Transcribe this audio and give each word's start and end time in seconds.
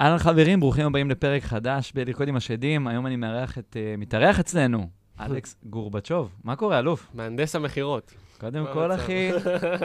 אהלן 0.00 0.18
חברים, 0.18 0.60
ברוכים 0.60 0.86
הבאים 0.86 1.10
לפרק 1.10 1.42
חדש 1.42 1.92
בלרקוד 1.94 2.28
עם 2.28 2.36
השדים. 2.36 2.86
היום 2.86 3.06
אני 3.06 3.16
מארח 3.16 3.58
את, 3.58 3.76
uh, 3.76 4.00
מתארח 4.00 4.40
אצלנו, 4.40 4.88
אלכס 5.20 5.56
גורבצ'וב. 5.64 6.30
מה 6.44 6.56
קורה, 6.56 6.78
אלוף? 6.78 7.06
מהנדס 7.14 7.56
המכירות. 7.56 8.12
קודם 8.40 8.66
כל? 8.72 8.92
אחי, 8.92 9.30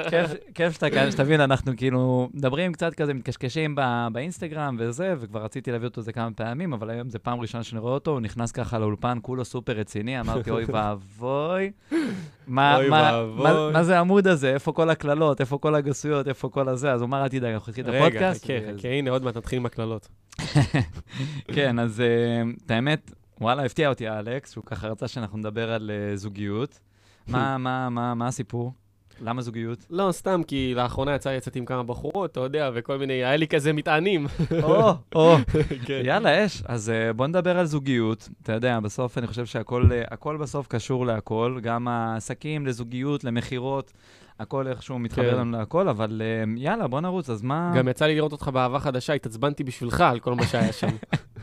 כיף, 0.55 0.71
שאתה 0.73 0.89
כאן, 0.89 1.11
שתבין, 1.11 1.41
אנחנו 1.41 1.71
כאילו 1.77 2.29
מדברים 2.33 2.73
קצת 2.73 2.93
כזה, 2.93 3.13
מתקשקשים 3.13 3.75
באינסטגרם 4.11 4.75
וזה, 4.79 5.15
וכבר 5.19 5.43
רציתי 5.43 5.71
להביא 5.71 5.88
אותו 5.88 6.01
איזה 6.01 6.14
כמה 6.14 6.32
פעמים, 6.32 6.73
אבל 6.73 6.89
היום 6.89 7.09
זו 7.09 7.19
פעם 7.23 7.39
ראשונה 7.39 7.64
שאני 7.64 7.79
רואה 7.82 7.93
אותו, 7.93 8.11
הוא 8.11 8.19
נכנס 8.19 8.51
ככה 8.51 8.79
לאולפן, 8.79 9.18
כולו 9.21 9.46
סופר 9.46 9.73
רציני, 9.73 10.19
אמרתי, 10.19 10.51
אוי 10.51 10.64
ואבוי. 10.68 11.71
מה, 12.47 13.84
זה 13.84 13.97
העמוד 13.97 14.27
הזה? 14.27 14.54
איפה 14.54 14.71
כל 14.71 14.89
הקללות? 14.89 15.41
איפה 15.41 15.57
כל 15.57 15.75
הגסויות? 15.75 16.27
איפה 16.27 16.50
כל 16.50 16.70
הזה? 16.70 16.91
אז 16.91 17.02
הוא 17.02 17.07
אמר, 17.07 17.23
אל 17.23 17.27
תדאג, 17.27 17.54
אנחנו 17.54 17.70
נתחיל 17.70 17.86
את 17.86 17.89
רגע, 17.89 18.05
הפודקאסט. 18.05 18.43
חכה, 18.43 18.54
ו- 18.54 18.77
חכה, 18.79 18.88
הנה, 18.88 19.09
עוד 19.09 19.23
מעט 19.23 19.38
נתחיל 19.38 19.59
עם 19.59 19.65
הקללות. 19.65 20.07
כן, 21.56 21.79
אז 21.79 22.01
אה, 22.01 22.42
את 22.65 22.71
האמת, 22.71 23.11
וואלה, 23.42 23.65
הפתיע 23.65 23.89
אותי 23.89 24.10
אלכס, 24.10 24.51
שהוא 24.51 24.64
ככה 24.64 24.87
רצה 24.87 25.07
שאנחנו 25.07 25.37
נדבר 25.37 25.71
על 25.71 25.92
אה, 25.92 26.15
זוגיות. 26.15 26.79
מה, 27.28 27.57
מה, 27.57 27.89
מה, 27.89 28.14
מה 28.14 28.28
הסיפור? 28.28 28.73
למה 29.21 29.42
זוגיות? 29.42 29.86
לא, 29.89 30.11
סתם, 30.11 30.42
כי 30.47 30.73
לאחרונה 30.75 31.15
יצא 31.15 31.29
לי 31.29 31.37
לצאת 31.37 31.56
עם 31.56 31.65
כמה 31.65 31.83
בחורות, 31.83 32.31
אתה 32.31 32.39
יודע, 32.39 32.69
וכל 32.73 32.97
מיני, 32.97 33.14
היה 33.14 33.36
לי 33.36 33.47
כזה 33.47 33.73
מטענים. 33.73 34.28
או, 34.64 34.92
או. 35.16 35.36
כן. 35.88 36.02
יאללה, 36.03 36.45
אש. 36.45 36.64
אז 36.66 36.89
אה, 36.89 37.14
בוא 37.14 37.28
נדבר 37.28 37.58
על 37.58 37.66
זוגיות. 37.66 38.30
אתה 38.44 38.53
יודע, 38.53 38.80
בסוף 38.80 39.17
אני 39.17 39.28
חושב 39.28 39.45
שהכל 39.45 39.89
אה, 39.92 40.03
הכל 40.11 40.38
בסוף 40.38 40.67
קשור 40.67 41.06
להכל, 41.06 41.59
גם 41.64 41.88
העסקים, 41.88 42.66
לזוגיות, 42.66 43.23
למכירות, 43.23 43.94
הכל 44.39 44.67
איכשהו 44.67 45.00
מתחבר 45.00 45.31
כן. 45.31 45.38
לנו 45.38 45.58
להכל, 45.58 45.89
אבל 45.89 46.22
אה, 46.25 46.44
יאללה, 46.58 46.88
בוא 46.88 47.02
נרוץ, 47.02 47.30
אז 47.30 47.42
מה... 47.42 47.73
גם 47.75 47.88
יצא 47.88 48.06
לי 48.06 48.16
לראות 48.16 48.31
אותך 48.31 48.47
באהבה 48.47 48.80
חדשה, 48.80 49.14
התעצבנתי 49.14 49.64
בשבילך 49.64 50.02
על 50.02 50.20
כל 50.20 50.34
מה 50.34 50.45
שהיה 50.45 50.73
שם. 50.73 50.88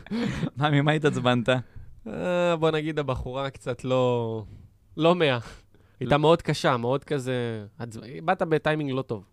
מה, 0.57 0.69
ממה 0.69 0.91
התעצבנת? 0.91 1.49
אה, 2.07 2.55
בוא 2.55 2.71
נגיד, 2.71 2.99
הבחורה 2.99 3.49
קצת 3.49 3.83
לא... 3.83 4.43
לא 4.97 5.15
מאה. 5.15 5.39
הייתה 5.99 6.17
מאוד 6.17 6.41
קשה, 6.41 6.77
מאוד 6.77 7.03
כזה... 7.03 7.65
באת 8.23 8.41
בטיימינג 8.41 8.91
לא 8.91 9.01
טוב. 9.01 9.25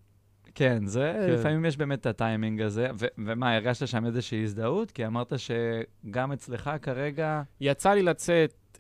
כן, 0.55 0.86
זה, 0.86 1.12
כן. 1.27 1.33
לפעמים 1.33 1.64
יש 1.64 1.77
באמת 1.77 2.00
את 2.00 2.06
הטיימינג 2.06 2.61
הזה. 2.61 2.89
ו- 2.98 3.06
ומה, 3.19 3.55
הרגשת 3.55 3.89
שם 3.89 4.06
איזושהי 4.06 4.42
הזדהות? 4.42 4.91
כי 4.91 5.06
אמרת 5.06 5.33
שגם 5.39 6.33
אצלך 6.33 6.70
כרגע... 6.83 7.42
יצא 7.61 7.91
לי 7.91 8.02
לצאת 8.02 8.78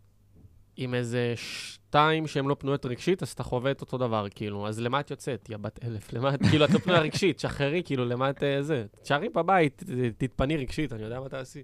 עם 0.76 0.94
איזה 0.94 1.32
שתיים 1.36 2.26
שהן 2.26 2.44
לא 2.46 2.56
פנויות 2.58 2.86
רגשית, 2.86 3.22
אז 3.22 3.30
אתה 3.30 3.42
חווה 3.42 3.70
את 3.70 3.80
אותו 3.80 3.98
דבר, 3.98 4.26
כאילו. 4.30 4.68
אז 4.68 4.80
למה 4.80 5.00
את 5.00 5.10
יוצאת, 5.10 5.50
יא 5.50 5.56
בת 5.56 5.84
אלף? 5.84 6.12
למה 6.12 6.34
את, 6.34 6.40
כאילו, 6.50 6.64
את 6.64 6.70
לא 6.70 6.78
פנויה 6.78 7.00
רגשית, 7.00 7.40
שחררי, 7.40 7.82
כאילו, 7.84 8.04
למה 8.04 8.30
את 8.30 8.42
אה, 8.42 8.62
זה? 8.62 8.86
תשארי 9.02 9.28
בבית, 9.28 9.82
תתפני 10.18 10.56
רגשית, 10.56 10.92
אני 10.92 11.02
יודע 11.02 11.20
מה 11.20 11.28
תעשי. 11.28 11.62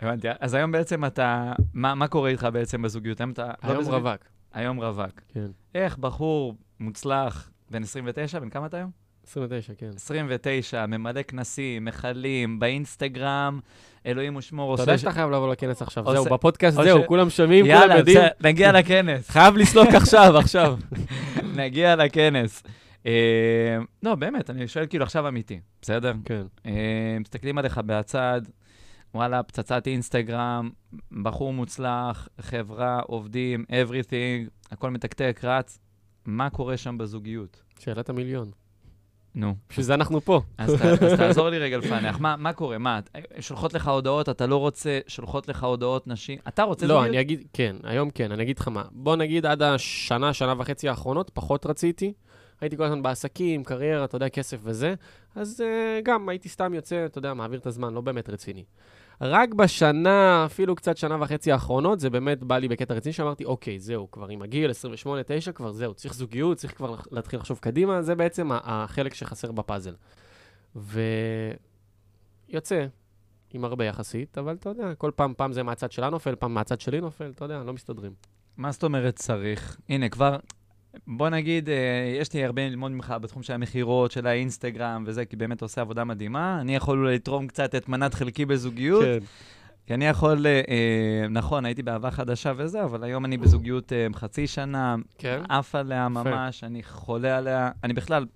הבנתי. 0.00 0.28
אז 0.40 0.54
היום 0.54 0.72
בעצם 0.72 1.04
אתה... 1.04 1.52
מה, 1.74 1.94
מה 1.94 2.08
קורה 2.08 2.30
איתך 2.30 2.48
בעצם 2.52 2.82
בזוגיות? 2.82 3.20
היום 3.20 3.30
אתה... 3.30 3.46
לא 3.46 3.52
היום 3.62 3.78
בזוגיות? 3.80 4.02
רווק. 4.02 4.20
היום 4.52 4.80
רווק. 4.80 5.20
כן. 5.28 5.46
איך 5.74 5.98
בחור 5.98 6.54
מוצלח, 6.80 7.50
בן 7.70 7.82
29, 7.82 8.38
בן 8.38 8.50
כמה 8.50 8.66
אתה 8.66 8.76
היום? 8.76 8.90
29, 9.26 9.72
כן. 9.78 9.90
29, 9.96 10.86
ממלא 10.86 11.22
כנסים, 11.22 11.84
מכלים, 11.84 12.58
באינסטגרם, 12.58 13.60
אלוהים 14.06 14.36
ושמור, 14.36 14.74
אתה 14.74 14.82
עושה... 14.82 14.92
יודע 14.92 14.98
שאתה 14.98 15.12
חייב 15.12 15.30
לבוא 15.30 15.52
לכנס 15.52 15.82
עכשיו, 15.82 16.04
זהו, 16.12 16.24
בפודקאסט 16.24 16.76
זהו, 16.82 17.06
כולם 17.06 17.30
שומעים, 17.30 17.64
כולם 17.64 17.80
יאללה, 17.80 17.98
יודעים. 17.98 18.18
בסדר, 18.18 18.28
נגיע 18.48 18.72
לכנס. 18.72 19.30
חייב 19.30 19.56
לסלוק 19.56 19.88
עכשיו, 19.88 20.38
עכשיו. 20.38 20.78
נגיע 21.56 21.96
לכנס. 21.96 22.62
אה, 23.06 23.78
לא, 24.02 24.14
באמת, 24.14 24.50
אני 24.50 24.68
שואל 24.68 24.86
כאילו 24.86 25.04
עכשיו 25.04 25.28
אמיתי, 25.28 25.60
בסדר? 25.82 26.12
כן. 26.24 26.42
אה, 26.66 27.16
מסתכלים 27.20 27.58
עליך 27.58 27.80
מהצד, 27.84 28.40
וואלה, 29.16 29.42
פצצת 29.42 29.86
אינסטגרם, 29.86 30.70
בחור 31.22 31.52
מוצלח, 31.52 32.28
חברה, 32.40 33.00
עובדים, 33.00 33.64
everything, 33.68 34.50
הכל 34.70 34.90
מתקתק, 34.90 35.40
רץ. 35.44 35.78
מה 36.24 36.50
קורה 36.50 36.76
שם 36.76 36.98
בזוגיות? 36.98 37.62
שאלת 37.78 38.08
המיליון. 38.08 38.50
נו, 39.34 39.54
בשביל 39.68 39.84
זה 39.84 39.94
אנחנו 39.94 40.20
פה. 40.20 40.40
אז, 40.58 40.74
ת, 40.74 40.84
אז 41.02 41.12
תעזור 41.18 41.48
לי 41.48 41.58
רגע 41.58 41.78
לפענח. 41.78 42.20
מה, 42.20 42.36
מה 42.36 42.52
קורה? 42.52 42.78
מה, 42.78 43.00
שולחות 43.40 43.74
לך 43.74 43.88
הודעות, 43.88 44.28
אתה 44.28 44.46
לא 44.46 44.56
רוצה, 44.56 44.98
שולחות 45.06 45.48
לך 45.48 45.64
הודעות 45.64 46.06
נשים? 46.06 46.38
אתה 46.48 46.62
רוצה 46.62 46.86
לא? 46.86 47.04
אני 47.04 47.20
אגיד, 47.20 47.44
כן, 47.52 47.76
היום 47.82 48.10
כן, 48.10 48.32
אני 48.32 48.42
אגיד 48.42 48.58
לך 48.58 48.68
מה. 48.68 48.84
בוא 48.90 49.16
נגיד 49.16 49.46
עד 49.46 49.62
השנה, 49.62 50.32
שנה 50.32 50.54
וחצי 50.58 50.88
האחרונות, 50.88 51.30
פחות 51.34 51.66
רציתי. 51.66 52.12
הייתי 52.60 52.76
כל 52.76 52.84
הזמן 52.84 53.02
בעסקים, 53.02 53.64
קריירה, 53.64 54.04
אתה 54.04 54.16
יודע, 54.16 54.28
כסף 54.28 54.58
וזה. 54.62 54.94
אז 55.34 55.60
uh, 55.60 56.02
גם 56.04 56.28
הייתי 56.28 56.48
סתם 56.48 56.74
יוצא, 56.74 57.06
אתה 57.06 57.18
יודע, 57.18 57.34
מעביר 57.34 57.58
את 57.58 57.66
הזמן, 57.66 57.94
לא 57.94 58.00
באמת 58.00 58.30
רציני. 58.30 58.64
רק 59.20 59.54
בשנה, 59.54 60.44
אפילו 60.46 60.74
קצת 60.74 60.96
שנה 60.96 61.16
וחצי 61.20 61.52
האחרונות, 61.52 62.00
זה 62.00 62.10
באמת 62.10 62.42
בא 62.42 62.58
לי 62.58 62.68
בקטע 62.68 62.94
רציני, 62.94 63.12
שאמרתי, 63.12 63.44
אוקיי, 63.44 63.78
זהו, 63.78 64.10
כבר 64.10 64.28
עם 64.28 64.42
הגיל 64.42 64.70
28-9, 65.48 65.52
כבר 65.52 65.72
זהו, 65.72 65.94
צריך 65.94 66.14
זוגיות, 66.14 66.56
צריך 66.56 66.76
כבר 66.76 66.96
להתחיל 67.10 67.38
לחשוב 67.38 67.58
קדימה, 67.58 68.02
זה 68.02 68.14
בעצם 68.14 68.50
החלק 68.52 69.14
שחסר 69.14 69.52
בפאזל. 69.52 69.94
ויוצא, 72.50 72.86
עם 73.52 73.64
הרבה 73.64 73.84
יחסית, 73.84 74.38
אבל 74.38 74.54
אתה 74.54 74.68
יודע, 74.68 74.94
כל 74.94 75.10
פעם, 75.16 75.34
פעם 75.36 75.52
זה 75.52 75.62
מהצד 75.62 75.92
שלה 75.92 76.10
נופל, 76.10 76.34
פעם 76.34 76.54
מהצד 76.54 76.80
שלי 76.80 77.00
נופל, 77.00 77.32
אתה 77.34 77.44
יודע, 77.44 77.62
לא 77.62 77.72
מסתדרים. 77.72 78.12
מה 78.56 78.72
זאת 78.72 78.84
אומרת 78.84 79.16
צריך? 79.16 79.76
הנה, 79.88 80.08
כבר, 80.08 80.36
בוא 81.06 81.28
נגיד, 81.28 81.68
אה, 81.68 82.16
יש 82.20 82.32
לי 82.32 82.44
הרבה 82.44 82.68
ללמוד 82.68 82.92
ממך 82.92 83.14
בתחום 83.22 83.42
של 83.42 83.52
המכירות, 83.52 84.10
של 84.10 84.26
האינסטגרם 84.26 85.04
וזה, 85.06 85.24
כי 85.24 85.36
באמת 85.36 85.62
עושה 85.62 85.80
עבודה 85.80 86.04
מדהימה. 86.04 86.60
אני 86.60 86.76
יכול 86.76 86.98
אולי 86.98 87.14
לתרום 87.14 87.46
קצת 87.46 87.74
את 87.74 87.88
מנת 87.88 88.14
חלקי 88.14 88.44
בזוגיות, 88.44 89.04
כן. 89.04 89.18
כי 89.86 89.94
אני 89.94 90.06
יכול, 90.06 90.46
אה, 90.46 90.60
אה, 90.68 91.28
נכון, 91.28 91.64
הייתי 91.64 91.82
באהבה 91.82 92.10
חדשה 92.10 92.52
וזה, 92.56 92.84
אבל 92.84 93.04
היום 93.04 93.24
אני 93.24 93.36
בזוגיות 93.36 93.92
אה, 93.92 94.06
חצי 94.14 94.46
שנה, 94.46 94.96
כן? 95.18 95.42
עף 95.48 95.74
עליה 95.74 96.08
ממש, 96.08 96.64
אני 96.64 96.82
חולה 96.82 97.38
עליה. 97.38 97.70
אני 97.84 97.92
בכלל, 97.92 98.26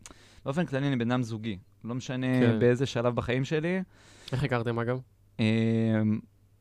באופן 0.44 0.66
כללי 0.66 0.88
אני 0.88 0.96
בן 0.96 1.10
אדם 1.10 1.22
זוגי. 1.22 1.58
לא 1.84 1.94
משנה 1.94 2.26
כן. 2.40 2.58
באיזה 2.58 2.86
שלב 2.86 3.14
בחיים 3.14 3.44
שלי. 3.44 3.82
איך 4.32 4.44
הכרתם, 4.44 4.78
אגב? 4.78 5.00
אה, 5.40 5.44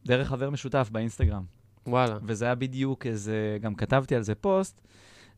דרך 0.05 0.27
חבר 0.27 0.49
משותף 0.49 0.89
באינסטגרם. 0.91 1.43
וואלה. 1.87 2.17
וזה 2.23 2.45
היה 2.45 2.55
בדיוק 2.55 3.05
איזה, 3.05 3.57
גם 3.61 3.75
כתבתי 3.75 4.15
על 4.15 4.21
זה 4.21 4.35
פוסט, 4.35 4.81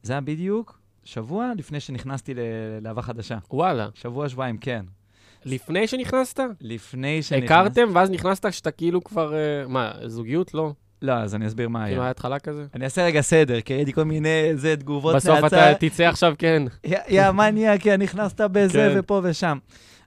זה 0.03 0.13
היה 0.13 0.21
בדיוק 0.21 0.79
שבוע 1.03 1.51
לפני 1.57 1.79
שנכנסתי 1.79 2.33
לאהבה 2.81 3.01
חדשה. 3.01 3.37
וואלה. 3.51 3.87
שבוע, 3.93 4.29
שבועיים, 4.29 4.57
כן. 4.57 4.85
לפני 5.45 5.87
שנכנסת? 5.87 6.39
לפני 6.61 7.23
שנכנסתי... 7.23 7.45
הכרתם, 7.53 7.89
ואז 7.93 8.09
נכנסת 8.09 8.53
שאתה 8.53 8.71
כאילו 8.71 9.03
כבר... 9.03 9.33
אה, 9.35 9.67
מה, 9.67 9.91
זוגיות? 10.05 10.53
לא? 10.53 10.73
לא, 11.01 11.13
אז 11.13 11.35
אני 11.35 11.47
אסביר 11.47 11.69
מה 11.69 11.79
כאילו 11.79 11.93
היה. 11.95 12.01
היה 12.01 12.11
התחלה 12.11 12.39
כזה? 12.39 12.65
אני 12.75 12.85
אעשה 12.85 13.05
רגע 13.05 13.21
סדר, 13.21 13.61
כי 13.61 13.75
ראיתי 13.75 13.93
כל 13.93 14.03
מיני 14.03 14.29
איזה 14.43 14.75
תגובות 14.77 15.15
בסוף 15.15 15.39
נאצה. 15.43 15.71
אתה 15.71 15.79
תצא 15.89 16.03
עכשיו, 16.03 16.33
כן. 16.37 16.63
יא- 16.85 17.31
מניאק, 17.31 17.85
יא 17.85 17.95
נכנסת 17.95 18.41
בזה 18.41 18.89
כן. 18.93 18.99
ופה 18.99 19.21
ושם. 19.23 19.57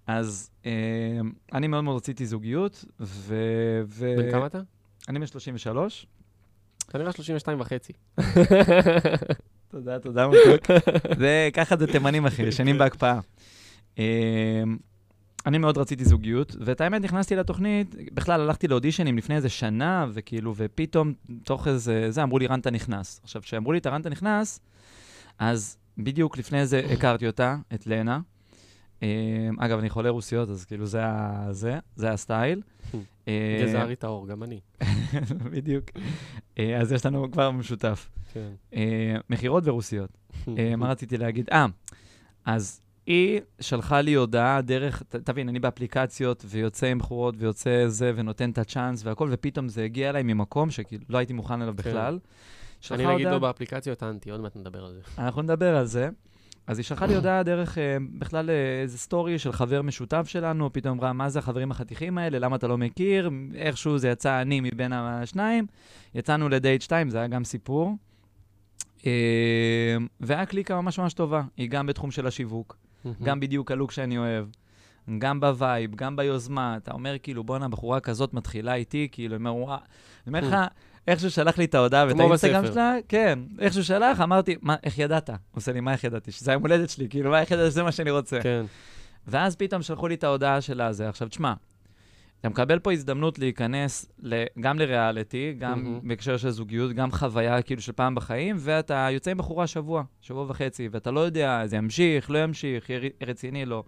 אז 0.06 0.50
אה, 0.66 0.71
אני 1.55 1.66
מאוד 1.66 1.84
מאוד 1.84 1.97
רציתי 1.97 2.26
זוגיות. 2.26 2.84
ו- 3.00 3.82
בן 4.16 4.31
כמה 4.31 4.47
אתה? 4.47 4.61
אני 5.09 5.19
בן 5.19 5.26
33. 5.26 6.06
כנראה 6.93 7.12
32 7.12 7.61
וחצי. 7.61 7.93
תודה, 9.75 9.99
תודה 9.99 10.29
מתוק. 10.29 10.71
זה, 11.19 11.49
ככה 11.53 11.77
זה 11.77 11.87
תימנים, 11.87 12.27
אחי, 12.27 12.43
ישנים 12.43 12.79
בהקפאה. 12.79 13.21
אמ, 13.99 14.05
אני 15.47 15.59
מאוד 15.59 15.79
רציתי 15.79 16.05
זוגיות, 16.05 16.57
ואת 16.61 16.81
האמת, 16.81 17.03
נכנסתי 17.03 17.37
לתוכנית, 17.37 17.95
בכלל 18.12 18.41
הלכתי 18.41 18.69
לאודישנים 18.69 19.19
לפני 19.19 19.37
איזה 19.37 19.49
שנה, 19.49 20.07
וכאילו, 20.12 20.55
ופתאום, 20.57 21.12
תוך 21.45 21.69
איזה, 21.69 22.11
זה, 22.11 22.23
אמרו 22.23 22.39
לי, 22.39 22.47
רנטה 22.47 22.71
נכנס. 22.71 23.21
עכשיו, 23.25 23.43
כשאמרו 23.43 23.73
לי 23.73 23.79
את 23.79 23.87
הרנטה 23.87 24.09
נכנס, 24.09 24.61
אז 25.39 25.77
בדיוק 25.99 26.39
לפני 26.39 26.67
זה 26.67 26.83
הכרתי 26.93 27.27
אותה, 27.27 27.56
את 27.75 27.87
לנה. 27.87 28.21
אמ, 29.03 29.09
אגב, 29.59 29.79
אני 29.79 29.91
חולה 29.91 30.11
רוסיות, 30.11 30.51
אז 30.51 30.65
כאילו, 30.65 30.87
זה 30.87 31.03
זה, 31.51 31.79
זה 31.97 32.11
הסטייל. 32.11 32.62
גזערי 33.62 33.97
טהור, 33.97 34.29
גם 34.29 34.43
אני. 34.43 34.61
בדיוק. 35.53 35.85
אה, 36.59 36.81
אז 36.81 36.93
יש 36.93 37.06
לנו 37.06 37.31
כבר 37.31 37.50
משותף. 37.50 38.11
כן. 38.32 38.50
אה, 38.75 39.17
מכירות 39.31 39.67
ורוסיות. 39.67 40.11
אה, 40.59 40.76
מה 40.76 40.88
רציתי 40.88 41.17
להגיד? 41.17 41.49
אה, 41.53 41.67
אז 42.44 42.81
היא 43.06 43.41
שלחה 43.61 44.00
לי 44.00 44.15
הודעה 44.15 44.61
דרך, 44.62 45.03
ת, 45.03 45.17
תבין, 45.17 45.49
אני 45.49 45.59
באפליקציות, 45.59 46.44
ויוצא 46.49 46.87
עם 46.87 46.99
בחורות, 46.99 47.35
ויוצא 47.38 47.88
זה, 47.88 48.12
ונותן 48.17 48.50
את 48.50 48.59
הצ'אנס 48.59 49.06
והכל, 49.06 49.29
ופתאום 49.32 49.69
זה 49.69 49.85
הגיע 49.85 50.11
אליי 50.11 50.23
ממקום 50.23 50.71
שכאילו 50.71 51.05
לא 51.09 51.19
הייתי 51.19 51.32
מוכן 51.32 51.62
אליו 51.62 51.75
בכלל. 51.75 52.19
כן. 52.88 52.94
אני 52.94 53.15
נגיד 53.15 53.26
לא 53.26 53.38
באפליקציות 53.38 54.03
אנטי, 54.03 54.31
עוד 54.31 54.41
מעט 54.41 54.56
נדבר 54.56 54.85
על 54.85 54.93
זה. 54.93 55.00
אנחנו 55.19 55.43
נדבר 55.43 55.76
על 55.76 55.87
זה. 55.87 56.09
אז 56.66 56.78
היא 56.78 56.84
שלחה 56.84 57.06
לי 57.06 57.14
הודעה 57.14 57.43
דרך 57.43 57.78
אה, 57.78 57.96
בכלל 58.19 58.50
אה, 58.50 58.82
איזה 58.82 58.99
story 58.99 59.38
של 59.38 59.52
חבר 59.52 59.82
משותף 59.82 60.28
שלנו, 60.28 60.72
פתאום 60.72 60.99
אמרה, 60.99 61.12
מה 61.12 61.28
זה 61.28 61.38
החברים 61.38 61.70
החתיכים 61.70 62.19
האלה, 62.19 62.38
למה 62.38 62.56
אתה 62.56 62.66
לא 62.66 62.78
מכיר? 62.78 63.31
איכשהו 63.55 63.99
זה 63.99 64.08
יצא 64.08 64.43
אני 64.43 64.61
מבין 64.61 64.93
השניים. 64.93 65.66
יצאנו 66.14 66.49
לדייט 66.49 66.82
שתיים, 66.82 67.11
זה 67.11 67.19
היה 67.19 67.26
גם 67.26 67.44
סיפור. 67.44 67.96
אה, 69.06 69.96
והיה 70.20 70.46
קליקה 70.46 70.81
ממש 70.81 70.99
ממש 70.99 71.14
טובה. 71.14 71.43
היא 71.56 71.70
גם 71.70 71.87
בתחום 71.87 72.11
של 72.11 72.26
השיווק, 72.26 72.76
גם 73.22 73.40
בדיוק 73.40 73.70
הלוק 73.70 73.93
שאני 73.93 74.19
אוהב. 74.19 74.46
גם 75.19 75.40
ב 75.41 75.50
vibe, 75.50 75.94
גם 75.94 76.16
ביוזמה. 76.16 76.76
אתה 76.76 76.93
אומר, 76.93 77.16
כאילו, 77.22 77.44
בואנה, 77.44 77.69
בחורה 77.69 78.00
כזאת 78.00 78.34
מתחילה 78.34 78.75
איתי, 78.75 79.08
כאילו, 79.12 79.37
אומר, 79.37 79.55
וואו. 79.55 79.76
אני 79.76 79.82
אומר 80.26 80.40
לך, 80.49 80.56
איך 81.09 81.21
שהוא 81.21 81.31
שלח 81.31 81.59
לי 81.59 81.65
את 81.65 81.75
ההודעה 81.75 82.06
ואת 82.09 82.21
האינסטגרם. 82.21 82.67
שלה, 82.67 82.95
כן, 83.09 83.39
איך 83.59 83.73
שהוא 83.73 83.83
שלח, 83.83 84.21
אמרתי, 84.21 84.56
מה, 84.62 84.77
איך 84.85 84.99
ידעת? 84.99 85.29
הוא 85.29 85.37
עושה 85.53 85.73
לי, 85.73 85.81
מה 85.81 85.93
איך 85.93 86.05
ידעתי? 86.05 86.33
שזה 86.33 86.51
היום 86.51 86.62
הולדת 86.62 86.91
שלי, 86.91 87.09
כאילו, 87.09 87.31
מה 87.31 87.41
איך 87.41 87.51
ידעתי 87.51 87.71
שזה 87.71 87.83
מה 87.83 87.93
שאני 87.93 88.11
רוצה? 88.11 88.41
כן. 88.43 88.65
ואז 89.27 89.56
פתאום 89.56 89.83
שלחו 89.83 90.09
לי 90.09 90.15
את 90.15 90.25
ההודעה 90.25 90.61
של 90.61 90.81
הזה. 90.81 91.09
עכשיו, 91.09 91.29
תשמע, 91.29 91.53
אתה 92.41 92.49
מקבל 92.49 92.79
פה 92.79 92.93
הזדמנות 92.93 93.39
להיכנס 93.39 94.06
ל, 94.23 94.45
גם 94.61 94.79
לריאליטי, 94.79 95.55
גם 95.59 95.83
מהמם. 95.83 96.09
בהקשר 96.09 96.37
של 96.37 96.51
זוגיות, 96.51 96.93
גם 96.93 97.12
חוויה 97.12 97.62
כאילו 97.62 97.83
של 97.83 97.93
פעם 97.93 98.15
בחיים, 98.15 98.57
ואתה 98.59 99.09
יוצא 99.11 99.31
עם 99.31 99.39
בחורה 99.39 99.67
שבוע, 99.67 100.03
שבוע 100.21 100.45
וחצי, 100.49 100.89
ואתה 100.93 101.11
לא 101.11 101.21
יודע, 101.21 101.67
זה 101.67 101.77
ימשיך, 101.77 102.31
לא 102.31 102.39
ימשיך, 102.45 102.91
יהיה 102.91 103.00
רציני, 103.27 103.65
לא. 103.65 103.85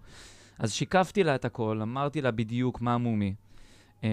אז 0.59 0.73
שיקפתי 0.73 1.23
לה 1.23 1.35
את 1.35 1.45
הכל, 1.45 1.79
אמרתי 1.81 2.21
לה 2.21 2.31
בדיוק 2.31 2.81
מה 2.81 2.97
מומי. 2.97 3.33
אה, 4.03 4.09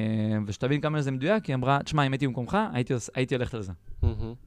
ושתבין 0.47 0.81
כמה 0.81 1.03
זה 1.03 1.11
מדויק, 1.11 1.45
היא 1.45 1.55
אמרה, 1.55 1.79
תשמע, 1.85 2.07
אם 2.07 2.13
הייתי 2.13 2.27
במקומך, 2.27 2.59
הייתי, 2.73 2.95
הייתי 3.15 3.35
הולכת 3.35 3.55
על 3.55 3.63
זה. 3.63 3.73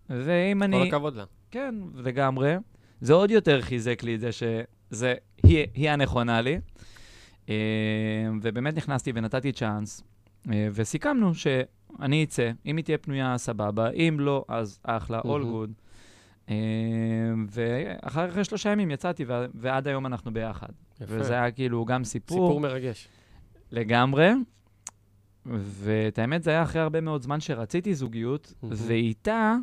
ואם 0.10 0.60
כל 0.60 0.64
אני... 0.64 0.88
הכבוד 0.88 1.16
לה. 1.16 1.24
כן, 1.52 1.76
לגמרי. 1.96 2.56
זה 3.02 3.14
עוד 3.14 3.32
יותר 3.32 3.62
חיזק 3.62 4.04
לי 4.04 4.16
את 4.16 4.20
זה 4.20 4.30
שזה, 4.32 5.14
היא, 5.44 5.66
היא 5.74 5.90
הנכונה 5.90 6.42
לי. 6.42 6.60
אה, 7.50 7.56
ובאמת 8.42 8.78
נכנסתי 8.78 9.12
ונתתי 9.16 9.52
צ'אנס, 9.52 10.04
אה, 10.52 10.68
וסיכמנו 10.72 11.36
שאני 11.36 12.24
אצא, 12.24 12.52
אם 12.66 12.78
היא 12.78 12.86
תהיה 12.86 12.98
פנויה, 12.98 13.38
סבבה, 13.38 13.90
אם 13.90 14.18
לא, 14.20 14.46
אז 14.48 14.80
אחלה, 14.84 15.20
all 15.20 15.44
good. 15.44 16.52
ואחרי 17.50 18.44
שלושה 18.44 18.70
ימים 18.72 18.92
יצאתי, 18.92 19.26
ועד 19.54 19.88
היום 19.88 20.06
אנחנו 20.06 20.34
ביחד. 20.34 20.68
יפה. 21.02 21.14
וזה 21.20 21.34
היה 21.34 21.52
כאילו 21.52 21.86
גם 21.86 22.04
סיפור, 22.04 22.48
סיפור 22.48 22.60
מרגש. 22.60 23.08
לגמרי. 23.72 24.32
ואת 25.60 26.20
האמת, 26.20 26.44
זה 26.44 26.50
היה 26.52 26.64
אחרי 26.64 26.82
הרבה 26.82 27.02
מאוד 27.02 27.22
זמן 27.22 27.40
שרציתי 27.40 27.96
זוגיות, 27.96 28.54
מהמם. 28.64 28.76
ואיתה 28.88 29.56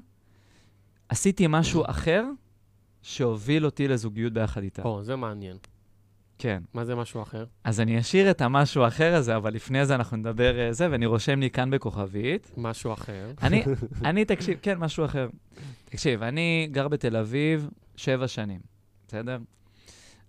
עשיתי 1.08 1.46
משהו 1.48 1.82
אחר 1.86 2.24
שהוביל 3.02 3.64
אותי 3.64 3.88
לזוגיות 3.88 4.32
ביחד 4.32 4.62
איתה. 4.62 4.82
או, 4.82 5.02
זה 5.02 5.16
מעניין. 5.16 5.56
כן. 6.38 6.62
מה 6.74 6.84
זה 6.84 6.94
משהו 6.94 7.22
אחר? 7.22 7.44
אז 7.64 7.80
אני 7.80 8.00
אשאיר 8.00 8.30
את 8.30 8.40
המשהו 8.40 8.82
האחר 8.82 9.14
הזה, 9.14 9.36
אבל 9.36 9.54
לפני 9.54 9.86
זה 9.86 9.94
אנחנו 9.94 10.16
נדבר 10.16 10.58
אה, 10.58 10.72
זה, 10.72 10.90
ואני 10.90 11.06
רושם 11.06 11.40
לי 11.40 11.50
כאן 11.50 11.70
בכוכבית. 11.70 12.52
משהו 12.56 12.92
אחר. 12.92 13.32
אני, 13.42 13.64
אני, 14.04 14.24
תקשיב, 14.24 14.58
כן, 14.62 14.78
משהו 14.78 15.04
אחר. 15.04 15.28
תקשיב, 15.84 16.22
אני 16.22 16.68
גר 16.72 16.88
בתל 16.88 17.16
אביב 17.16 17.68
שבע 17.96 18.28
שנים, 18.28 18.60
בסדר? 19.08 19.38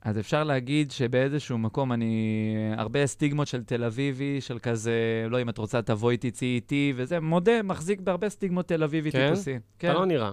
אז 0.06 0.20
אפשר 0.20 0.44
להגיד 0.44 0.92
שבאיזשהו 0.92 1.58
מקום 1.58 1.92
אני... 1.92 2.56
הרבה 2.78 3.08
סטיגמות 3.08 3.48
של 3.48 3.64
תל 3.64 3.84
אביבי, 3.84 4.42
של 4.42 4.60
כזה, 4.60 5.26
לא, 5.30 5.42
אם 5.42 5.50
את 5.50 5.58
רוצה, 5.58 5.82
תבואי, 5.82 6.18
תצאי 6.18 6.48
איתי, 6.48 6.94
וזה, 6.96 7.20
מודה, 7.20 7.64
מחזיק 7.64 8.00
בהרבה 8.00 8.30
סטיגמות 8.30 8.68
תל 8.68 8.84
אביבי 8.84 9.12
כן? 9.12 9.30
טיפוסי. 9.30 9.58
אתה 9.78 9.94
לא 9.94 10.06
נראה. 10.06 10.32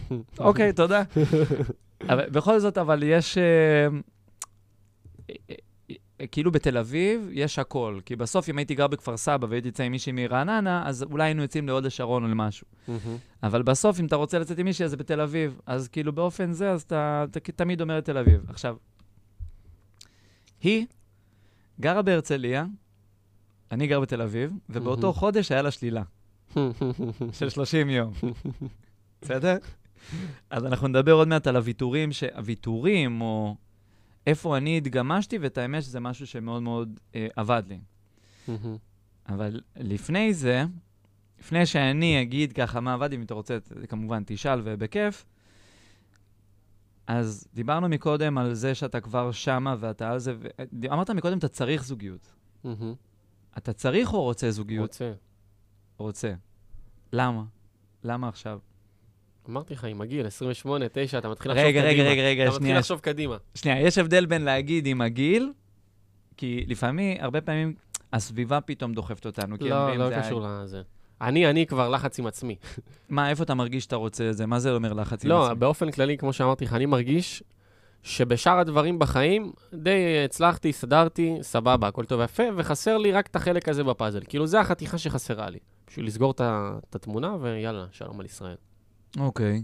אוקיי, 0.38 0.72
תודה. 0.72 1.02
אבל 2.08 2.30
בכל 2.30 2.58
זאת, 2.58 2.78
אבל 2.78 3.02
יש... 3.02 3.38
אה, 3.38 3.86
כאילו 6.30 6.52
בתל 6.52 6.78
אביב 6.78 7.28
יש 7.32 7.58
הכל. 7.58 8.00
כי 8.04 8.16
בסוף, 8.16 8.48
אם 8.48 8.58
הייתי 8.58 8.74
גר 8.74 8.86
בכפר 8.86 9.16
סבא 9.16 9.46
והייתי 9.50 9.68
יוצא 9.68 9.82
עם 9.82 9.92
מישהי 9.92 10.12
מרעננה, 10.12 10.82
אז 10.86 11.02
אולי 11.02 11.24
היינו 11.24 11.42
יוצאים 11.42 11.66
להוד 11.66 11.86
השרון 11.86 12.24
או 12.24 12.28
למשהו. 12.28 12.66
אבל 13.42 13.62
בסוף, 13.62 14.00
אם 14.00 14.06
אתה 14.06 14.16
רוצה 14.16 14.38
לצאת 14.38 14.58
עם 14.58 14.64
מישהי, 14.64 14.84
אז 14.84 14.90
זה 14.90 14.96
בתל 14.96 15.20
אביב. 15.20 15.60
אז 15.66 15.88
כאילו 15.88 16.12
באופן 16.12 16.52
זה, 16.52 16.70
אז 16.70 16.82
אתה, 16.82 17.24
אתה 17.30 17.40
תמיד 17.52 17.80
אומר 17.80 17.98
את 17.98 18.04
תל 18.04 18.18
אביב. 18.18 18.44
עכשיו, 18.48 18.76
היא 20.60 20.86
גרה 21.80 22.02
בהרצליה, 22.02 22.66
אני 23.70 23.86
גר 23.86 24.00
בתל 24.00 24.22
אביב, 24.22 24.50
ובאותו. 24.70 25.12
חודש 25.12 25.52
היה 25.52 25.62
לה 25.62 25.70
שלילה 25.70 26.02
של 27.38 27.48
30 27.48 27.90
יום. 27.90 28.12
בסדר? 29.22 29.56
אז 30.50 30.64
אנחנו 30.64 30.88
נדבר 30.88 31.12
עוד 31.12 31.28
מעט 31.28 31.46
על 31.46 31.56
הוויתורים, 31.56 32.12
ש... 32.12 32.24
הוויתורים, 32.24 33.20
או 33.20 33.56
איפה 34.26 34.56
אני 34.56 34.78
התגמשתי, 34.78 35.38
ואת 35.38 35.58
האמת 35.58 35.82
שזה 35.82 36.00
משהו 36.00 36.26
שמאוד 36.26 36.62
מאוד 36.62 37.00
אה, 37.14 37.26
עבד 37.36 37.62
לי. 37.68 37.78
אבל 39.28 39.60
לפני 39.76 40.34
זה, 40.34 40.64
לפני 41.38 41.66
שאני 41.66 42.22
אגיד 42.22 42.52
ככה 42.52 42.80
מה 42.80 42.94
עבד, 42.94 43.12
אם 43.12 43.22
אתה 43.22 43.34
רוצה, 43.34 43.58
כמובן 43.88 44.22
תשאל 44.26 44.60
ובכיף, 44.64 45.24
אז 47.06 47.48
דיברנו 47.54 47.88
מקודם 47.88 48.38
על 48.38 48.54
זה 48.54 48.74
שאתה 48.74 49.00
כבר 49.00 49.32
שמה 49.32 49.76
ואתה 49.80 50.10
על 50.10 50.18
זה, 50.18 50.34
ו... 50.38 50.48
אמרת 50.92 51.10
מקודם, 51.10 51.38
אתה 51.38 51.48
צריך 51.48 51.84
זוגיות. 51.84 52.32
אתה 53.58 53.72
צריך 53.72 54.12
או 54.12 54.22
רוצה 54.22 54.50
זוגיות? 54.50 54.82
רוצה. 54.82 55.12
רוצה. 55.96 56.34
למה? 57.12 57.44
למה 58.04 58.28
עכשיו? 58.28 58.58
אמרתי 59.48 59.74
לך, 59.74 59.84
עם 59.84 60.00
הגיל, 60.00 60.26
28, 60.26 60.86
9, 60.92 61.18
אתה 61.18 61.28
מתחיל 61.28 61.52
לחשוב 61.52 61.66
רגע, 61.66 61.82
קדימה. 61.82 62.02
רגע, 62.02 62.10
רגע, 62.10 62.22
רגע, 62.22 62.42
אתה 62.42 62.50
מתחיל 62.50 62.66
שנייה. 62.66 62.78
לחשוב 62.78 63.00
קדימה. 63.00 63.36
שנייה, 63.54 63.80
יש 63.80 63.98
הבדל 63.98 64.26
בין 64.26 64.42
להגיד 64.42 64.86
עם 64.86 65.00
הגיל, 65.00 65.52
כי 66.36 66.64
לפעמים, 66.68 67.16
הרבה 67.20 67.40
פעמים, 67.40 67.74
הסביבה 68.12 68.60
פתאום 68.60 68.92
דוחפת 68.92 69.26
אותנו. 69.26 69.56
לא, 69.60 69.96
לא 69.96 70.20
קשור 70.20 70.46
לזה. 70.46 70.82
אני, 71.20 71.50
אני 71.50 71.66
כבר 71.66 71.88
לחץ 71.88 72.18
עם 72.18 72.26
עצמי. 72.26 72.56
מה, 73.08 73.30
איפה 73.30 73.42
אתה 73.42 73.54
מרגיש 73.54 73.84
שאתה 73.84 73.96
רוצה 73.96 74.30
את 74.30 74.36
זה? 74.36 74.46
מה 74.46 74.58
זה 74.58 74.74
אומר 74.74 74.92
לחץ 74.92 75.24
עם 75.24 75.30
לא, 75.30 75.44
עצמי? 75.44 75.58
באופן 75.58 75.90
כללי, 75.90 76.18
כמו 76.18 76.32
שאמרתי 76.32 76.64
לך, 76.64 76.72
אני 76.72 76.86
מרגיש 76.86 77.42
שבשאר 78.02 78.58
הדברים 78.58 78.98
בחיים 78.98 79.52
די 79.74 80.24
הצלחתי, 80.24 80.68
הסתדרתי, 80.68 81.38
סבבה, 81.42 81.88
הכל 81.88 82.04
טוב 82.04 82.20
ויפה, 82.20 82.42
וחסר 82.56 82.98
לי 82.98 83.12
רק 83.12 83.26
את 83.26 83.36
החלק 83.36 83.68
הזה 83.68 83.84
בפאזל. 83.84 84.20
כאילו, 84.28 84.46
זה 84.46 84.60
החתיכה 84.60 84.98
שחסרה 84.98 85.50
לי. 85.50 85.58
בשביל 85.86 86.06
לסגור 86.06 86.30
את 86.30 86.94
התמונה, 86.94 87.36
ויאללה, 87.40 87.86
שלום 87.92 88.20
על 88.20 88.26
ישראל. 88.26 88.56
אוקיי. 89.18 89.62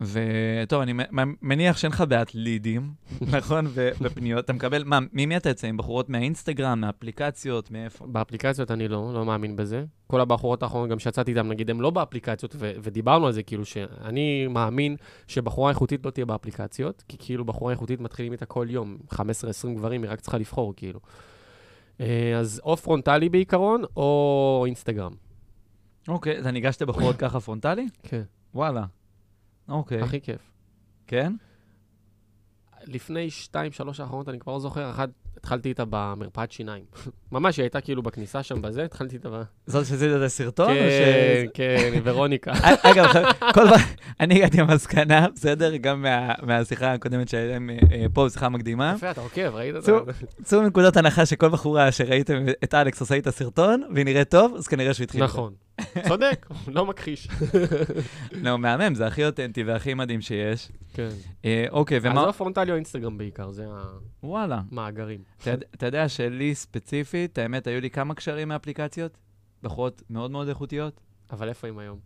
וטוב, 0.00 0.80
אני 0.80 0.92
מניח 1.42 1.76
שאין 1.76 1.92
לך 1.92 2.04
בעיית 2.08 2.34
לידים, 2.34 2.90
נכון? 3.36 3.66
ופניות. 4.00 4.44
אתה 4.44 4.52
מקבל, 4.52 4.84
מה, 4.84 4.98
ממי 5.12 5.36
אתה 5.36 5.48
יוצא? 5.48 5.66
עם 5.66 5.76
בחורות 5.76 6.08
מהאינסטגרם, 6.08 6.80
מהאפליקציות, 6.80 7.70
מאיפה? 7.70 8.06
באפליקציות 8.06 8.70
אני 8.70 8.88
לא, 8.88 9.14
לא 9.14 9.24
מאמין 9.24 9.56
בזה. 9.56 9.84
כל 10.06 10.20
הבחורות 10.20 10.62
האחרונות, 10.62 10.90
גם 10.90 10.98
שיצאתי 10.98 11.30
איתן, 11.30 11.48
נגיד, 11.48 11.70
הן 11.70 11.78
לא 11.80 11.90
באפליקציות, 11.90 12.56
ו- 12.58 12.72
ודיברנו 12.82 13.26
על 13.26 13.32
זה, 13.32 13.42
כאילו, 13.42 13.64
שאני 13.64 14.46
מאמין 14.46 14.96
שבחורה 15.26 15.70
איכותית 15.70 16.06
לא 16.06 16.10
תהיה 16.10 16.26
באפליקציות, 16.26 17.04
כי 17.08 17.16
כאילו 17.20 17.44
בחורה 17.44 17.72
איכותית 17.72 18.00
מתחילים 18.00 18.32
איתה 18.32 18.46
כל 18.46 18.66
יום, 18.70 18.96
15-20 19.12 19.18
גברים, 19.76 20.02
היא 20.02 20.10
רק 20.10 20.20
צריכה 20.20 20.38
לבחור, 20.38 20.74
כאילו. 20.76 21.00
אה, 22.00 22.38
אז 22.38 22.60
או 22.64 22.76
פרונטלי 22.76 23.28
בעיקרון, 23.28 23.82
או 23.96 24.62
אינסטגרם. 24.66 25.12
אוקיי, 26.08 26.38
אתה 26.40 26.50
ניגשת 26.50 26.82
בחורות 26.82 27.16
ככה 27.22 27.40
פרונטלי? 27.40 27.86
כן. 28.02 28.22
וואלה. 28.56 28.84
אוקיי. 29.68 30.02
הכי 30.02 30.20
כיף. 30.20 30.50
כן? 31.06 31.32
לפני 32.82 33.30
שתיים, 33.30 33.72
שלוש 33.72 34.00
האחרונות, 34.00 34.28
אני 34.28 34.38
כבר 34.38 34.52
לא 34.52 34.60
זוכר, 34.60 34.90
אחת, 34.90 35.10
התחלתי 35.36 35.68
איתה 35.68 35.84
במרפאת 35.90 36.52
שיניים. 36.52 36.84
ממש, 37.32 37.56
היא 37.56 37.62
הייתה 37.64 37.80
כאילו 37.80 38.02
בכניסה 38.02 38.42
שם 38.42 38.62
בזה, 38.62 38.84
התחלתי 38.84 39.16
איתה 39.16 39.28
ב... 39.30 39.42
זאת 39.66 39.86
שעשית 39.86 40.10
את 40.16 40.22
הסרטון? 40.22 40.68
כן, 40.74 41.44
כן, 41.54 42.00
ורוניקה. 42.04 42.52
אגב, 42.90 43.06
כל 43.54 43.68
פעם, 43.68 43.80
אני 44.20 44.34
הגעתי 44.34 44.56
למסקנה, 44.56 45.26
בסדר? 45.34 45.76
גם 45.76 46.02
מה- 46.02 46.32
מהשיחה 46.42 46.92
הקודמת 46.92 47.28
שהייתם 47.28 47.68
אה, 47.70 48.06
פה, 48.12 48.26
בשיחה 48.26 48.48
מקדימה. 48.48 48.92
יפה, 48.96 49.10
אתה 49.10 49.20
עוקב, 49.20 49.54
ראית 49.54 49.76
את. 49.76 49.82
זה? 49.82 49.92
צאו 50.42 50.62
מנקודת 50.62 50.96
הנחה 50.96 51.26
שכל 51.26 51.48
בחורה 51.48 51.92
שראיתם 51.92 52.44
את 52.64 52.74
אלכס 52.74 53.00
עושה 53.00 53.14
איתה 53.14 53.30
סרטון, 53.30 53.82
והיא 53.94 54.04
נראית 54.04 54.30
טוב, 54.30 54.54
אז 54.56 54.68
כנראה 54.68 54.94
שהוא 54.94 55.04
התחיל. 55.04 55.24
נכון. 55.24 55.52
צודק, 56.08 56.46
לא 56.68 56.86
מכחיש. 56.86 57.28
לא, 58.32 58.58
מהמם, 58.58 58.94
זה 58.94 59.06
הכי 59.06 59.24
אותנטי 59.26 59.62
והכי 59.62 59.94
מדהים 59.94 60.20
שיש. 60.20 60.68
כן. 60.94 61.08
אה, 61.44 61.64
אוקיי, 61.70 61.96
אז 61.98 62.04
ומה... 62.06 62.24
או 62.24 62.32
פרונטלי 62.32 62.70
או 62.70 62.76
אינסטגרם 62.76 63.18
בעיקר, 63.18 63.50
זה 63.50 63.64
וואלה. 64.22 64.60
המאגרים. 64.72 65.20
אתה 65.74 65.86
יודע- 65.86 66.08
שלי 66.08 66.54
ספציפית, 66.54 67.38
האמת, 67.38 67.66
היו 67.66 67.80
לי 67.80 67.90
כמה 67.90 68.14
קשרים 68.14 68.48
מאפליקציות, 68.48 69.18
בחורות 69.62 70.02
מאוד 70.10 70.30
מאוד 70.30 70.48
איכותיות. 70.48 71.00
אבל 71.32 71.48
איפה 71.48 71.68
הם 71.68 71.78
היום? 71.78 71.98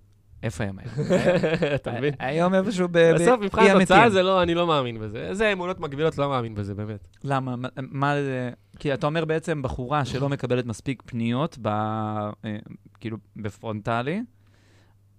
איפה 0.43 0.65
הם 0.65 0.79
היום? 0.79 0.95
אתה 1.75 1.93
מבין? 1.93 2.15
היום 2.19 2.55
איפשהו 2.55 2.89
ב... 2.91 3.13
בסוף, 3.15 3.41
מבחן 3.41 3.63
התוצאה. 3.77 4.11
זה 4.11 4.23
לא, 4.23 4.43
אני 4.43 4.55
לא 4.55 4.67
מאמין 4.67 4.99
בזה. 5.01 5.19
איזה 5.19 5.53
אמונות 5.53 5.81
מגבילות, 5.81 6.19
לא 6.19 6.29
מאמין 6.29 6.55
בזה, 6.55 6.75
באמת. 6.75 7.09
למה? 7.25 7.55
מה- 7.77 8.15
זה... 8.23 8.51
כי 8.79 8.95
אתה 8.95 9.07
אומר 9.07 9.25
בעצם 9.25 9.63
בחורה 9.63 10.05
שלא 10.05 10.29
מקבלת 10.29 10.67
מספיק 10.67 11.03
פניות. 11.07 11.59
אה, 11.67 12.31
כאילו, 13.01 13.17
בפרונטלי, 13.37 14.23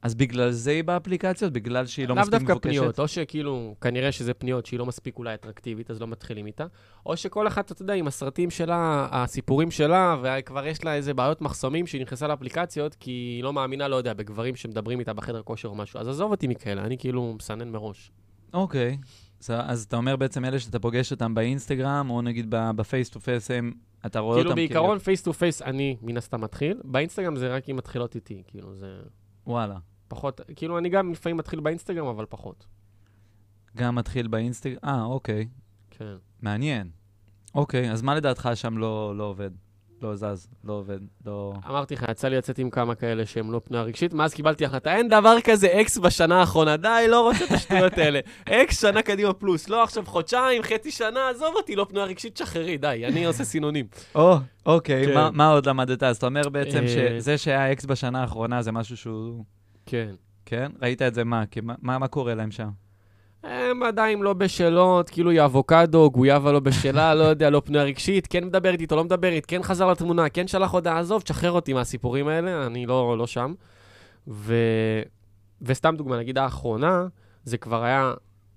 אז 0.02 0.16
בגלל 0.16 0.52
זה 0.52 0.72
היא 0.72 0.84
באפליקציות? 0.84 1.54
בגלל 1.54 1.86
שהיא 1.86 2.08
לא 2.08 2.16
לאו 2.16 2.22
מספיק 2.22 2.34
מבוקשת? 2.36 2.54
דווקא 2.54 2.70
פניות, 2.70 3.00
או 3.00 3.08
שכאילו, 3.08 3.76
כנראה 3.82 4.12
שזה 4.12 4.34
פניות 4.34 4.66
שהיא 4.66 4.80
לא 4.80 4.86
מספיק 4.86 5.18
אולי 5.18 5.34
אטרקטיבית, 5.34 5.92
אז 5.92 6.02
לא 6.02 6.08
מתחילים 6.08 6.46
איתה, 6.46 6.66
או 7.06 7.18
שכל 7.18 7.48
אחת, 7.48 7.72
אתה 7.72 7.82
יודע, 7.82 7.94
עם 7.94 8.08
הסרטים 8.08 8.50
שלה, 8.50 9.08
הסיפורים 9.12 9.72
שלה, 9.72 10.16
וכבר 10.24 10.66
יש 10.68 10.84
לה 10.86 10.96
איזה 10.96 11.14
בעיות 11.14 11.42
מחסומים 11.42 11.88
שהיא 11.88 12.02
נכנסה 12.02 12.28
לאפליקציות, 12.28 12.96
כי 12.96 13.12
היא 13.12 13.44
לא 13.44 13.54
מאמינה, 13.54 13.88
לא 13.88 13.96
יודע, 13.96 14.14
בגברים 14.14 14.56
שמדברים 14.56 15.00
איתה 15.00 15.14
בחדר 15.14 15.42
כושר 15.42 15.68
או 15.68 15.76
משהו. 15.76 16.00
אז 16.00 16.08
עזוב 16.08 16.32
אותי 16.32 16.48
מכאלה, 16.48 16.82
אני 16.84 16.98
כאילו 16.98 17.34
מסנן 17.40 17.70
מראש. 17.70 18.12
אוקיי. 18.54 18.98
אז- 19.42 19.50
אז 19.66 19.84
אתה 19.84 19.96
אומר 19.96 20.16
בעצם 20.16 20.46
אלה 20.46 20.60
שאתה 20.60 20.80
פוגש 20.80 21.12
אותם 21.12 21.34
באינסטגרם, 21.34 22.10
או 22.10 22.22
נגיד 22.22 22.46
ב 22.50 22.62
face 22.62 23.10
to 23.10 23.20
face, 23.20 23.52
הם, 23.52 23.72
אתה 24.06 24.20
רואה 24.20 24.36
כאילו 24.38 24.50
אותם 24.50 24.56
בעיקרון, 24.56 25.00
face 25.00 25.22
to 25.22 25.34
face, 25.34 25.62
אני 25.62 25.98
מן 26.02 26.18
הסתם 26.18 26.42
מתחיל. 26.42 26.78
באינסטגרם 26.84 27.36
זה 27.36 27.56
רק 27.56 27.70
אם 27.70 27.76
מתחילות 27.76 28.16
איתי, 28.16 28.44
כאילו 28.48 28.76
זה 28.76 28.88
וואלה. 29.48 29.78
פחות, 30.12 30.42
כאילו 30.56 30.78
אני 30.78 30.90
גם 30.90 31.12
לפעמים 31.12 31.38
מתחיל 31.38 31.60
באינסטגרם, 31.60 32.08
אבל 32.08 32.26
פחות. 32.30 32.66
גם 33.78 33.96
מתחיל 33.96 34.28
באינסטגרם, 34.28 34.78
אה, 34.84 35.04
אוקיי, 35.04 35.48
כן. 35.90 36.16
מעניין. 36.42 36.90
אוקיי, 37.56 37.92
אז 37.92 38.02
מה 38.02 38.16
לדעתך 38.16 38.50
שם 38.54 38.78
לא, 38.78 39.14
לא 39.18 39.24
עובד? 39.24 39.52
לא 40.02 40.16
זז, 40.16 40.48
לא 40.64 40.74
עובד, 40.74 41.00
לא... 41.26 41.54
אמרתי 41.70 41.94
לך, 41.94 42.06
יצא 42.12 42.28
לי 42.28 42.38
לצאת 42.38 42.60
עם 42.60 42.70
כמה 42.70 42.96
כאלה 42.96 43.26
שהם 43.26 43.52
לא 43.52 43.62
פנויה 43.64 43.84
רגשית, 43.84 44.14
מאז 44.14 44.34
קיבלתי 44.34 44.66
החלטה, 44.66 44.96
אין 44.96 45.08
דבר 45.08 45.36
כזה 45.44 45.82
אקס 45.82 45.98
בשנה 45.98 46.40
האחרונה, 46.40 46.78
די, 46.78 47.06
לא 47.10 47.22
רוצה 47.22 47.46
את 47.46 47.52
השטויות 47.52 47.98
האלה. 47.98 48.20
אקס 48.46 48.82
שנה 48.82 49.02
קדימה 49.02 49.34
פלוס, 49.34 49.70
לא 49.70 49.84
עכשיו 49.84 50.06
חודשיים, 50.06 50.64
חצי 50.64 50.92
שנה, 50.92 51.30
עזוב 51.30 51.56
אותי, 51.56 51.76
לא 51.76 51.86
פנויה 51.90 52.06
רגשית, 52.06 52.38
שחררי, 52.38 52.78
די, 52.78 53.04
אני 53.08 53.26
עושה 53.26 53.44
סינונים. 53.44 53.86
או, 54.16 54.36
אוקיי, 54.66 55.06
כן. 55.06 55.30
מה, 55.34 55.50
עוד 55.50 55.66
למדת? 55.66 56.04
אז 56.04 56.18
אתה 56.18 56.26
אומר 56.26 56.50
בעצם 56.50 56.84
אה, 56.84 56.88
שזה 57.20 57.38
שהיה 57.38 57.72
אקס 57.72 57.86
בשנה 57.86 58.22
האחרונה 58.22 58.62
זה 58.62 58.72
משהו 58.72 58.98
שהוא... 58.98 59.44
כן. 59.92 60.16
כן? 60.46 60.72
ראית 60.82 61.02
את 61.02 61.14
זה 61.14 61.24
מה? 61.24 61.44
מה, 61.64 61.76
מה, 61.82 61.98
מה 61.98 62.08
קורה 62.08 62.36
להם 62.36 62.52
שם? 62.52 62.70
הם 63.44 63.84
עדיין 63.84 64.20
לא 64.20 64.34
בשלות, 64.34 65.10
כאילו 65.10 65.32
היא 65.32 65.42
אבוקדו, 65.46 66.12
גויאבה 66.12 66.52
לא 66.52 66.60
בשלה, 66.60 67.16
לא 67.16 67.24
יודע, 67.24 67.50
לא 67.50 67.62
פנויה 67.66 67.84
רגשית, 67.84 68.28
כן 68.28 68.44
מדברת 68.44 68.82
איתו, 68.82 68.96
לא 68.96 69.04
מדברת, 69.04 69.46
כן 69.46 69.64
חזר 69.64 69.92
לתמונה, 69.92 70.30
כן 70.30 70.48
שלח 70.48 70.72
הודעה, 70.72 71.00
עזוב, 71.00 71.22
תשחרר 71.22 71.52
אותי 71.52 71.74
מהסיפורים 71.74 72.28
האלה, 72.28 72.66
אני 72.66 72.86
לא, 72.86 73.18
לא 73.18 73.28
שם. 73.28 73.54
ו... 74.28 74.56
וסתם 75.62 75.96
דוגמה, 75.98 76.20
נגיד 76.20 76.38
האחרונה, 76.38 77.08
זה 77.44 77.58
כבר 77.58 77.84
היה 77.84 78.14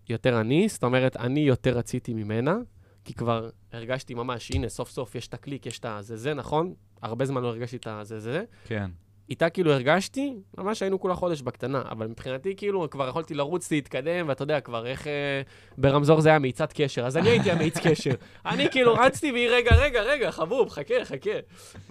יותר 0.08 0.40
אני, 0.40 0.68
זאת 0.68 0.84
אומרת, 0.84 1.16
אני 1.16 1.40
יותר 1.40 1.78
רציתי 1.78 2.14
ממנה, 2.14 2.56
כי 3.04 3.14
כבר 3.14 3.48
הרגשתי 3.72 4.14
ממש, 4.14 4.50
הנה, 4.50 4.68
סוף 4.68 4.90
סוף 4.90 5.14
יש 5.14 5.28
את 5.28 5.34
הקליק, 5.34 5.66
יש 5.66 5.78
את 5.78 5.84
הזה 5.84 6.16
זה, 6.16 6.34
נכון? 6.34 6.74
הרבה 7.02 7.24
זמן 7.24 7.42
לא 7.42 7.48
הרגשתי 7.48 7.76
את 7.76 7.86
הזה 7.86 8.20
זה. 8.20 8.44
כן. 8.64 8.90
איתה 9.30 9.50
כאילו 9.50 9.72
הרגשתי, 9.72 10.34
ממש 10.58 10.82
היינו 10.82 11.00
כולה 11.00 11.14
חודש 11.14 11.42
בקטנה, 11.42 11.82
אבל 11.90 12.06
מבחינתי 12.06 12.56
כאילו 12.56 12.90
כבר 12.90 13.08
יכולתי 13.08 13.34
לרוץ, 13.34 13.70
להתקדם, 13.70 14.28
ואתה 14.28 14.42
יודע 14.42 14.60
כבר 14.60 14.86
איך 14.86 15.06
אה, 15.06 15.42
ברמזור 15.78 16.20
זה 16.20 16.28
היה 16.28 16.38
מאיצת 16.38 16.72
קשר, 16.74 17.06
אז 17.06 17.16
אני 17.16 17.28
הייתי 17.28 17.50
המאיץ 17.50 17.78
קשר. 17.78 18.10
אני 18.46 18.70
כאילו 18.70 18.94
רצתי 18.94 19.32
והיא 19.32 19.48
רגע, 19.48 19.74
רגע, 19.76 20.02
רגע, 20.02 20.30
חבוב, 20.30 20.68
חכה, 20.68 20.94
חכה. 21.04 21.30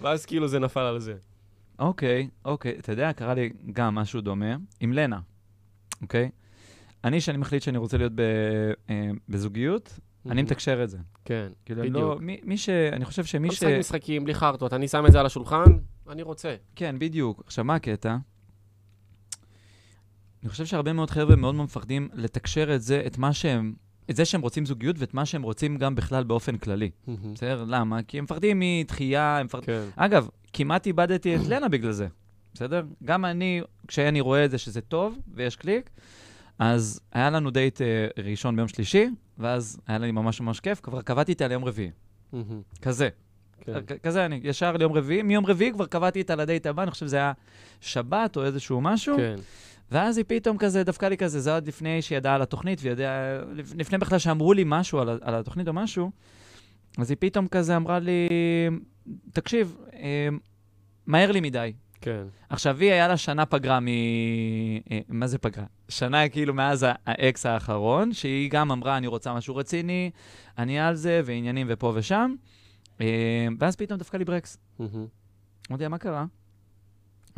ואז 0.00 0.26
כאילו 0.26 0.48
זה 0.48 0.58
נפל 0.58 0.80
על 0.80 0.98
זה. 0.98 1.14
אוקיי, 1.78 2.28
אוקיי. 2.44 2.76
אתה 2.78 2.92
יודע, 2.92 3.12
קרה 3.12 3.34
לי 3.34 3.50
גם 3.72 3.94
משהו 3.94 4.20
דומה 4.20 4.56
עם 4.80 4.92
לנה, 4.92 5.18
אוקיי? 6.02 6.30
אני, 7.04 7.20
שאני 7.20 7.38
מחליט 7.38 7.62
שאני 7.62 7.78
רוצה 7.78 7.98
להיות 7.98 8.12
ב, 8.14 8.20
אה, 8.90 9.10
בזוגיות, 9.28 9.98
אני 10.30 10.42
מתקשר 10.42 10.84
את 10.84 10.90
זה. 10.90 10.98
כן, 11.24 11.48
כאילו, 11.64 11.82
אני 11.82 11.90
בדיוק. 11.90 12.04
לא, 12.04 12.16
מי, 12.20 12.40
מי 12.42 12.56
ש... 12.56 12.68
אני 12.68 13.04
חושב 13.04 13.24
שמי 13.24 13.48
לא 13.48 13.54
ש... 13.54 13.62
משחק 13.62 13.78
משחקים, 13.78 14.24
בלי 14.24 14.34
חרטות, 14.34 14.72
אני 14.72 14.88
שם 14.88 15.06
את 15.06 15.12
זה 15.12 15.20
על 15.20 15.26
השולחן, 15.26 15.64
אני 16.08 16.22
רוצה. 16.22 16.56
כן, 16.76 16.96
בדיוק. 16.98 17.42
עכשיו, 17.46 17.64
מה 17.64 17.74
הקטע? 17.74 18.16
אני 20.42 20.50
חושב 20.50 20.66
שהרבה 20.66 20.92
מאוד 20.92 21.10
חבר'ה 21.10 21.36
מאוד 21.36 21.54
מפחדים 21.54 22.08
לתקשר 22.14 22.74
את 22.74 22.82
זה, 22.82 23.02
את 23.06 23.18
מה 23.18 23.32
שהם, 23.32 23.74
את 24.10 24.16
זה 24.16 24.24
שהם 24.24 24.40
רוצים 24.40 24.66
זוגיות 24.66 24.96
ואת 24.98 25.14
מה 25.14 25.26
שהם 25.26 25.42
רוצים 25.42 25.76
גם 25.76 25.94
בכלל 25.94 26.24
באופן 26.24 26.56
כללי. 26.56 26.90
בסדר? 27.32 27.64
למה? 27.68 28.02
כי 28.02 28.18
הם 28.18 28.24
מפחדים 28.24 28.62
מדחייה, 28.62 29.38
הם 29.38 29.46
מפחדים... 29.46 29.66
כן. 29.66 29.88
אגב, 29.96 30.28
כמעט 30.52 30.86
איבדתי 30.86 31.36
את 31.36 31.40
לנה 31.48 31.68
בגלל 31.68 31.92
זה, 31.92 32.06
בסדר? 32.54 32.82
גם 33.04 33.24
אני, 33.24 33.60
כשאני 33.88 34.20
רואה 34.20 34.44
את 34.44 34.50
זה 34.50 34.58
שזה 34.58 34.80
טוב 34.80 35.18
ויש 35.34 35.56
קליק, 35.56 35.90
אז 36.58 37.00
היה 37.12 37.30
לנו 37.30 37.50
דייט 37.50 37.80
אה, 37.82 38.06
ראשון 38.24 38.56
ביום 38.56 38.68
שלישי, 38.68 39.08
ואז 39.38 39.80
היה 39.86 39.98
לי 39.98 40.10
ממש 40.10 40.40
ממש 40.40 40.60
כיף, 40.60 40.80
כבר 40.80 41.02
קבעתי 41.02 41.32
איתה 41.32 41.48
ליום 41.48 41.64
רביעי. 41.64 41.90
כזה. 42.82 43.08
כן. 43.64 43.98
כזה 44.02 44.26
אני, 44.26 44.40
ישר 44.42 44.76
ליום 44.76 44.92
רביעי, 44.92 45.22
מיום 45.22 45.46
רביעי 45.46 45.72
כבר 45.72 45.86
קבעתי 45.86 46.18
איתה 46.18 46.34
לדייט 46.34 46.66
הבא, 46.66 46.82
אני 46.82 46.90
חושב 46.90 47.06
שזה 47.06 47.16
היה 47.16 47.32
שבת 47.80 48.36
או 48.36 48.44
איזשהו 48.44 48.80
משהו, 48.80 49.16
כן. 49.16 49.36
ואז 49.90 50.18
היא 50.18 50.24
פתאום 50.28 50.58
כזה 50.58 50.84
דפקה 50.84 51.08
לי 51.08 51.16
כזה, 51.16 51.40
זה 51.40 51.54
עוד 51.54 51.66
לפני 51.66 52.02
שהיא 52.02 52.18
ידעה 52.18 52.34
על 52.34 52.42
התוכנית, 52.42 52.78
וידעה, 52.82 53.38
לפני 53.76 53.98
בכלל 53.98 54.18
שאמרו 54.18 54.52
לי 54.52 54.62
משהו 54.66 54.98
על, 54.98 55.08
על 55.08 55.34
התוכנית 55.34 55.68
או 55.68 55.72
משהו, 55.72 56.10
אז 56.98 57.10
היא 57.10 57.16
פתאום 57.20 57.48
כזה 57.48 57.76
אמרה 57.76 57.98
לי, 57.98 58.28
תקשיב, 59.32 59.76
אה, 59.94 60.28
מהר 61.06 61.32
לי 61.32 61.40
מדי. 61.40 61.72
כן. 62.00 62.24
עכשיו, 62.48 62.80
היא 62.80 62.92
היה 62.92 63.08
לה 63.08 63.16
שנה 63.16 63.46
פגרה 63.46 63.80
מ... 63.80 63.88
אה, 63.88 64.98
מה 65.08 65.26
זה 65.26 65.38
פגרה? 65.38 65.64
שנה 65.88 66.28
כאילו 66.28 66.54
מאז 66.54 66.86
האקס 67.06 67.46
האחרון, 67.46 68.12
שהיא 68.12 68.50
גם 68.50 68.72
אמרה, 68.72 68.96
אני 68.96 69.06
רוצה 69.06 69.34
משהו 69.34 69.56
רציני, 69.56 70.10
אני 70.58 70.80
על 70.80 70.94
זה, 70.94 71.20
ועניינים 71.24 71.66
ופה 71.70 71.92
ושם. 71.94 72.34
אה, 73.00 73.06
ואז 73.58 73.76
פתאום 73.76 73.98
דפקה 73.98 74.18
לי 74.18 74.24
ברקס. 74.24 74.58
אמרתי 75.70 75.82
לה, 75.82 75.88
מה 75.88 75.98
קרה? 75.98 76.24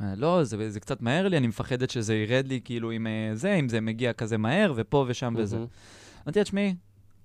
"אה, 0.01 0.15
לא, 0.17 0.45
זה, 0.45 0.71
זה 0.71 0.81
קצת 0.81 1.01
מהר 1.03 1.29
לי, 1.29 1.37
אני 1.37 1.47
מפחדת 1.47 1.91
שזה 1.91 2.15
ירד 2.15 2.47
לי 2.49 2.61
כאילו 2.65 2.91
עם 2.91 3.07
אה, 3.07 3.31
זה, 3.35 3.55
אם 3.55 3.69
זה 3.69 3.81
מגיע 3.81 4.13
כזה 4.13 4.39
מהר, 4.39 4.73
ופה 4.77 5.05
ושם 5.09 5.35
וזה. 5.37 5.57
אמרתי 6.25 6.39
לה, 6.39 6.45
תשמעי, 6.45 6.75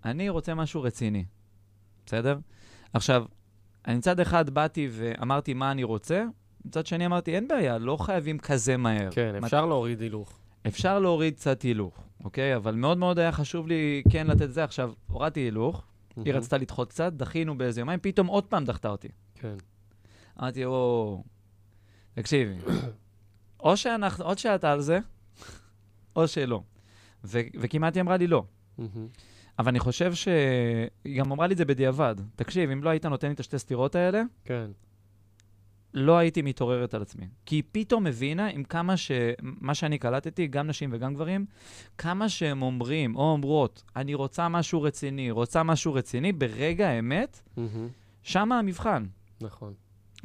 אני 0.05 0.29
רוצה 0.29 0.55
משהו 0.55 0.81
רציני, 0.81 1.25
בסדר? 2.05 2.37
עכשיו, 2.93 3.25
אני 3.87 3.95
מצד 3.97 4.19
אחד 4.19 4.49
באתי 4.49 4.87
ואמרתי 4.91 5.53
מה 5.53 5.71
אני 5.71 5.83
רוצה, 5.83 6.23
מצד 6.65 6.85
שני 6.85 7.05
אמרתי, 7.05 7.35
אין 7.35 7.47
בעיה, 7.47 7.77
לא 7.77 7.97
חייבים 7.97 8.39
כזה 8.39 8.77
מהר. 8.77 9.11
כן, 9.11 9.35
מת- 9.37 9.43
אפשר 9.43 9.65
להוריד 9.65 10.01
הילוך. 10.01 10.37
אפשר 10.67 10.99
להוריד 10.99 11.33
קצת 11.35 11.61
הילוך, 11.61 12.03
אוקיי? 12.23 12.55
אבל 12.55 12.75
מאוד 12.75 12.97
מאוד 12.97 13.19
היה 13.19 13.31
חשוב 13.31 13.67
לי 13.67 14.03
כן 14.11 14.27
לתת 14.27 14.41
את 14.41 14.53
זה. 14.53 14.63
עכשיו, 14.63 14.93
הורדתי 15.07 15.39
הילוך, 15.39 15.83
היא 16.25 16.33
רצתה 16.33 16.57
לדחות 16.57 16.89
קצת, 16.89 17.13
דחינו 17.13 17.57
באיזה 17.57 17.81
יומיים, 17.81 17.99
פתאום 18.01 18.27
עוד 18.27 18.45
פעם 18.45 18.65
דחתה 18.65 18.89
אותי. 18.89 19.07
כן. 19.35 19.55
אמרתי, 20.39 20.65
או... 20.65 21.23
תקשיבי, 22.13 22.55
או 23.63 23.77
שאנחנו, 23.77 24.25
או 24.25 24.37
שאתה 24.37 24.71
על 24.71 24.81
זה, 24.81 24.99
או 26.15 26.27
שלא. 26.27 26.61
ו- 27.23 27.39
וכמעט 27.59 27.95
היא 27.95 28.01
אמרה 28.01 28.17
לי 28.17 28.27
לא. 28.27 28.43
אבל 29.59 29.67
אני 29.67 29.79
חושב 29.79 30.13
ש... 30.13 30.27
היא 31.03 31.19
גם 31.19 31.31
אמרה 31.31 31.47
לי 31.47 31.53
את 31.53 31.57
זה 31.57 31.65
בדיעבד. 31.65 32.15
תקשיב, 32.35 32.69
אם 32.69 32.83
לא 32.83 32.89
היית 32.89 33.05
נותן 33.05 33.27
לי 33.27 33.33
את 33.33 33.39
השתי 33.39 33.59
סטירות 33.59 33.95
האלה, 33.95 34.21
כן. 34.45 34.71
לא 35.93 36.17
הייתי 36.17 36.41
מתעוררת 36.41 36.93
על 36.93 37.01
עצמי. 37.01 37.25
כי 37.45 37.55
היא 37.55 37.63
פתאום 37.71 38.07
הבינה 38.07 38.47
עם 38.47 38.63
כמה 38.63 38.97
ש... 38.97 39.11
מה 39.41 39.75
שאני 39.75 39.97
קלטתי, 39.97 40.47
גם 40.47 40.67
נשים 40.67 40.89
וגם 40.93 41.13
גברים, 41.13 41.45
כמה 41.97 42.29
שהם 42.29 42.61
אומרים 42.61 43.15
או 43.15 43.31
אומרות, 43.31 43.83
אני 43.95 44.13
רוצה 44.13 44.49
משהו 44.49 44.81
רציני, 44.81 45.31
רוצה 45.31 45.63
משהו 45.63 45.93
רציני, 45.93 46.31
ברגע 46.31 46.89
האמת, 46.89 47.41
שמה 48.23 48.59
המבחן. 48.59 49.05
נכון. 49.41 49.73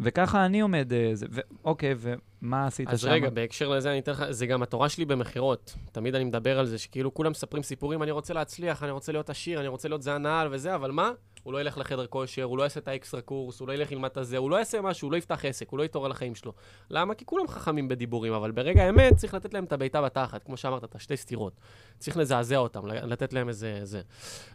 וככה 0.01 0.47
אני 0.47 0.61
עומד, 0.61 0.93
אה, 0.93 1.11
זה, 1.15 1.27
ו... 1.31 1.41
אוקיי, 1.65 1.95
ומה 1.99 2.67
עשית 2.67 2.89
אז 2.89 3.01
שם? 3.01 3.09
רגע, 3.09 3.31
בהקשר 3.31 3.69
לזה 3.69 3.91
אני 3.91 3.99
אתן 3.99 4.13
לך, 4.13 4.25
זה 4.31 4.47
גם 4.47 4.63
התורה 4.63 4.89
שלי 4.89 5.05
במכירות. 5.05 5.77
תמיד 5.93 6.15
אני 6.15 6.25
מדבר 6.25 6.59
על 6.59 6.67
זה, 6.67 6.79
שכאילו 6.79 7.15
כולם 7.15 7.31
מספרים 7.31 7.63
סיפורים, 7.63 8.03
אני 8.03 8.11
רוצה 8.11 8.35
להצליח, 8.35 8.83
אני 8.83 8.91
רוצה 8.91 9.13
להיות 9.13 9.31
עשיר, 9.31 9.61
אני 9.61 9.69
רוצה 9.69 9.89
להיות 9.89 10.03
זה 10.03 10.15
הנעל 10.15 10.49
וזה, 10.51 10.75
אבל 10.75 10.91
מה? 10.91 11.11
הוא 11.47 11.53
לא 11.53 11.61
ילך 11.61 11.79
לחדר 11.79 12.07
כושר, 12.07 12.43
הוא 12.43 12.59
לא 12.59 12.63
יעשה 12.63 12.81
את 12.81 12.89
האקסטרה 12.89 13.21
קורס, 13.21 13.61
הוא 13.61 13.69
לא 13.69 13.73
ילך 13.73 13.93
ללמד 13.93 14.11
את 14.11 14.17
הזה, 14.17 14.37
הוא 14.37 14.51
לא 14.51 14.57
יעשה 14.57 14.81
משהו, 14.81 15.07
הוא 15.07 15.13
לא 15.13 15.17
יפתח 15.17 15.45
עסק, 15.45 15.69
הוא 15.69 15.79
לא 15.79 15.85
יתעורר 15.85 16.09
לחיים 16.09 16.35
שלו. 16.35 16.53
למה? 16.91 17.15
כי 17.15 17.25
כולם 17.25 17.49
חכמים 17.49 17.89
בדיבורים, 17.89 18.33
אבל 18.33 18.51
ברגע 18.51 18.83
האמת 18.83 19.17
צריך 19.17 19.35
לתת 19.35 19.55
להם 19.55 19.65
את 19.65 19.73
הבעיטה 19.73 20.03
בתחת, 20.03 20.43
כמו 20.43 20.57
שאמרת, 20.57 20.85
את 20.85 20.95
השתי 20.95 21.17
סטירות. 21.17 21.53
צריך 21.99 22.17
לזעזע 22.17 22.57
אותם, 22.57 22.87
לתת 22.87 23.33
להם 23.33 23.49
איזה... 23.49 23.81
זה. 23.83 24.01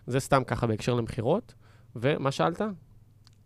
זה 0.08 0.20
סתם 0.20 0.44
ככה 0.44 0.68
בהקשר 0.68 0.94
למכירות. 0.94 1.54
ומה 1.96 2.32
שאלת? 2.32 2.62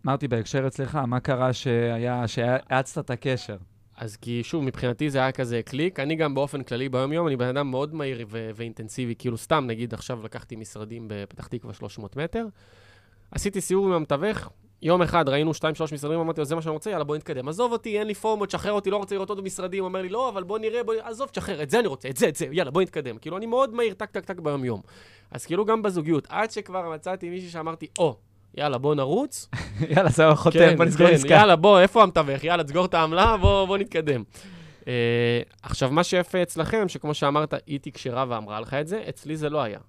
אמרתי 0.05 0.27
בהקשר 0.27 0.67
אצלך, 0.67 0.95
מה 0.95 1.19
קרה 1.19 1.53
שהיה, 1.53 2.27
שהאצת 2.27 3.05
את 3.05 3.09
הקשר? 3.09 3.57
אז 3.97 4.15
כי 4.15 4.43
שוב, 4.43 4.63
מבחינתי 4.63 5.09
זה 5.09 5.17
היה 5.17 5.31
כזה 5.31 5.61
קליק. 5.65 5.99
אני 5.99 6.15
גם 6.15 6.35
באופן 6.35 6.63
כללי 6.63 6.89
ביום-יום, 6.89 7.27
אני 7.27 7.35
בן 7.35 7.47
אדם 7.47 7.71
מאוד 7.71 7.93
מהיר 7.93 8.25
ו- 8.29 8.49
ואינטנסיבי. 8.55 9.15
כאילו, 9.15 9.37
סתם, 9.37 9.63
נגיד, 9.67 9.93
עכשיו 9.93 10.23
לקחתי 10.23 10.55
משרדים 10.55 11.07
בפתח 11.07 11.47
תקווה 11.47 11.73
300 11.73 12.15
מטר. 12.15 12.45
עשיתי 13.31 13.61
סיור 13.61 13.85
עם 13.85 13.91
המתווך, 13.91 14.49
יום 14.81 15.01
אחד 15.01 15.29
ראינו 15.29 15.51
2-3 15.51 15.55
משרדים, 15.93 16.19
אמרתי 16.19 16.41
לו, 16.41 16.45
זה 16.45 16.55
מה 16.55 16.61
שאני 16.61 16.73
רוצה, 16.73 16.89
יאללה, 16.89 17.03
בוא 17.03 17.15
נתקדם. 17.15 17.47
עזוב 17.47 17.71
אותי, 17.71 17.99
אין 17.99 18.07
לי 18.07 18.13
פורמות, 18.13 18.49
תשחרר 18.49 18.71
אותי, 18.71 18.89
לא 18.89 18.97
רוצה 18.97 19.15
לראות 19.15 19.29
עוד 19.29 19.43
משרדים. 19.43 19.83
אומר 19.83 20.01
לי, 20.01 20.09
לא, 20.09 20.29
אבל 20.29 20.43
בוא 20.43 20.59
נראה, 20.59 20.83
בוא... 20.83 20.93
עזוב, 21.03 21.29
תשחרר, 21.29 21.63
את 21.63 21.69
זה 21.69 21.79
אני 21.79 21.87
רוצה, 21.87 22.09
את 22.09 22.17
זה, 22.17 22.27
את 22.27 22.35
זה, 22.35 22.45
יאללה, 22.51 22.71
בוא 22.71 22.81
נתקדם. 22.81 23.17
כאילו, 23.17 23.37
אני 23.37 23.45
מאוד 23.45 23.73
מהיר, 23.73 23.93
טק, 23.93 24.11
טק, 24.11 24.25
טק 24.25 24.39
ביום-יום. 24.39 24.81
אז 25.31 25.45
כאילו, 25.45 25.65
גם 25.65 25.81
בזוגיות, 25.81 26.27
עד 26.29 26.51
שכבר 26.51 26.89
מצאתי 26.89 27.29
מישהי 27.29 27.49
שאמרתי, 27.49 27.87
או, 27.99 28.15
יאללה, 28.57 28.77
בוא 28.77 28.95
נרוץ, 28.95 29.49
יאללה, 29.95 30.09
זה 30.09 30.23
חותם, 30.35 30.75
בוא 30.77 30.85
נסגור 30.85 31.07
עסקה. 31.07 31.29
כן, 31.29 31.35
יאללה, 31.35 31.55
בוא, 31.55 31.79
איפה 31.79 32.03
המתווך? 32.03 32.43
יאללה, 32.43 32.63
תסגור 32.63 32.85
את 32.85 32.93
העמלה, 32.93 33.37
בוא, 33.37 33.65
בוא 33.65 33.77
נתקדם. 33.77 34.23
Uh, 34.81 34.87
עכשיו, 35.63 35.91
מה 35.91 36.03
שיפה 36.03 36.41
אצלכם, 36.41 36.87
שכמו 36.87 37.13
שאמרת, 37.13 37.53
היא 37.67 37.79
תקשרה 37.81 38.25
ואמרה 38.29 38.59
לך 38.59 38.73
את 38.73 38.87
זה, 38.87 39.03
אצלי 39.09 39.37
זה 39.37 39.49
לא 39.49 39.61
היה. 39.61 39.79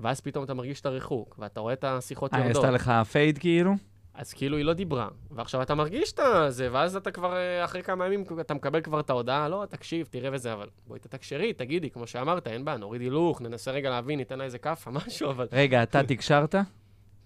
ואז 0.00 0.20
פתאום 0.20 0.44
אתה 0.44 0.54
מרגיש 0.54 0.80
את 0.80 0.86
הריחוק, 0.86 1.36
ואתה 1.38 1.60
רואה 1.60 1.72
את 1.72 1.84
השיחות 1.84 2.34
אה, 2.34 2.38
יורדות. 2.38 2.56
עשתה 2.56 2.70
לך 2.70 2.92
פייד 3.12 3.38
כאילו? 3.38 3.74
אז 4.14 4.32
כאילו 4.32 4.56
היא 4.56 4.64
לא 4.64 4.72
דיברה, 4.72 5.08
ועכשיו 5.30 5.62
אתה 5.62 5.74
מרגיש 5.74 6.12
את 6.12 6.20
זה, 6.48 6.68
ואז 6.72 6.96
אתה 6.96 7.10
כבר, 7.10 7.36
אה, 7.36 7.64
אחרי 7.64 7.82
כמה 7.82 8.06
ימים, 8.06 8.24
אתה 8.40 8.54
מקבל 8.54 8.80
כבר 8.80 9.00
את 9.00 9.10
ההודעה, 9.10 9.48
לא, 9.48 9.64
תקשיב, 9.68 10.06
תראה 10.10 10.30
וזה, 10.32 10.52
אבל 10.52 10.68
בואי 10.86 11.00
תתקשרי, 11.00 11.52
תגידי, 11.52 11.90
כמו 11.90 12.06
שאמרת, 12.06 12.46
אין 12.46 12.64
בעיה, 12.64 12.78
נוריד 12.78 13.00
הילוך, 13.00 13.40
ננסה 13.40 13.70
רגע 13.70 13.90
להבין, 13.90 14.18
ניתן 14.18 14.38
לה 14.38 14.44
איזה 14.44 14.58
כאפה, 14.58 14.90
משהו, 15.06 15.30
אבל... 15.30 15.48
רגע, 15.52 15.82
אתה 15.82 16.02
תקשרת? 16.02 16.54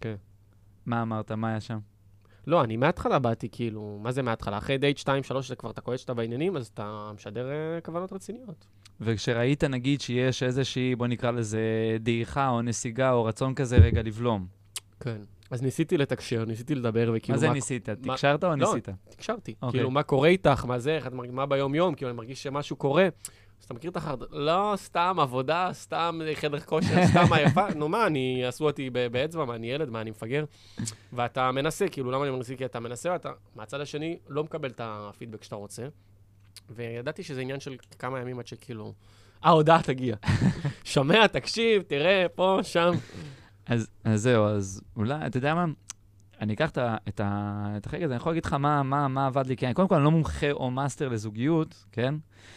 כן. 0.00 0.14
מה 0.86 1.02
אמרת? 1.02 1.32
מה 1.32 1.48
היה 1.48 1.60
שם? 1.60 1.78
לא, 2.46 2.64
אני 2.64 2.76
מההתחלה 2.76 3.18
באתי, 3.18 3.48
כאילו, 3.52 3.98
מה 4.02 4.12
זה 4.12 4.22
מההתחלה? 4.22 4.58
אחרי 4.58 4.78
דייט 4.78 4.98
2-3, 4.98 5.02
זה 5.48 5.56
כבר 5.56 5.70
אתה 5.70 5.80
קולט 5.80 5.98
שאתה 5.98 6.14
בעניינים, 6.14 6.56
אז 6.56 6.66
אתה 6.66 7.10
משדר 7.14 7.50
אה, 7.50 7.80
כוונות 7.80 8.12
רציניות. 8.12 8.66
וכשראית, 9.00 9.64
נגיד, 9.64 10.00
שיש 10.00 10.42
איזושהי, 10.42 10.94
בוא 10.96 11.06
נקרא 11.06 11.30
לזה, 11.30 11.60
דעיכה 12.00 12.48
או 12.48 12.62
נסיגה 12.62 13.12
או 13.12 13.24
רצון 13.24 13.54
כזה 13.54 13.76
רגע 13.76 14.02
לבלום. 14.02 14.46
כן. 15.00 15.16
אז 15.50 15.62
ניסיתי 15.62 15.98
לתקשר, 15.98 16.44
ניסיתי 16.44 16.74
לדבר, 16.74 17.10
וכאילו... 17.14 17.34
מה 17.36 17.40
זה 17.40 17.50
ניסית? 17.50 17.88
מה- 17.88 18.14
תקשרת 18.14 18.44
או 18.44 18.48
לא. 18.48 18.54
ניסית? 18.56 18.88
תקשרתי. 19.08 19.54
אוקיי. 19.62 19.78
כאילו, 19.78 19.90
מה 19.90 20.02
קורה 20.02 20.28
איתך, 20.28 20.64
מה 20.64 20.78
זה, 20.78 20.96
איך 20.96 21.06
את 21.06 21.12
מרגישה, 21.12 21.34
מה 21.34 21.46
ביום-יום, 21.46 21.94
כאילו, 21.94 22.10
אני 22.10 22.16
מרגיש 22.16 22.42
שמשהו 22.42 22.76
קורה. 22.76 23.08
אז 23.60 23.64
אתה 23.64 23.74
מכיר 23.74 23.90
את 23.90 23.96
החרד... 23.96 24.22
לא, 24.30 24.72
סתם 24.76 25.16
עבודה, 25.20 25.68
סתם 25.72 26.20
חדר 26.34 26.60
כושר, 26.60 26.94
סתם 27.10 27.32
עייפה. 27.32 27.74
נו 27.74 27.88
מה, 27.88 28.06
אני, 28.06 28.44
עשו 28.44 28.64
אותי 28.64 28.90
באצבע, 28.90 29.44
מה, 29.44 29.54
אני 29.54 29.70
ילד, 29.70 29.90
מה, 29.90 30.00
אני 30.00 30.10
מפגר? 30.10 30.44
ואתה 31.12 31.52
מנסה, 31.52 31.88
כאילו, 31.88 32.10
למה 32.10 32.24
אני 32.24 32.30
מנסה? 32.36 32.56
כי 32.56 32.64
אתה 32.64 32.80
מנסה, 32.80 33.12
ואתה, 33.12 33.30
מהצד 33.56 33.80
השני, 33.80 34.18
לא 34.28 34.44
מקבל 34.44 34.68
את 34.68 34.80
הפידבק 34.84 35.42
שאתה 35.42 35.56
רוצה. 35.56 35.86
וידעתי 36.70 37.22
שזה 37.22 37.40
עניין 37.40 37.60
של 37.60 37.76
כמה 37.98 38.20
ימים 38.20 38.38
עד 38.38 38.46
שכאילו, 38.46 38.92
ההודעה 39.42 39.82
תגיע. 39.82 40.16
שומע, 40.84 41.26
תקשיב, 41.26 41.82
תראה, 41.82 42.26
פה, 42.34 42.58
שם. 42.62 42.92
אז, 43.66 43.88
אז 44.04 44.22
זהו, 44.22 44.46
אז 44.46 44.80
אולי, 44.96 45.26
אתה 45.26 45.36
יודע 45.38 45.54
מה? 45.54 45.64
אני 46.40 46.54
אקח 46.54 46.70
את, 46.70 46.78
ה- 46.78 46.96
את, 47.08 47.20
ה- 47.24 47.74
את 47.76 47.86
החלק 47.86 48.02
הזה, 48.02 48.12
אני 48.12 48.20
יכול 48.20 48.32
להגיד 48.32 48.44
לך 48.44 48.52
מה, 48.52 48.82
מה, 48.82 49.08
מה 49.08 49.26
עבד 49.26 49.46
לי, 49.46 49.56
כי 49.56 49.66
אני 49.66 49.74
קודם 49.74 49.88
כל 49.88 49.94
אני 49.94 50.04
לא 50.04 50.10
מומחה 50.10 50.50
או 50.50 50.70
מאסטר 50.70 51.08
לזוגיות, 51.08 51.84
כן? 51.92 52.14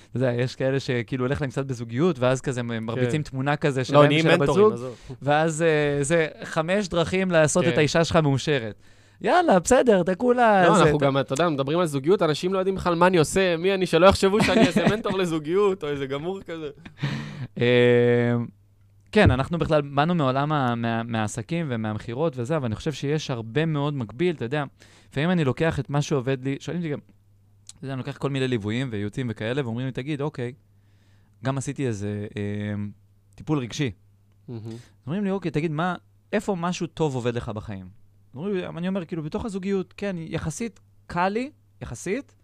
אתה 0.10 0.18
יודע, 0.18 0.34
יש 0.34 0.56
כאלה 0.56 0.80
שכאילו 0.80 1.26
הולך 1.26 1.42
להם 1.42 1.50
קצת 1.50 1.66
בזוגיות, 1.66 2.20
ואז 2.20 2.42
כזה 2.42 2.64
מרביצים 2.64 3.24
תמונה 3.24 3.56
כזה 3.56 3.80
לא, 3.80 3.84
שלהם 3.84 4.06
נהיים 4.06 4.26
ושל 4.26 4.34
הבת 4.34 4.46
זוג. 4.54 4.74
ואז 5.22 5.62
אה, 5.62 6.04
זה 6.04 6.28
חמש 6.44 6.88
דרכים 6.88 7.32
לעשות 7.32 7.64
כן. 7.66 7.72
את 7.72 7.78
האישה 7.78 8.04
שלך 8.06 8.16
מאושרת. 8.16 8.76
יאללה, 9.22 9.60
בסדר, 9.60 10.02
אתה 10.02 10.16
כולה... 10.16 10.68
לא, 10.68 10.82
אנחנו 10.84 10.98
גם, 10.98 11.18
אתה 11.18 11.34
יודע, 11.34 11.50
מדברים 11.50 11.80
על 11.80 11.86
זוגיות, 11.86 12.22
אנשים 12.22 12.54
לא 12.54 12.60
יודעים 12.60 12.76
בכלל 12.76 12.96
מה 12.96 13.08
אני 13.08 13.18
עושה, 13.18 13.58
מי 13.58 13.74
אני, 13.74 13.86
שלא 13.86 14.06
יחשבו 14.06 14.44
שאני 14.44 14.68
איזה 14.68 14.86
מנטור 14.90 15.18
לזוגיות, 15.18 15.84
או 15.84 15.90
איזה 15.90 16.06
גמור 16.06 16.42
כזה. 16.42 16.70
אה, 17.58 18.34
כן, 19.12 19.32
אנחנו 19.32 19.58
בכלל 19.58 19.82
באנו 19.82 20.16
מעולם 20.16 20.52
ה- 20.52 20.76
מה- 20.76 21.04
מהעסקים 21.04 21.66
ומהמכירות 21.70 22.34
וזה, 22.38 22.58
אבל 22.58 22.66
אני 22.66 22.76
חושב 22.76 22.92
שיש 22.94 23.32
הרבה 23.32 23.66
מאוד 23.66 23.94
מקביל, 23.94 24.36
אתה 24.36 24.46
יודע, 24.46 24.64
לפעמים 25.12 25.32
אני 25.32 25.44
לוקח 25.44 25.80
את 25.80 25.90
מה 25.90 26.02
שעובד 26.02 26.44
לי, 26.44 26.58
שואלים 26.60 26.82
אותי 26.84 26.92
גם, 26.94 27.00
אתה 27.78 27.86
יודע, 27.86 27.94
אני 27.94 28.00
לוקח 28.00 28.18
כל 28.18 28.30
מיני 28.30 28.48
ליוויים 28.48 28.88
וייעוצים 28.92 29.28
וכאלה, 29.30 29.62
ואומרים 29.66 29.86
לי, 29.86 29.92
תגיד, 29.92 30.22
אוקיי, 30.22 30.54
גם 31.44 31.58
עשיתי 31.58 31.88
איזה 31.88 32.28
אה, 32.38 32.74
טיפול 33.36 33.58
רגשי. 33.60 33.92
אומרים 35.08 35.24
לי, 35.24 35.32
אוקיי, 35.32 35.52
תגיד, 35.52 35.72
מה, 35.72 35.96
איפה 36.34 36.56
משהו 36.56 36.88
טוב 36.88 37.16
עובד 37.16 37.36
לך 37.36 37.50
בחיים? 37.50 38.01
אני 38.78 38.88
אומר, 38.88 39.06
כאילו, 39.06 39.24
בתוך 39.24 39.46
הזוגיות, 39.46 39.94
כן, 39.98 40.16
יחסית 40.20 40.80
קל 41.08 41.30
לי, 41.30 41.52
יחסית, 41.82 42.36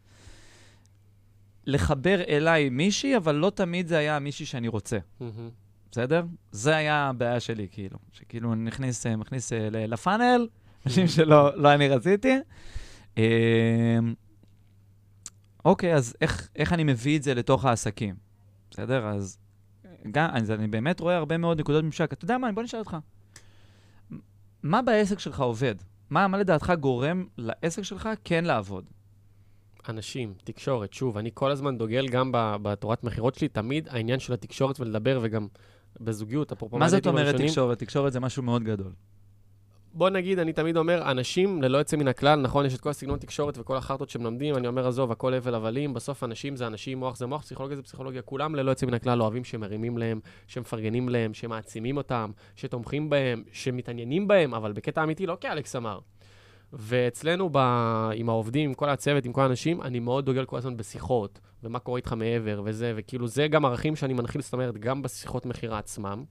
לחבר 1.66 2.22
אליי 2.28 2.70
מישהי, 2.70 3.18
אבל 3.18 3.36
לא 3.36 3.50
תמיד 3.56 3.88
זה 3.88 3.98
היה 3.98 4.20
מישהי 4.20 4.46
שאני 4.46 4.68
רוצה. 4.68 4.98
בסדר? 5.92 6.24
זה 6.52 6.76
היה 6.76 7.10
הבעיה 7.10 7.40
שלי, 7.40 7.68
כאילו. 7.72 7.98
שכאילו 8.12 8.54
אני 8.54 8.64
נכניס, 8.64 9.06
אה, 9.06 9.16
מכניס 9.16 9.54
אה, 9.54 9.70
ל- 9.72 9.94
לפאנל, 9.94 10.48
אנשים 10.86 11.08
שלא 11.08 11.58
לא 11.62 11.74
אני 11.74 11.88
רציתי. 11.90 12.36
אה, 13.18 13.98
אוקיי, 15.66 15.96
אז 15.96 16.16
איך, 16.22 16.50
איך 16.56 16.74
אני 16.74 16.84
מביא 16.84 17.18
את 17.18 17.24
זה 17.24 17.34
לתוך 17.34 17.66
העסקים? 17.66 18.16
בסדר? 18.72 19.08
אז 19.08 19.38
גם, 20.12 20.30
אז 20.34 20.52
אני 20.52 20.68
באמת 20.68 21.00
רואה 21.00 21.18
הרבה 21.18 21.38
מאוד 21.38 21.60
נקודות 21.60 21.84
ממשק. 21.84 22.14
אתה 22.14 22.26
יודע 22.26 22.38
מה, 22.38 22.52
בוא 22.52 22.64
נשאל 22.64 22.80
אותך. 22.80 22.98
מה 24.68 24.82
בעסק 24.82 25.20
שלך 25.20 25.40
עובד? 25.40 25.76
מה, 26.10 26.28
מה 26.28 26.38
לדעתך 26.38 26.74
גורם 26.80 27.26
לעסק 27.38 27.84
שלך 27.84 28.10
כן 28.24 28.46
לעבוד? 28.46 28.90
אנשים, 29.90 30.34
תקשורת, 30.44 30.94
שוב, 30.94 31.18
אני 31.18 31.30
כל 31.34 31.52
הזמן 31.52 31.78
דוגל 31.78 32.08
גם 32.08 32.32
בתורת 32.34 33.04
מכירות 33.04 33.36
שלי, 33.36 33.48
תמיד 33.48 33.88
העניין 33.88 34.20
של 34.20 34.34
התקשורת 34.34 34.80
ולדבר, 34.80 35.20
וגם 35.22 35.48
בזוגיות, 36.00 36.52
אפרופו 36.52 36.78
מה 36.78 36.90
זאת 36.90 37.08
אומרת. 37.08 37.36
תקשורת? 37.36 37.80
תקשורת 37.80 38.14
זה 38.14 38.20
משהו 38.20 38.44
מאוד 38.44 38.64
גדול. 38.64 38.92
בוא 39.98 40.10
נגיד, 40.10 40.40
אני 40.40 40.54
תמיד 40.54 40.78
אומר, 40.78 41.12
אנשים 41.12 41.64
ללא 41.64 41.78
יוצא 41.78 41.98
מן 41.98 42.08
הכלל, 42.08 42.42
נכון, 42.42 42.66
יש 42.66 42.76
את 42.76 42.82
כל 42.82 42.90
הסגנון 42.90 43.20
תקשורת 43.20 43.58
וכל 43.58 43.78
החרטות 43.78 44.10
שמלמדים, 44.10 44.56
אני 44.56 44.68
אומר, 44.68 44.88
עזוב, 44.88 45.12
הכל 45.12 45.34
הבל 45.34 45.56
הבלים, 45.56 45.94
בסוף 45.94 46.24
אנשים 46.24 46.56
זה 46.56 46.68
אנשים, 46.68 46.98
מוח 46.98 47.18
זה 47.18 47.26
מוח, 47.26 47.42
פסיכולוגיה 47.42 47.76
זה 47.78 47.84
פסיכולוגיה, 47.84 48.22
כולם 48.22 48.56
ללא 48.56 48.72
יוצא 48.72 48.86
מן 48.86 48.94
הכלל 48.94 49.22
אוהבים 49.22 49.44
שמרימים 49.44 49.98
להם, 49.98 50.20
שמפרגנים 50.48 51.10
להם, 51.10 51.34
שמעצימים 51.34 51.98
אותם, 51.98 52.32
שתומכים 52.56 53.10
בהם, 53.10 53.44
שמתעניינים 53.52 54.28
בהם, 54.28 54.54
אבל 54.54 54.72
בקטע 54.72 55.04
אמיתי, 55.04 55.26
לא 55.26 55.38
כאלכס 55.42 55.76
אמר. 55.76 56.00
ואצלנו, 56.74 57.50
ב... 57.52 57.58
עם 58.14 58.30
העובדים, 58.30 58.70
עם 58.70 58.74
כל 58.74 58.90
הצוות, 58.90 59.26
עם 59.26 59.34
כל 59.34 59.42
האנשים, 59.42 59.82
אני 59.82 60.00
מאוד 60.00 60.26
דוגל 60.26 60.46
כל 60.46 60.58
הזמן 60.58 60.78
בשיחות, 60.78 61.40
ומה 61.64 61.80
קורה 61.80 61.98
איתך 61.98 62.14
מעבר, 62.14 62.62
וזה, 62.66 62.94
וכאילו, 62.96 63.28
זה 63.28 63.48
גם 63.48 63.66
ערכים 63.66 63.96
שאני 63.96 64.14
מנחיל, 64.14 64.42
זאת 64.42 64.54
אומרת, 64.54 64.78
גם 64.78 65.02
בשיחות 65.02 65.46
מכירה 65.46 65.78
עצמם, 65.78 66.24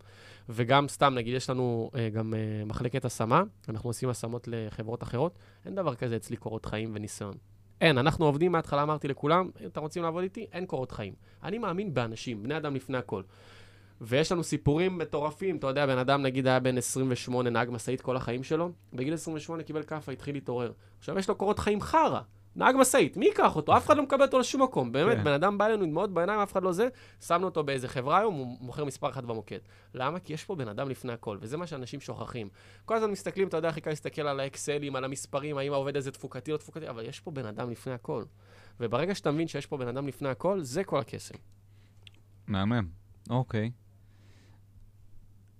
וגם 0.49 0.89
סתם, 0.89 1.15
נגיד, 1.15 1.35
יש 1.35 1.51
לנו 1.51 1.91
uh, 1.93 2.15
גם 2.15 2.33
uh, 2.35 2.69
מחלקת 2.69 3.05
השמה, 3.05 3.43
אנחנו 3.69 3.91
עושים 3.91 4.09
השמות 4.09 4.49
לחברות 4.51 5.03
אחרות, 5.03 5.39
אין 5.67 5.75
דבר 5.75 5.95
כזה 5.95 6.17
אצלי 6.17 6.37
קורות 6.37 6.67
חיים 6.67 6.93
וניסיון. 6.95 7.35
אין, 7.81 7.99
אנחנו 7.99 8.25
עובדים 8.27 8.53
מההתחלה, 8.53 8.83
אמרתי 8.83 9.09
לכולם, 9.09 9.51
אם 9.61 9.67
אתם 9.67 9.81
רוצים 9.81 10.03
לעבוד 10.03 10.23
איתי, 10.23 10.47
אין 10.53 10.67
קורות 10.67 10.93
חיים. 10.93 11.15
אני 11.45 11.59
מאמין 11.59 11.95
באנשים, 11.95 12.43
בני 12.43 12.57
אדם 12.57 12.75
לפני 12.75 12.99
הכל. 12.99 13.23
ויש 14.01 14.33
לנו 14.33 14.45
סיפורים 14.45 14.99
מטורפים, 14.99 15.57
אתה 15.57 15.67
יודע, 15.67 15.87
בן 15.87 15.99
אדם 15.99 16.23
נגיד 16.23 16.47
היה 16.47 16.61
בן 16.61 16.79
28, 16.79 17.51
נהג 17.51 17.71
משאית 17.71 18.01
כל 18.01 18.17
החיים 18.17 18.43
שלו, 18.43 18.73
בגיל 18.93 19.15
28 19.15 19.63
קיבל 19.63 19.83
כאפה, 19.83 20.13
התחיל 20.13 20.35
להתעורר. 20.35 20.73
עכשיו 20.99 21.19
יש 21.19 21.29
לו 21.29 21.35
קורות 21.35 21.59
חיים 21.59 21.81
חרא, 21.81 22.21
נהג 22.57 22.77
משאית, 22.79 23.17
מי 23.17 23.27
ייקח 23.27 23.57
אותו? 23.57 23.77
אף 23.77 23.87
אחד 23.87 23.97
לא 23.97 24.03
מקבל 24.03 24.23
אותו 24.23 24.39
לשום 24.39 24.63
מקום. 24.63 24.93
באמת, 24.93 25.17
כן. 25.17 25.25
בן 25.25 25.33
אדם 25.33 25.59
בא 25.59 25.67
אלינו 25.67 25.85
עם 25.85 25.91
דמעות 25.91 26.13
בעיניים, 26.15 26.41
אף 26.41 26.53
אחד 26.53 26.63
לא 26.63 26.73
זה, 26.73 26.89
שמנו 27.27 27.45
אותו 27.45 27.65
באיזה 27.65 27.89
חברה 27.89 28.19
היום, 28.19 28.35
הוא 28.35 28.57
מוכר 28.61 28.85
מספר 28.85 29.09
אחת 29.09 29.25
במוקד. 29.25 29.59
למה? 29.95 30.19
כי 30.19 30.33
יש 30.33 30.45
פה 30.45 30.55
בן 30.55 30.69
אדם 30.69 30.89
לפני 30.89 31.13
הכל, 31.13 31.39
וזה 31.41 31.57
מה 31.57 31.67
שאנשים 31.67 32.01
שוכחים. 32.01 32.49
כל 32.85 32.95
הזמן 32.95 33.11
מסתכלים, 33.11 33.49
אתה 33.49 33.57
יודע, 33.57 33.69
הכי 33.69 33.81
קל 33.81 33.91
להסתכל 33.91 34.23
על 34.23 34.41
האקסלים, 34.41 34.97
על 34.97 35.05
המספרים, 35.05 35.59
האם 35.59 35.73
העובד 35.73 35.97
הזה 35.97 36.11
תפוקתי 36.11 36.53
או 36.53 36.57
תפוקתי, 36.57 36.89
אבל 36.89 37.05
יש 37.05 37.21
פה 37.21 37.31
בן 37.31 37.47
אדם 37.47 37.71
לפני 37.71 37.93
הכל. 37.93 38.25
וברגע 38.81 39.15
שאתה 39.15 39.31
מבין 39.31 39.49
שיש 39.49 39.67
פה 39.67 39.77
בן 39.77 39.89
אדם 39.89 40.09
לפני 40.09 40.29
הכל, 40.29 40.63
זה 40.63 40.85
כל 40.85 40.99
הקסם. 40.99 41.35
מהמם, 42.47 42.89
אוקיי. 43.31 43.71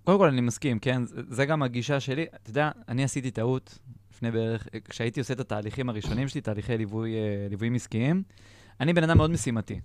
קודם 0.03 0.17
כל, 0.17 0.27
אני 0.27 0.41
מסכים, 0.41 0.79
כן? 0.79 1.01
זה 1.05 1.45
גם 1.45 1.63
הגישה 1.63 1.99
שלי. 1.99 2.25
אתה 2.35 2.49
יודע, 2.49 2.71
אני 2.87 3.03
עשיתי 3.03 3.31
טעות 3.31 3.79
לפני 4.17 4.31
בערך, 4.31 4.67
כשהייתי 4.89 5.19
עושה 5.19 5.33
את 5.33 5.39
התהליכים 5.39 5.89
הראשונים 5.89 6.27
שלי, 6.27 6.41
תהליכי 6.41 6.77
ליווי, 6.77 7.15
אה, 7.15 7.47
ליוויים 7.49 7.75
עסקיים, 7.75 8.23
אני 8.79 8.93
בן 8.93 9.03
אדם 9.03 9.17
מאוד 9.17 9.31
משימתי, 9.31 9.79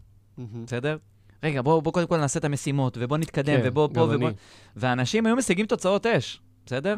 בסדר? 0.65 0.97
רגע, 1.43 1.63
בוא, 1.63 1.83
בוא 1.83 1.93
קודם 1.93 2.07
כל 2.07 2.17
נעשה 2.17 2.39
את 2.39 2.45
המשימות, 2.45 2.99
ובוא 3.01 3.19
נתקדם, 3.19 3.57
כן, 3.57 3.69
ובוא 3.69 3.89
פה 3.95 4.07
גם 4.07 4.15
ובוא... 4.15 4.29
אני. 4.29 4.37
ואנשים 4.77 5.27
היו 5.27 5.37
משיגים 5.37 5.67
תוצאות 5.67 6.07
אש, 6.07 6.41
בסדר? 6.67 6.97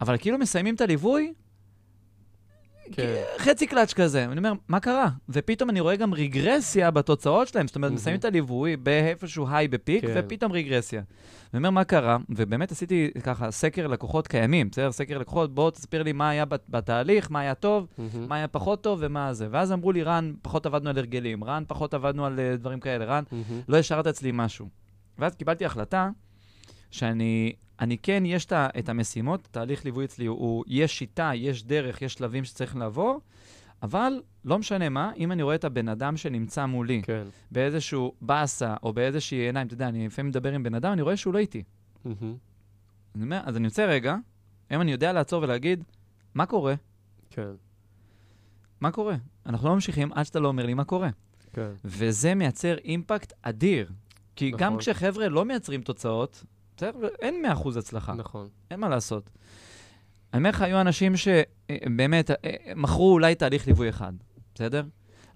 אבל 0.00 0.18
כאילו 0.18 0.38
מסיימים 0.38 0.74
את 0.74 0.80
הליווי, 0.80 1.32
כן. 2.96 3.22
חצי 3.38 3.66
קלאץ' 3.66 3.92
כזה. 3.92 4.24
אני 4.24 4.38
אומר, 4.38 4.52
מה 4.68 4.80
קרה? 4.80 5.08
ופתאום 5.28 5.70
אני 5.70 5.80
רואה 5.80 5.96
גם 5.96 6.14
רגרסיה 6.14 6.90
בתוצאות 6.90 7.48
שלהם. 7.48 7.66
זאת 7.66 7.76
אומרת, 7.76 7.88
מהמם. 7.90 7.96
מסיימים 8.00 8.18
את 8.20 8.24
הליווי 8.24 8.76
באיפשהו 8.76 9.46
היי 9.50 9.68
בפיק, 9.68 10.04
כן. 10.04 10.12
ופתאום 10.16 10.52
רגרסיה. 10.52 11.02
אני 11.54 11.58
אומר, 11.58 11.70
מה 11.70 11.84
קרה? 11.84 12.16
ובאמת 12.30 12.72
עשיתי 12.72 13.10
ככה 13.22 13.50
סקר 13.50 13.86
לקוחות 13.86 14.28
קיימים, 14.28 14.68
בסדר? 14.70 14.92
סקר 14.92 15.18
לקוחות, 15.18 15.54
בוא 15.54 15.70
תסביר 15.70 16.02
לי 16.02 16.12
מה 16.12 16.28
היה 16.28 16.44
בת- 16.44 16.66
בתהליך, 16.68 17.30
מה 17.30 17.40
היה 17.40 17.54
טוב, 17.54 17.86
מהמם. 17.98 18.28
מה 18.28 18.36
היה 18.36 18.48
פחות 18.48 18.82
טוב 18.82 18.98
ומה 19.02 19.32
זה. 19.34 19.48
ואז 19.50 19.72
אמרו 19.72 19.92
לי, 19.92 20.02
רן, 20.02 20.32
פחות 20.42 20.66
עבדנו 20.66 20.90
על 20.90 20.98
הרגלים, 20.98 21.44
רן, 21.44 21.62
פחות 21.68 21.94
עבדנו 21.94 22.26
על 22.26 22.40
אה, 22.40 22.56
דברים 22.56 22.80
כאלה, 22.80 23.04
רן, 23.04 23.24
מהמם. 23.32 23.60
לא 23.68 23.76
השארת 23.76 24.06
אצלי 24.06 24.30
משהו. 24.34 24.68
ואז 25.18 25.34
קיבלתי 25.34 25.64
החלטה 25.64 26.10
שאני, 26.90 27.52
אני 27.80 27.98
כן, 27.98 28.22
יש 28.26 28.46
את 28.52 28.88
המשימות, 28.88 29.48
תהליך 29.50 29.84
ליווי 29.84 30.04
אצלי 30.04 30.26
הוא, 30.26 30.38
הוא, 30.38 30.64
יש 30.66 30.98
שיטה, 30.98 31.30
יש 31.34 31.64
דרך, 31.64 32.02
יש 32.02 32.14
שלבים 32.14 32.44
שצריך 32.44 32.76
לעבור, 32.76 33.20
אבל 33.82 34.22
לא 34.44 34.58
משנה 34.58 34.88
מה, 34.88 35.12
אם 35.16 35.32
אני 35.32 35.42
רואה 35.42 35.54
את 35.54 35.64
הבן 35.64 35.88
אדם 35.88 36.16
שנמצא 36.16 36.66
מולי 36.66 37.02
כן. 37.02 37.24
באיזשהו 37.50 38.14
באסה 38.20 38.74
או 38.82 38.92
באיזושהי 38.92 39.38
עיניים, 39.38 39.66
אתה 39.66 39.74
יודע, 39.74 39.88
אני 39.88 40.06
לפעמים 40.06 40.28
מדבר 40.28 40.52
עם 40.52 40.62
בן 40.62 40.74
אדם, 40.74 40.92
אני 40.92 41.02
רואה 41.02 41.16
שהוא 41.16 41.34
לא 41.34 41.38
איתי. 41.38 41.62
מהמם. 42.04 42.36
אני 43.14 43.24
אומר, 43.24 43.40
אז 43.44 43.56
אני 43.56 43.64
יוצא 43.64 43.84
רגע, 43.84 44.16
היום 44.70 44.82
אני 44.82 44.92
יודע 44.92 45.12
לעצור 45.12 45.42
ולהגיד, 45.42 45.84
מה 46.34 46.46
קורה? 46.46 46.74
כן. 47.30 47.50
מה 48.80 48.90
קורה? 48.90 49.16
אנחנו 49.46 49.68
לא 49.68 49.74
ממשיכים 49.74 50.12
עד 50.12 50.24
שאתה 50.24 50.40
לא 50.40 50.48
אומר 50.48 50.66
לי 50.66 50.74
מה 50.74 50.84
קורה. 50.84 51.10
כן. 51.52 51.70
וזה 51.84 52.34
מייצר 52.34 52.76
אימפקט 52.78 53.32
אדיר. 53.42 53.90
כי 54.36 54.50
גם 54.50 54.66
נכון. 54.66 54.78
כשחבר'ה 54.78 55.28
לא 55.28 55.44
מייצרים 55.44 55.82
תוצאות, 55.82 56.44
בסדר? 56.76 57.08
אין 57.20 57.44
100% 57.64 57.78
הצלחה, 57.78 58.14
נכון. 58.14 58.48
אין 58.70 58.80
מה 58.80 58.88
לעשות. 58.88 59.30
אני 60.32 60.38
אומר 60.38 60.50
לך, 60.50 60.62
היו 60.62 60.80
אנשים 60.80 61.16
ש... 61.16 61.28
אה, 61.28 61.76
באמת, 61.96 62.30
אה, 62.30 62.34
מכרו 62.76 63.12
אולי 63.12 63.34
תהליך 63.34 63.66
ליווי 63.66 63.88
אחד, 63.88 64.12
בסדר? 64.54 64.82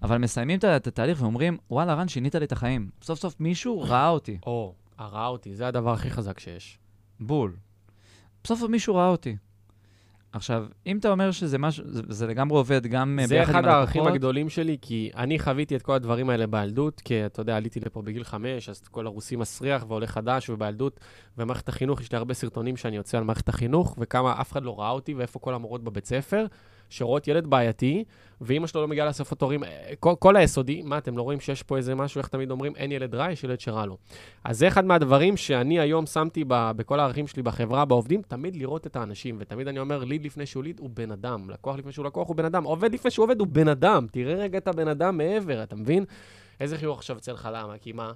אבל 0.01 0.17
מסיימים 0.17 0.59
את 0.59 0.87
התהליך 0.87 1.21
ואומרים, 1.21 1.57
וואלה, 1.69 1.93
רן, 1.93 2.07
שינית 2.07 2.35
לי 2.35 2.45
את 2.45 2.51
החיים. 2.51 2.89
סוף 3.01 3.19
סוף 3.19 3.39
מישהו 3.39 3.81
ראה 3.81 4.09
אותי. 4.09 4.37
או, 4.45 4.73
ראה 4.99 5.27
אותי, 5.27 5.55
זה 5.55 5.67
הדבר 5.67 5.93
הכי 5.93 6.09
חזק 6.09 6.39
שיש. 6.39 6.79
בול. 7.19 7.55
בסוף 8.43 8.69
מישהו 8.69 8.95
ראה 8.95 9.07
אותי. 9.07 9.35
עכשיו, 10.31 10.65
אם 10.85 10.97
אתה 10.97 11.11
אומר 11.11 11.31
שזה 11.31 11.57
משהו, 11.57 11.83
זה, 11.87 12.01
זה 12.09 12.27
לגמרי 12.27 12.57
עובד 12.57 12.87
גם 12.87 13.19
אה, 13.21 13.27
זה 13.27 13.35
ביחד 13.35 13.53
עם 13.53 13.59
אחד 13.59 13.67
הערכים 13.67 14.01
הלקוחות, 14.01 14.15
הגדולים 14.15 14.49
שלי, 14.49 14.77
כי 14.81 15.11
אני 15.15 15.39
חוויתי 15.39 15.75
את 15.75 15.81
כל 15.81 15.93
הדברים 15.93 16.29
האלה 16.29 16.47
בילדות, 16.47 17.01
כי 17.01 17.25
אתה 17.25 17.41
יודע, 17.41 17.57
עליתי 17.57 17.79
לפה 17.79 18.01
בגיל 18.01 18.23
חמש, 18.23 18.69
אז 18.69 18.81
כל 18.91 19.05
הרוסי 19.05 19.35
מסריח 19.35 19.85
ועולה 19.87 20.07
חדש 20.07 20.49
ובילדות, 20.49 20.99
ומערכת 21.37 21.69
החינוך, 21.69 22.01
יש 22.01 22.11
לי 22.11 22.17
הרבה 22.17 22.33
סרטונים 22.33 22.77
שאני 22.77 22.95
יוצא 22.95 23.17
על 23.17 23.23
מערכת 23.23 23.49
החינוך, 23.49 23.95
וכמה 23.99 24.41
אף 24.41 24.51
אחד 24.51 24.63
לא 24.63 24.79
ראה 24.79 24.89
אותי, 24.89 25.13
ואיפה 25.13 25.39
כל 25.39 25.53
המורות 25.53 25.83
בבית 25.83 26.05
ספר, 26.05 26.45
שרואות 26.89 27.27
ילד 27.27 27.47
בעייתי, 27.47 28.03
ואימא 28.41 28.67
שלו 28.67 28.81
לא 28.81 28.87
מגיעה 28.87 29.07
לאסוף 29.07 29.33
הורים, 29.41 29.63
אה, 29.63 29.91
כל, 29.99 30.13
כל 30.19 30.35
היסודי, 30.35 30.81
מה, 30.81 30.97
אתם 30.97 31.17
לא 31.17 31.21
רואים 31.21 31.39
שיש 31.39 31.63
פה 31.63 31.77
איזה 31.77 31.95
משהו, 31.95 32.19
איך 32.19 32.27
תמיד 32.27 32.51
אומרים, 32.51 32.75
אין 32.75 32.91
ילד 32.91 33.15
רע, 33.15 33.31
יש 33.31 33.43
ילד 33.43 33.59
שרע 33.59 33.85
לו. 33.85 33.97
אז 34.43 34.59
זה 34.59 34.67
אחד 34.67 34.85
מהדברים 34.85 35.37
שאני 35.37 35.79
היום 35.79 36.05
שמתי 36.05 36.43
ב, 36.47 36.71
בכל 36.75 36.99
הערכים 36.99 37.27
שלי 37.27 37.43
בחברה, 37.43 37.85
בעובדים, 37.85 38.21
תמיד 38.21 38.55
לראות 38.55 38.87
את 38.87 38.95
האנשים, 38.95 39.35
ותמיד 39.39 39.67
אני 39.67 39.79
אומר, 39.79 40.03
ליד 40.03 40.25
לפני 40.25 40.45
שהוא 40.45 40.63
ליד 40.63 40.79
הוא 40.79 40.89
בן 40.93 41.11
אדם, 41.11 41.49
לקוח 41.49 41.77
לפני 41.77 41.91
שהוא 41.91 42.05
לקוח 42.05 42.27
הוא 42.27 42.35
בן 42.35 42.45
אדם, 42.45 42.63
עובד 42.63 42.93
לפני 42.93 43.11
שהוא 43.11 43.23
עובד 43.23 43.39
הוא 43.39 43.47
בן 43.47 43.67
אדם, 43.67 44.07
תראה 44.11 44.35
רגע 44.35 44.57
את 44.57 44.67
הבן 44.67 44.87
אדם 44.87 45.17
מעבר, 45.17 45.63
אתה 45.63 45.75
מבין? 45.75 46.05
איזה 46.59 46.77
חיוך 46.77 46.97
עכשיו 46.97 47.15
יוצא 47.15 47.31
לך, 47.31 47.49
למה? 47.53 47.77
כי 47.77 47.91
מה? 47.91 48.11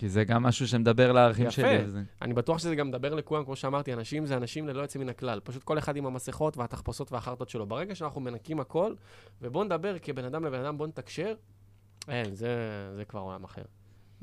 כי 0.00 0.08
זה 0.08 0.24
גם 0.24 0.42
משהו 0.42 0.68
שמדבר 0.68 1.12
לערכים 1.12 1.46
יפה. 1.46 1.52
שלי. 1.52 1.84
וזה- 1.84 2.02
אני 2.22 2.34
בטוח 2.34 2.58
שזה 2.58 2.74
גם 2.74 2.88
מדבר 2.88 3.14
לכולם, 3.14 3.44
כמו 3.44 3.56
שאמרתי, 3.56 3.92
אנשים 3.92 4.26
זה 4.26 4.36
אנשים 4.36 4.68
ללא 4.68 4.82
יוצא 4.82 4.98
מן 4.98 5.08
הכלל. 5.08 5.40
פשוט 5.44 5.62
כל 5.62 5.78
אחד 5.78 5.96
עם 5.96 6.06
המסכות 6.06 6.56
והתחפושות 6.56 7.12
והחרטות 7.12 7.48
שלו. 7.48 7.66
ברגע 7.66 7.94
שאנחנו 7.94 8.20
מנקים 8.20 8.60
הכל, 8.60 8.94
ובואו 9.42 9.64
נדבר 9.64 9.96
כבן 10.02 10.24
אדם 10.24 10.44
לבן 10.44 10.60
אדם, 10.60 10.78
בואו 10.78 10.88
נתקשר, 10.88 11.34
אין, 12.08 12.34
זה, 12.34 12.48
זה 12.96 13.04
כבר 13.04 13.20
עולם 13.20 13.44
אחר. 13.44 13.62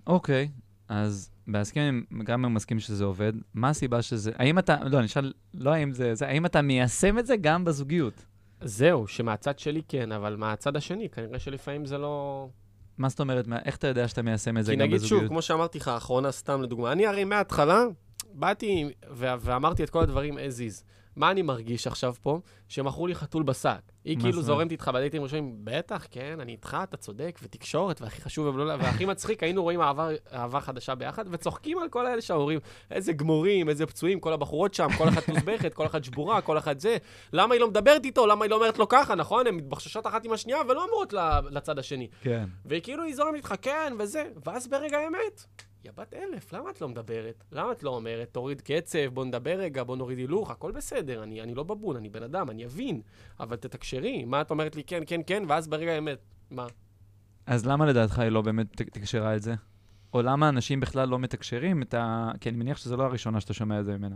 אוקיי, 0.08 0.50
אז 0.90 1.32
בהסכם, 1.48 2.02
גם 2.24 2.46
אם 2.46 2.54
מסכים 2.54 2.80
שזה 2.80 3.04
עובד, 3.06 3.34
מה 3.54 3.70
הסיבה 3.70 4.02
שזה... 4.02 4.32
האם 4.36 4.60
אתה... 4.60 4.76
לא, 4.84 4.98
אני 4.98 5.06
אשאל, 5.06 5.34
לא 5.54 5.70
האם 5.74 5.92
זה... 5.92 6.16
זה 6.16 6.28
האם 6.28 6.46
אתה 6.46 6.62
מיישם 6.62 7.20
את 7.20 7.26
זה 7.28 7.36
גם 7.38 7.66
בזוגיות? 7.66 8.26
זהו, 8.62 9.08
שמהצד 9.08 9.60
שלי 9.60 9.82
כן, 9.88 10.12
אבל 10.12 10.36
מהצד 10.36 10.76
השני, 10.76 11.10
כנראה 11.10 11.40
שלפעמים 11.40 11.86
זה 11.86 11.98
לא... 11.98 12.48
מה 12.98 13.10
זאת 13.10 13.20
אומרת? 13.20 13.48
מה- 13.48 13.60
איך 13.66 13.76
אתה 13.76 13.88
יודע 13.88 14.08
שאתה 14.08 14.22
מיישם 14.22 14.58
את 14.58 14.66
זה 14.66 14.72
כי 14.72 14.76
גם 14.76 14.82
נגיד 14.86 14.96
בזוגיות? 14.96 15.22
שוב, 15.22 15.30
כמו 15.30 15.42
שאמרתי 15.42 15.78
לך, 15.78 15.88
האחרונה 15.88 16.32
סתם 16.32 16.62
לדוגמה, 16.62 16.92
אני 16.92 17.08
הרי 17.08 17.24
מההתחלה 17.24 17.84
באתי 18.34 18.90
ואמרתי 19.12 19.84
את 19.84 19.90
כל 19.90 20.04
הדברים 20.04 20.38
as 20.38 20.42
is. 20.42 20.84
מה 21.18 21.32
אני 21.32 21.42
מרגיש 21.42 21.88
עכשיו 21.88 22.14
פה? 22.22 22.40
שמכרו 22.68 23.08
לי 23.08 23.16
חתול 23.16 23.44
בשק. 23.44 23.80
היא 24.06 24.20
כאילו 24.20 24.42
זורמת 24.42 24.72
איתך 24.72 24.92
בדייטים 24.94 25.24
ראשונים, 25.24 25.56
בטח, 25.64 26.08
כן, 26.12 26.38
אני 26.42 26.52
איתך, 26.52 26.78
אתה 26.84 26.98
צודק, 26.98 27.40
ותקשורת, 27.44 28.02
והכי 28.02 28.22
חשוב, 28.22 28.56
ולא- 28.56 28.74
והכי 28.80 29.06
מצחיק, 29.06 29.44
היינו 29.44 29.64
רואים 29.64 29.82
אהבה, 29.82 30.10
אהבה 30.34 30.60
חדשה 30.62 30.96
ביחד, 30.96 31.26
וצוחקים 31.32 31.80
על 31.80 31.90
כל 31.90 32.06
האלה 32.06 32.22
שההורים, 32.22 32.60
איזה 32.92 33.14
גמורים, 33.14 33.70
איזה 33.70 33.86
פצועים, 33.86 34.20
כל 34.20 34.34
הבחורות 34.34 34.74
שם, 34.74 34.88
כל 34.98 35.08
אחת 35.10 35.30
מוסבכת, 35.30 35.74
כל 35.74 35.86
אחת 35.86 36.04
שבורה, 36.04 36.42
כל 36.42 36.58
אחת 36.58 36.80
זה. 36.80 36.98
למה 37.34 37.54
היא 37.54 37.62
לא 37.62 37.68
מדברת 37.68 38.06
איתו? 38.06 38.28
למה 38.28 38.46
היא 38.46 38.52
לא 38.52 38.56
אומרת 38.56 38.78
לו 38.80 38.88
ככה, 38.88 39.16
נכון? 39.16 39.48
הן 39.48 39.56
מתבחששות 39.56 40.08
אחת 40.08 40.26
עם 40.26 40.34
השנייה 40.34 40.60
ולא 40.70 40.84
אומרות 40.84 41.14
לצד 41.52 41.80
השני. 41.80 42.08
כן. 42.22 42.46
וכאילו 42.66 43.04
היא 43.04 43.16
זורמת 43.16 43.36
איתך, 43.36 43.54
כן, 43.62 43.94
וזה. 44.00 44.24
ואז 44.46 44.68
ברגע 44.68 44.98
האמת, 44.98 45.46
יא 45.88 45.92
בת 45.96 46.14
אלף, 46.14 46.54
למה 46.54 46.70
את 46.70 46.82
לא 46.82 46.90
מדברת? 46.90 47.44
למה 47.52 47.72
את 47.72 47.84
לא 47.84 47.90
אומרת, 47.90 48.30
תוריד 48.32 48.62
קצב, 48.62 49.08
בוא 49.14 49.26
נדבר 49.26 49.60
רגע, 49.60 49.84
בוא 49.84 49.98
נוריד 49.98 50.18
הילוך, 50.18 50.52
הכל 50.52 50.72
בסדר, 50.72 51.24
אני, 51.24 51.42
אני 51.42 51.56
לא 51.56 51.64
בבון, 51.64 51.96
אני 51.96 52.10
בן 52.10 52.24
אדם, 52.24 52.50
אני 52.50 52.66
אבין, 52.66 53.02
אבל 53.40 53.56
תתקשרי, 53.56 54.26
מה 54.26 54.42
את 54.42 54.52
אומרת 54.52 54.76
לי 54.76 54.84
כן, 54.84 55.04
כן, 55.06 55.22
כן, 55.28 55.44
ואז 55.48 55.68
ברגע 55.68 55.92
האמת, 55.92 56.20
מה? 56.52 56.68
אז 57.46 57.66
למה 57.66 57.86
לדעתך 57.86 58.20
היא 58.20 58.30
לא 58.30 58.42
באמת 58.42 58.82
תקשרה 58.82 59.36
את 59.36 59.42
זה? 59.42 59.56
או 60.14 60.22
למה 60.22 60.50
אנשים 60.50 60.80
בכלל 60.80 61.10
לא 61.10 61.20
מתקשרים 61.20 61.82
את 61.82 61.94
ה... 61.94 62.32
כי 62.42 62.50
אני 62.50 62.58
מניח 62.58 62.78
שזו 62.78 62.98
לא 62.98 63.04
הראשונה 63.04 63.42
שאתה 63.42 63.54
שומע 63.54 63.80
את 63.80 63.86
זה 63.86 63.98
ממנה. 63.98 64.16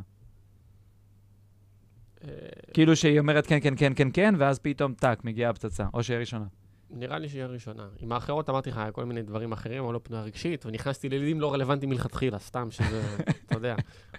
אה, 2.23 2.29
כאילו 2.73 2.95
שהיא 2.95 3.19
אומרת 3.19 3.47
כן, 3.47 3.59
כן, 3.61 3.73
כן, 3.77 3.93
כן, 3.95 4.07
כן, 4.13 4.33
ואז 4.37 4.59
פתאום 4.59 4.93
טאק, 4.93 5.23
מגיעה 5.23 5.49
הפצצה. 5.49 5.85
או 5.93 6.03
שהיא 6.03 6.17
ראשונה. 6.17 6.45
נראה 6.93 7.19
לי 7.19 7.29
שהיא 7.29 7.43
הראשונה. 7.43 7.87
עם 7.99 8.11
האחרות 8.11 8.49
אמרתי 8.49 8.69
לך, 8.69 8.81
כל 8.91 9.05
מיני 9.05 9.21
דברים 9.21 9.51
אחרים, 9.51 9.83
אבל 9.83 9.93
לא 9.93 9.99
פנויה 10.03 10.23
רגשית, 10.23 10.65
ונכנסתי 10.65 11.09
ללידים 11.09 11.41
לא 11.41 11.53
רלוונטיים 11.53 11.89
מלכתחילה, 11.89 12.39
סתם 12.39 12.71
שזה, 12.71 13.01
אתה 13.45 13.55
יודע, 13.55 13.75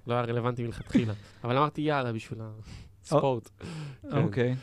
לא 0.07 0.15
היה 0.15 0.23
רלוונטי 0.23 0.63
מלכתחילה. 0.63 1.13
אבל 1.45 1.57
אמרתי, 1.57 1.81
יאללה, 1.81 2.13
בשביל 2.13 2.41
הספורט. 3.03 3.51
כן. 4.03 4.23
אוקיי. 4.23 4.57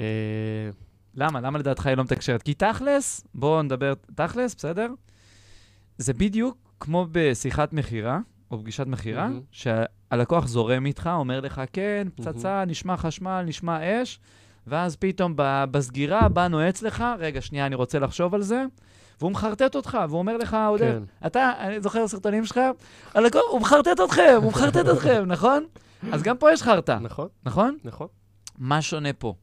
אה, 0.00 0.70
למה? 1.14 1.40
למה 1.40 1.58
לדעתך 1.58 1.86
היא 1.86 1.96
לא 1.96 2.04
מתקשרת? 2.04 2.42
כי 2.42 2.54
תכלס, 2.54 3.26
בואו 3.34 3.62
נדבר 3.62 3.94
תכלס, 4.14 4.54
בסדר? 4.54 4.88
זה 5.98 6.12
בדיוק 6.12 6.56
כמו 6.80 7.06
בשיחת 7.12 7.72
מכירה, 7.72 8.18
או 8.50 8.58
פגישת 8.58 8.86
מכירה. 8.86 9.28
שהלקוח 9.50 10.46
זורם 10.46 10.86
איתך, 10.86 11.10
אומר 11.14 11.40
לך, 11.40 11.62
כן, 11.72 12.08
פצצה, 12.14 12.64
נשמע 12.64 12.96
חשמל, 12.96 13.44
נשמע 13.46 14.02
אש, 14.02 14.20
ואז 14.66 14.96
פתאום 14.96 15.34
בסגירה 15.70 16.28
בא 16.28 16.48
נועץ 16.48 16.82
לך, 16.82 17.04
רגע, 17.18 17.40
שנייה, 17.40 17.66
אני 17.66 17.74
רוצה 17.74 17.98
לחשוב 17.98 18.34
על 18.34 18.42
זה, 18.42 18.64
והוא 19.20 19.30
מחרטט 19.32 19.76
אותך, 19.76 19.98
והוא 20.08 20.18
אומר 20.18 20.36
לך, 20.36 20.56
עודד, 20.68 20.92
כן. 20.92 21.26
אתה, 21.26 21.52
אני 21.58 21.80
זוכר 21.80 22.08
סרטונים 22.08 22.44
שלך, 22.44 22.60
הלקוח, 23.14 23.42
הוא 23.50 23.60
מחרטט 23.60 24.00
אתכם, 24.04 24.38
הוא 24.42 24.50
מחרטט 24.50 24.88
אתכם, 24.92 25.24
נכון? 25.26 25.64
אז 26.12 26.22
גם 26.22 26.36
פה 26.36 26.52
יש 26.52 26.62
חרטא, 26.62 26.98
נכון, 27.00 27.28
נכון? 27.44 27.76
נכון. 27.84 28.06
מה 28.58 28.82
שונה 28.82 29.12
פה? 29.12 29.34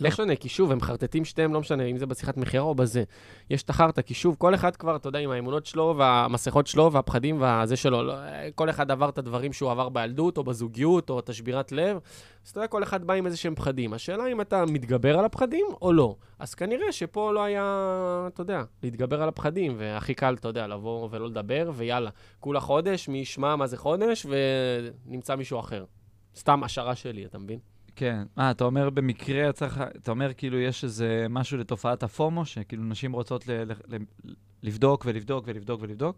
לא 0.00 0.08
משנה, 0.08 0.36
כי 0.36 0.48
שוב, 0.48 0.72
הם 0.72 0.78
מחרטטים 0.78 1.24
שתיהם, 1.24 1.54
לא 1.54 1.60
משנה 1.60 1.84
אם 1.84 1.98
זה 1.98 2.06
בשיחת 2.06 2.36
מכירה 2.36 2.64
או 2.64 2.74
בזה. 2.74 3.04
יש 3.50 3.62
את 3.62 3.70
החרטא, 3.70 4.02
כי 4.02 4.14
שוב, 4.14 4.36
כל 4.38 4.54
אחד 4.54 4.76
כבר, 4.76 4.96
אתה 4.96 5.08
יודע, 5.08 5.18
עם 5.18 5.30
האמונות 5.30 5.66
שלו 5.66 5.94
והמסכות 5.98 6.66
שלו 6.66 6.92
והפחדים 6.92 7.40
והזה 7.40 7.76
שלו, 7.76 8.02
לא, 8.02 8.14
כל 8.54 8.70
אחד 8.70 8.90
עבר 8.90 9.08
את 9.08 9.18
הדברים 9.18 9.52
שהוא 9.52 9.70
עבר 9.70 9.88
בילדות 9.88 10.38
או 10.38 10.44
בזוגיות 10.44 11.10
או 11.10 11.18
את 11.18 11.28
השבירת 11.28 11.72
לב, 11.72 11.98
אז 12.44 12.50
אתה 12.50 12.58
יודע, 12.58 12.68
כל 12.68 12.82
אחד 12.82 13.04
בא 13.04 13.14
עם 13.14 13.26
איזה 13.26 13.36
שהם 13.36 13.54
פחדים. 13.54 13.92
השאלה 13.92 14.26
אם 14.26 14.40
אתה 14.40 14.64
מתגבר 14.66 15.18
על 15.18 15.24
הפחדים 15.24 15.66
או 15.82 15.92
לא. 15.92 16.16
אז 16.38 16.54
כנראה 16.54 16.92
שפה 16.92 17.32
לא 17.32 17.42
היה, 17.42 18.28
אתה 18.34 18.40
יודע, 18.40 18.62
להתגבר 18.82 19.22
על 19.22 19.28
הפחדים, 19.28 19.74
והכי 19.78 20.14
קל, 20.14 20.34
אתה 20.34 20.48
יודע, 20.48 20.66
לבוא 20.66 21.08
ולא 21.10 21.26
לדבר, 21.26 21.70
ויאללה, 21.74 22.10
כולה 22.40 22.60
חודש, 22.60 23.08
מי 23.08 23.18
ישמע 23.18 23.56
מה 23.56 23.66
זה 23.66 23.76
חודש, 23.76 24.26
ונמצא 25.06 25.36
מישהו 25.36 25.60
אחר. 25.60 25.84
סתם 26.36 26.64
השערה 26.64 26.94
שלי, 26.94 27.24
אתה 27.24 27.38
מבין? 27.38 27.73
כן. 27.96 28.22
אה, 28.38 28.50
אתה 28.50 28.64
אומר 28.64 28.90
במקרה 28.90 29.48
לך, 29.62 29.84
אתה 29.96 30.10
אומר 30.10 30.34
כאילו 30.36 30.58
יש 30.58 30.84
איזה 30.84 31.26
משהו 31.30 31.58
לתופעת 31.58 32.02
הפומו, 32.02 32.44
שכאילו 32.44 32.84
נשים 32.84 33.12
רוצות 33.12 33.48
ל- 33.48 33.72
ל- 33.72 33.96
ל- 33.96 34.32
לבדוק 34.62 35.02
ולבדוק 35.06 35.44
ולבדוק 35.48 35.80
ולבדוק? 35.82 36.16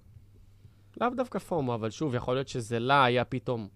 לאו 1.00 1.08
דווקא 1.16 1.38
פומו, 1.38 1.74
אבל 1.74 1.90
שוב, 1.90 2.14
יכול 2.14 2.34
להיות 2.34 2.48
שזה 2.48 2.78
לה 2.78 3.04
היה 3.04 3.24
פתאום 3.24 3.68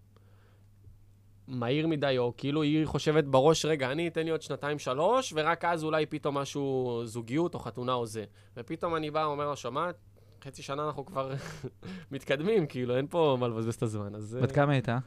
מהיר 1.48 1.86
מדי, 1.86 2.18
או 2.18 2.32
כאילו 2.36 2.62
היא 2.62 2.86
חושבת 2.86 3.24
בראש, 3.24 3.64
רגע, 3.64 3.92
אני 3.92 4.08
אתן 4.08 4.24
לי 4.24 4.30
עוד 4.30 4.42
שנתיים-שלוש, 4.42 5.32
ורק 5.36 5.64
אז 5.64 5.84
אולי 5.84 6.06
פתאום 6.06 6.38
משהו, 6.38 7.02
זוגיות 7.04 7.54
או 7.54 7.58
חתונה 7.58 7.92
או 7.92 8.06
זה. 8.06 8.24
ופתאום 8.56 8.96
אני 8.96 9.10
בא 9.10 9.18
ואומר 9.18 9.48
לה, 9.50 9.56
שומעת, 9.56 9.96
חצי 10.44 10.62
שנה 10.62 10.86
אנחנו 10.86 11.06
כבר 11.06 11.32
מתקדמים, 12.12 12.66
כאילו, 12.66 12.96
אין 12.96 13.06
פה 13.10 13.36
מה 13.40 13.48
לבזבז 13.48 13.74
את 13.74 13.82
הזמן. 13.82 14.14
אז 14.14 14.36
אה, 14.36 14.42
בת 14.42 14.52
כמה 14.52 14.72
הייתה? 14.72 14.98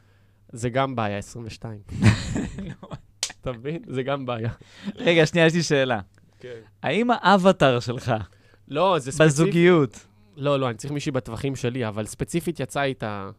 זה 0.54 0.70
גם 0.70 0.96
בעיה, 0.96 1.18
22. 1.18 1.78
אתה 3.40 3.52
מבין? 3.52 3.82
זה 3.86 4.02
גם 4.02 4.26
בעיה. 4.26 4.50
רגע, 4.94 5.26
שנייה, 5.26 5.46
יש 5.46 5.54
לי 5.54 5.62
שאלה. 5.62 6.00
כן. 6.40 6.60
האם 6.82 7.10
האבטר 7.10 7.80
שלך 7.80 8.12
לא, 8.68 8.98
זה 8.98 9.12
ספציפי. 9.12 9.28
בזוגיות, 9.28 10.06
לא, 10.36 10.60
לא, 10.60 10.68
אני 10.68 10.76
צריך 10.76 10.92
מישהי 10.92 11.12
בטווחים 11.12 11.56
שלי, 11.56 11.88
אבל 11.88 12.06
ספציפית 12.06 12.60
יצא 12.60 12.82
איתה... 12.82 13.30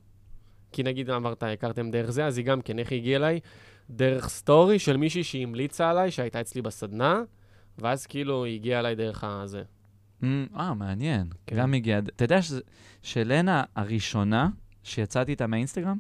כי 0.72 0.84
נגיד 0.84 1.10
אמרת, 1.10 1.44
הכרתם 1.44 1.92
דרך 1.92 2.10
זה, 2.10 2.26
אז 2.26 2.38
היא 2.38 2.46
גם 2.46 2.62
כן, 2.62 2.80
איך 2.80 2.92
היא 2.92 3.00
הגיעה 3.00 3.18
אליי? 3.18 3.40
דרך 3.90 4.30
סטורי 4.30 4.80
של 4.80 4.98
מישהי 4.98 5.24
שהמליצה 5.24 5.90
עליי, 5.90 6.12
שהייתה 6.12 6.42
אצלי 6.42 6.62
בסדנה, 6.62 7.22
ואז 7.78 8.06
כאילו 8.06 8.44
היא 8.44 8.56
הגיעה 8.56 8.80
אליי 8.80 8.96
דרך 8.96 9.24
הזה. 9.24 9.64
אה, 10.24 10.74
מעניין. 10.74 11.28
כן. 11.48 11.56
גם 11.56 11.74
הגיע. 11.74 12.00
אתה 12.00 12.24
יודע 12.24 12.40
שלנה 13.02 13.64
הראשונה 13.76 14.50
שיצאתי 14.84 15.32
איתה 15.32 15.48
מהאינסטגרם, 15.48 15.98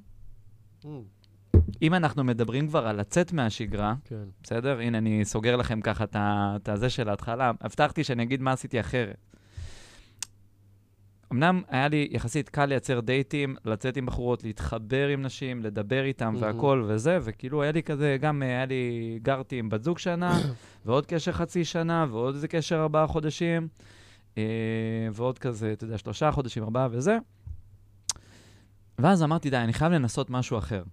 אם 1.82 1.94
אנחנו 1.94 2.24
מדברים 2.24 2.68
כבר 2.68 2.88
על 2.88 3.00
לצאת 3.00 3.34
מהשגרה, 3.34 3.96
כן. 4.06 4.24
בסדר? 4.44 4.80
הנה, 4.80 4.98
אני 4.98 5.26
סוגר 5.26 5.56
לכם 5.56 5.82
ככה 5.82 6.06
את 6.14 6.70
הזה 6.70 6.90
של 6.90 7.10
ההתחלה. 7.10 7.52
הבטחתי 7.62 8.04
שאני 8.04 8.24
אגיד 8.24 8.42
מה 8.42 8.52
עשיתי 8.52 8.80
אחרת. 8.80 9.18
אמנם 11.32 11.62
היה 11.70 11.88
לי 11.88 12.08
יחסית 12.12 12.50
קל 12.50 12.66
לייצר 12.66 13.00
דייטים, 13.00 13.56
לצאת 13.66 13.98
עם 13.98 14.06
בחורות, 14.06 14.44
להתחבר 14.44 15.08
עם 15.08 15.22
נשים, 15.22 15.64
לדבר 15.64 16.04
איתם. 16.04 16.36
והכל 16.40 16.84
וזה, 16.88 17.20
וכאילו 17.22 17.62
היה 17.64 17.72
לי 17.72 17.84
כזה, 17.84 18.18
גם 18.22 18.42
היה 18.42 18.66
לי, 18.66 19.20
גרתי 19.22 19.60
עם 19.60 19.70
בת 19.70 19.84
זוג 19.84 20.00
שנה, 20.00 20.40
ועוד 20.86 21.06
קשר 21.06 21.32
חצי 21.32 21.66
שנה, 21.66 22.06
ועוד 22.10 22.36
איזה 22.36 22.48
קשר 22.48 22.82
ארבעה 22.82 23.08
חודשים, 23.08 23.68
אה, 24.38 24.44
ועוד 25.14 25.40
כזה, 25.40 25.74
אתה 25.74 25.84
יודע, 25.84 25.98
שלושה 25.98 26.32
חודשים, 26.32 26.64
ארבעה 26.64 26.88
וזה. 26.92 27.18
ואז 29.00 29.24
אמרתי, 29.24 29.50
די, 29.50 29.58
אני 29.58 29.74
חייב 29.74 29.92
לנסות 29.92 30.30
משהו 30.30 30.58
אחר. 30.58 30.84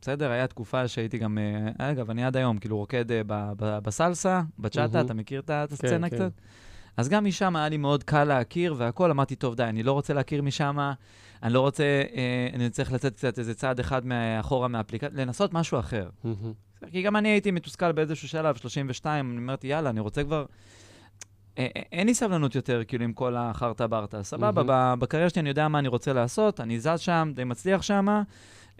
בסדר? 0.00 0.30
היה 0.30 0.46
תקופה 0.46 0.88
שהייתי 0.88 1.18
גם, 1.18 1.38
אה, 1.80 1.90
אגב, 1.90 2.10
אני 2.10 2.24
עד 2.24 2.36
היום, 2.36 2.58
כאילו, 2.58 2.76
רוקד 2.76 3.12
אה, 3.12 3.20
ב- 3.26 3.52
ב- 3.56 3.78
בסלסה, 3.78 4.42
בצ'אטה. 4.58 5.00
אתה 5.00 5.14
מכיר 5.14 5.40
את 5.40 5.50
את 5.50 5.72
הסצנה 5.72 6.10
כן. 6.10 6.16
קצת? 6.16 6.30
אז 6.96 7.08
גם 7.08 7.24
משם 7.24 7.56
היה 7.56 7.68
לי 7.68 7.76
מאוד 7.76 8.04
קל 8.04 8.24
להכיר 8.24 8.74
והכל, 8.78 9.10
אמרתי, 9.10 9.36
טוב, 9.36 9.54
די, 9.54 9.62
אני 9.64 9.82
לא 9.82 9.92
רוצה 9.92 10.14
להכיר 10.14 10.42
משם, 10.42 10.78
אני 11.42 11.52
לא 11.52 11.60
רוצה, 11.60 11.84
אה, 11.84 12.48
אני 12.54 12.70
צריך 12.70 12.92
לצאת 12.92 13.16
קצת 13.16 13.38
איזה 13.38 13.54
צעד 13.54 13.80
אחד 13.80 14.06
מאחורה 14.06 14.68
מהאפליקציה, 14.68 15.24
לנסות 15.24 15.52
משהו 15.54 15.78
אחר. 15.78 16.08
כי 16.90 17.02
גם 17.02 17.16
אני 17.16 17.28
הייתי 17.28 17.50
מתוסכל 17.50 17.92
באיזשהו 17.92 18.28
שלב, 18.28 18.56
32, 18.56 19.30
אני 19.30 19.38
אמרתי, 19.38 19.66
יאללה, 19.66 19.90
אני 19.90 20.00
רוצה 20.00 20.24
כבר... 20.24 20.44
אה, 21.58 21.66
אה, 21.76 21.82
אין 21.92 22.06
לי 22.06 22.14
סבלנות 22.14 22.54
יותר, 22.54 22.82
כאילו, 22.88 23.04
עם 23.04 23.12
כל 23.12 23.36
החרטה 23.36 23.86
ברטה. 23.86 24.22
סבבה. 24.22 24.62
ב- 24.66 25.00
בקריירה 25.00 25.30
שלי 25.30 25.40
אני 25.40 25.48
יודע 25.48 25.68
מה 25.68 25.78
אני 25.78 25.88
רוצה 25.88 26.12
לעשות, 26.12 26.60
אני 26.60 26.80
זז 26.80 27.00
שם, 27.00 27.32
די 27.34 27.44
מצליח 27.44 27.82
שם, 27.82 28.06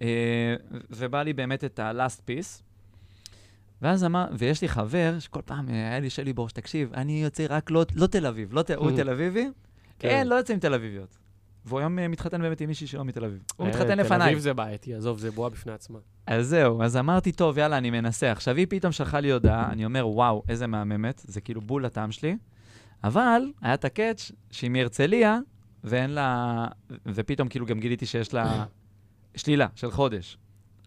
אה, 0.02 0.54
ובא 0.90 1.22
לי 1.22 1.32
באמת 1.32 1.64
את 1.64 1.78
ה-last 1.78 2.20
piece. 2.30 2.62
ואז 3.82 4.04
אמר, 4.04 4.26
ויש 4.38 4.62
לי 4.62 4.68
חבר, 4.68 5.14
שכל 5.18 5.40
פעם 5.44 5.68
אה, 5.68 5.74
היה 5.74 6.00
לי 6.00 6.10
שלי 6.10 6.32
בראש, 6.32 6.52
תקשיב, 6.52 6.92
אני 6.94 7.22
יוצא 7.22 7.46
רק 7.48 7.70
לא, 7.70 7.84
לא 7.94 8.06
תל 8.06 8.26
אביב, 8.26 8.52
לא, 8.54 8.62
ת- 8.62 8.70
הוא. 8.70 8.90
תל 8.96 9.10
אביבי? 9.10 9.48
כן. 9.98 10.08
כן, 10.08 10.26
לא 10.26 10.34
יוצא 10.34 10.52
עם 10.52 10.58
תל 10.58 10.74
אביביות. 10.74 11.16
והוא 11.64 11.78
היום 11.80 11.96
מתחתן 12.10 12.42
באמת 12.42 12.60
עם 12.60 12.68
מישהי 12.68 12.86
שלא 12.86 13.04
מתל 13.04 13.24
אביב. 13.24 13.42
הוא 13.56 13.68
מתחתן 13.68 13.86
תל 13.86 13.94
לפניי. 14.00 14.28
אביב 14.30 14.38
זה 14.38 14.54
בעייתי, 14.54 14.94
עזוב, 14.94 15.18
זה 15.18 15.30
בועה 15.30 15.50
בפני 15.50 15.72
עצמה. 15.72 15.98
אז 16.26 16.46
זהו, 16.48 16.82
אז 16.82 16.96
אמרתי, 16.96 17.32
טוב, 17.32 17.58
יאללה, 17.58 17.78
אני 17.78 17.90
מנסה. 17.90 18.32
עכשיו, 18.32 18.56
היא 18.56 18.66
פתאום 18.70 18.92
שלחה 18.92 19.20
לי 19.20 19.32
הודעה, 19.32 19.72
אני 19.72 19.84
אומר, 19.84 20.08
וואו, 20.08 20.42
איזה 20.48 20.66
מהממת, 20.66 21.22
זה 21.24 21.40
כאילו 21.40 21.60
בול 21.60 21.84
לטעם 21.84 22.12
שלי. 22.12 22.36
אבל 23.06 23.42
היה 23.60 23.74
את 23.74 23.84
הקאץ' 23.84 24.32
שהיא 24.50 24.70
מהרצליה, 24.70 25.38
ואין 25.84 26.10
לה... 26.10 26.66
ופתאום 27.06 27.48
כאילו 27.48 27.66
גם 27.66 27.80
גיליתי 27.80 28.06
שיש 28.06 28.34
לה 28.34 28.64
שלילה 29.36 29.66
של 29.74 29.90
חודש. 29.90 30.38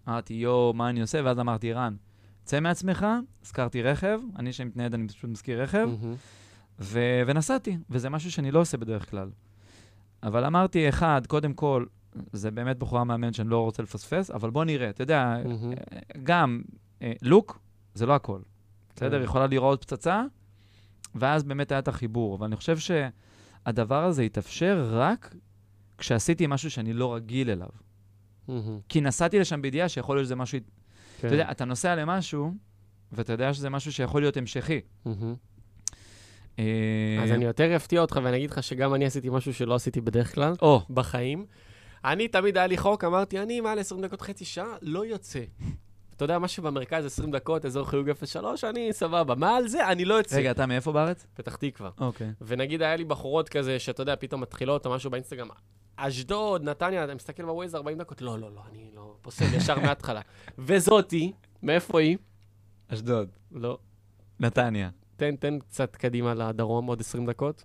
אמרתי, 0.07 0.33
יואו, 0.33 0.73
מה 0.73 0.89
אני 0.89 1.01
עושה? 1.01 1.21
ואז 1.25 1.39
אמרתי, 1.39 1.73
רן, 1.73 1.95
צא 2.43 2.59
מעצמך, 2.59 3.05
הזכרתי 3.43 3.83
רכב, 3.83 4.19
אני 4.39 4.53
שמתנייד, 4.53 4.93
אני 4.93 5.07
פשוט 5.07 5.29
מזכיר 5.29 5.61
רכב, 5.61 5.85
מהמם. 6.01 6.15
ו- 6.79 7.21
ונסעתי, 7.27 7.77
וזה 7.89 8.09
משהו 8.09 8.31
שאני 8.31 8.51
לא 8.51 8.59
עושה 8.59 8.77
בדרך 8.77 9.09
כלל. 9.09 9.29
אבל 10.23 10.45
אמרתי, 10.45 10.89
אחד, 10.89 11.21
קודם 11.27 11.53
כל, 11.53 11.85
זה 12.33 12.51
באמת 12.51 12.77
בחורה 12.77 13.03
מאמנת 13.03 13.33
שאני 13.33 13.49
לא 13.49 13.59
רוצה 13.59 13.83
לפספס, 13.83 14.31
אבל 14.31 14.49
בוא 14.49 14.65
נראה, 14.65 14.89
אתה 14.89 15.03
יודע, 15.03 15.35
מהמם. 15.45 15.73
גם 16.23 16.61
אה, 17.01 17.13
לוק 17.21 17.59
זה 17.93 18.05
לא 18.05 18.15
הכל. 18.15 18.41
בסדר? 18.95 19.17
כן. 19.17 19.23
יכולה 19.23 19.47
להיראות 19.47 19.81
פצצה, 19.83 20.23
ואז 21.15 21.43
באמת 21.43 21.71
היה 21.71 21.79
את 21.79 21.87
החיבור. 21.87 22.35
אבל 22.35 22.45
אני 22.45 22.55
חושב 22.55 22.77
שהדבר 22.77 24.03
הזה 24.03 24.21
התאפשר 24.21 24.89
רק 24.91 25.35
כשעשיתי 25.97 26.47
משהו 26.47 26.71
שאני 26.71 26.93
לא 26.93 27.15
רגיל 27.15 27.49
אליו. 27.49 27.69
כי 28.89 29.01
נסעתי 29.01 29.39
לשם 29.39 29.61
בידיעה 29.61 29.89
שיכול 29.89 30.15
להיות 30.17 30.25
שזה 30.25 30.35
משהו... 30.35 30.59
כן. 31.19 31.27
אתה 31.27 31.35
יודע, 31.35 31.51
אתה 31.51 31.65
נוסע 31.65 31.95
למשהו, 31.95 32.53
ואתה 33.11 33.33
יודע 33.33 33.53
שזה 33.53 33.69
משהו 33.69 33.93
שיכול 33.93 34.21
להיות 34.21 34.37
המשכי. 34.37 34.79
אה, 36.59 37.23
אז 37.23 37.31
אני 37.31 37.45
יותר 37.45 37.75
אפתיע 37.75 38.01
אותך 38.01 38.19
ואני 38.23 38.37
אגיד 38.37 38.51
לך 38.51 38.63
שגם 38.63 38.93
אני 38.93 39.05
עשיתי 39.05 39.29
משהו 39.29 39.53
שלא 39.53 39.75
עשיתי 39.75 40.01
בדרך 40.01 40.35
כלל 40.35 40.53
או, 40.61 40.81
בחיים. 40.89 41.45
אני, 42.05 42.27
תמיד 42.27 42.57
היה 42.57 42.67
לי 42.67 42.77
חוק, 42.77 43.03
אמרתי, 43.03 43.39
אני 43.39 43.61
מעל 43.61 43.79
20 43.79 44.01
דקות, 44.01 44.21
חצי 44.21 44.45
שעה, 44.45 44.75
לא 44.81 45.05
יוצא. 45.05 45.39
אתה 46.19 46.25
יודע, 46.25 46.39
מה 46.39 46.47
שבמרכז 46.47 47.05
20 47.05 47.31
דקות, 47.31 47.65
אזור 47.65 47.85
חיוג 47.85 48.09
03, 48.25 48.63
אני 48.63 48.93
סבבה. 48.93 49.35
מעל 49.35 49.67
זה, 49.67 49.87
אני 49.87 50.05
לא 50.05 50.13
יוצא. 50.13 50.35
רגע, 50.35 50.51
אתה 50.51 50.65
מאיפה 50.65 50.91
בארץ? 50.91 51.27
פתח 51.33 51.55
תקווה. 51.55 51.89
אוקיי. 51.99 52.31
ונגיד, 52.41 52.81
היה 52.81 52.95
לי 52.95 53.03
בחורות 53.05 53.49
כזה, 53.49 53.79
שאתה 53.79 54.01
יודע, 54.01 54.15
פתאום 54.19 54.41
מתחילות 54.41 54.85
או 54.85 54.91
משהו 54.91 55.11
באינסטגרם, 55.11 55.47
אשדוד, 55.95 56.63
נתניה, 56.63 57.03
אתה 57.03 57.15
מסתכל 57.15 57.45
בווייז 57.45 57.75
40 57.75 57.97
דקות, 57.97 58.21
לא, 58.21 58.39
לא, 58.39 58.51
לא, 58.55 58.61
אני 58.71 58.89
לא 58.95 59.15
פוסל 59.21 59.53
ישר 59.55 59.79
מההתחלה. 59.79 60.21
וזאתי, 60.57 61.31
מאיפה 61.63 61.99
היא? 61.99 62.17
אשדוד. 62.87 63.29
לא. 63.51 63.77
נתניה. 64.39 64.89
תן, 65.15 65.35
תן 65.35 65.59
קצת 65.59 65.95
קדימה 65.95 66.33
לדרום, 66.33 66.85
עוד 66.85 66.99
20 66.99 67.25
דקות. 67.25 67.63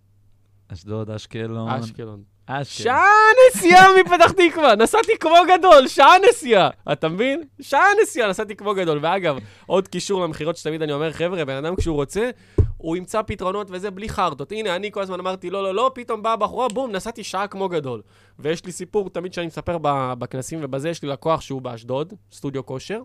אשדוד, 0.68 1.10
אשקלון. 1.10 1.68
אשקלון. 1.70 2.22
אשקלון. 2.46 2.84
שעה 2.84 3.06
נסיעה 3.48 3.86
מפתח 4.00 4.32
תקווה, 4.32 4.74
נסעתי 4.74 5.12
כמו 5.20 5.34
גדול, 5.58 5.88
שעה 5.88 6.12
נסיעה, 6.28 6.70
אתה 6.92 7.08
מבין? 7.08 7.42
שעה 7.60 7.86
נסיעה, 8.02 8.28
נסעתי 8.28 8.56
כמו 8.56 8.74
גדול. 8.74 8.98
ואגב, 9.02 9.36
עוד 9.66 9.88
קישור 9.88 10.24
למכירות 10.24 10.56
שתמיד 10.56 10.82
אני 10.82 10.92
אומר, 10.92 11.12
חבר'ה, 11.12 11.44
בן 11.44 11.56
אדם 11.56 11.76
כשהוא 11.76 11.94
רוצה, 11.94 12.30
הוא 12.76 12.96
ימצא 12.96 13.22
פתרונות 13.22 13.66
וזה 13.70 13.90
בלי 13.90 14.08
חרטות. 14.08 14.52
הנה, 14.52 14.76
אני 14.76 14.92
כל 14.92 15.02
הזמן 15.02 15.20
אמרתי, 15.20 15.50
לא, 15.50 15.62
לא, 15.62 15.74
לא, 15.74 15.90
פתאום 15.94 16.22
באה 16.22 16.36
בחורה, 16.36 16.68
בום, 16.68 16.92
נסעתי 16.92 17.24
שעה 17.24 17.46
כמו 17.46 17.68
גדול. 17.68 18.02
ויש 18.38 18.64
לי 18.64 18.72
סיפור, 18.72 19.10
תמיד 19.10 19.32
שאני 19.32 19.46
מספר 19.46 19.78
בכנסים 20.18 20.58
ובזה, 20.62 20.88
יש 20.88 21.02
לי 21.02 21.08
לקוח 21.08 21.40
שהוא 21.40 21.62
באשדוד, 21.62 22.14
סטודיו 22.32 22.66
כושר, 22.66 23.02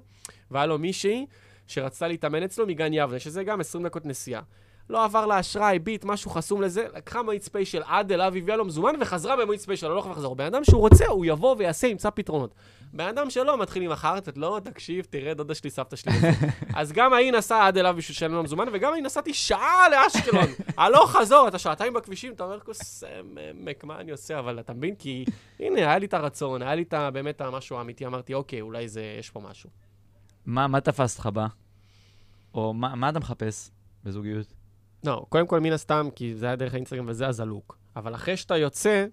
והיה 0.52 0.66
לו 0.66 0.78
מישהי 0.78 1.26
שרצתה 1.68 2.08
להתאמן 2.08 2.44
אצלו 2.44 2.68
מגן 2.68 2.94
יבנה, 2.94 3.20
שזה 3.20 3.44
גם 3.44 3.60
20 3.60 3.84
דקות 3.84 4.06
נסיעה. 4.06 4.42
לא 4.90 5.04
עבר 5.04 5.26
לה 5.26 5.40
אשראי, 5.40 5.80
ביט, 5.80 6.06
משהו 6.06 6.32
חסום 6.32 6.62
לזה, 6.62 6.86
לקחה 6.96 7.24
מונית 7.24 7.44
ספיישל 7.44 7.82
עד 7.86 8.12
אליו, 8.12 8.34
הביאה 8.36 8.58
לו 8.58 8.66
מזומן 8.66 8.94
וחזרה 9.02 9.36
במונית 9.36 9.62
ספיישל, 9.62 9.88
לא 9.88 10.00
יכולה 10.00 10.14
לחזור. 10.14 10.36
בן 10.36 10.46
אדם 10.46 10.64
שהוא 10.64 10.80
רוצה, 10.80 11.08
הוא 11.08 11.26
יבוא 11.26 11.56
ויעשה, 11.58 11.88
ימצא 11.88 12.10
פתרונות. 12.10 12.54
בן 12.94 13.08
אדם 13.08 13.30
שלא, 13.30 13.58
מתחיל 13.58 13.84
עם 13.84 13.92
החרטט, 13.92 14.38
לא, 14.38 14.60
תקשיב, 14.64 15.08
תראה, 15.10 15.34
דודה 15.34 15.56
שלי, 15.56 15.70
סבתא 15.70 15.96
שלי. 15.96 16.12
אז 16.76 16.92
גם 16.92 17.14
ההיא 17.14 17.32
נסעה 17.32 17.68
עד 17.68 17.78
אליו 17.78 17.94
בשביל 17.98 18.16
לשלם 18.16 18.34
לו 18.34 18.44
מזומן, 18.44 18.66
וגם 18.74 18.94
אני 18.94 19.02
נסעתי 19.02 19.34
שעה 19.34 19.90
לאשקלון. 19.90 20.48
הלוך 20.78 21.12
חזור, 21.12 21.48
אתה 21.48 21.58
שעתיים 21.58 21.94
בכבישים, 21.94 22.34
אתה 22.34 22.44
אומר, 22.44 22.60
כוס 22.60 23.04
עמק, 23.54 23.84
מה 23.84 24.00
אני 24.00 24.12
עושה? 24.12 24.40
אבל 24.40 24.60
אתה 24.60 24.74
מבין? 24.74 24.96
כי 24.96 25.26
הנה, 25.60 25.80
היה 25.80 25.98
לי 25.98 26.06
את 26.06 26.14
הרצון, 26.14 26.62
היה 26.62 26.76
לי 26.76 26.82
את 26.82 26.94
באמת 27.14 27.42
המשהו 27.42 27.78
האמיתי, 27.78 28.06
אמרתי, 28.06 28.34
אוקיי, 28.34 28.62
אולי 28.62 28.88
זה, 28.88 29.16
יש 29.20 29.30
פה 29.30 29.40
משהו. 29.40 29.70
מה 30.46 30.68
מה 30.68 30.82
תפס 30.82 31.18
אותך 31.18 31.30
בה? 31.34 31.48
או 32.54 32.74
מה 32.74 32.96
מה 32.96 33.10
אתה 33.10 33.20
מחפש 33.20 33.72
בזוגיות? 34.04 34.59
לא, 35.04 35.26
קודם 35.30 35.48
כל, 35.48 35.60
מן 35.60 35.72
הסתם, 35.72 36.10
כי 36.16 36.36
זה 36.36 36.46
היה 36.46 36.56
דרך 36.56 36.74
האינסטגרם 36.74 37.06
וזה, 37.08 37.28
אז 37.28 37.40
הלוק. 37.40 37.78
אבל 37.96 38.16
אחרי 38.16 38.38
שאתה 38.38 38.58
יוצא, 38.58 39.06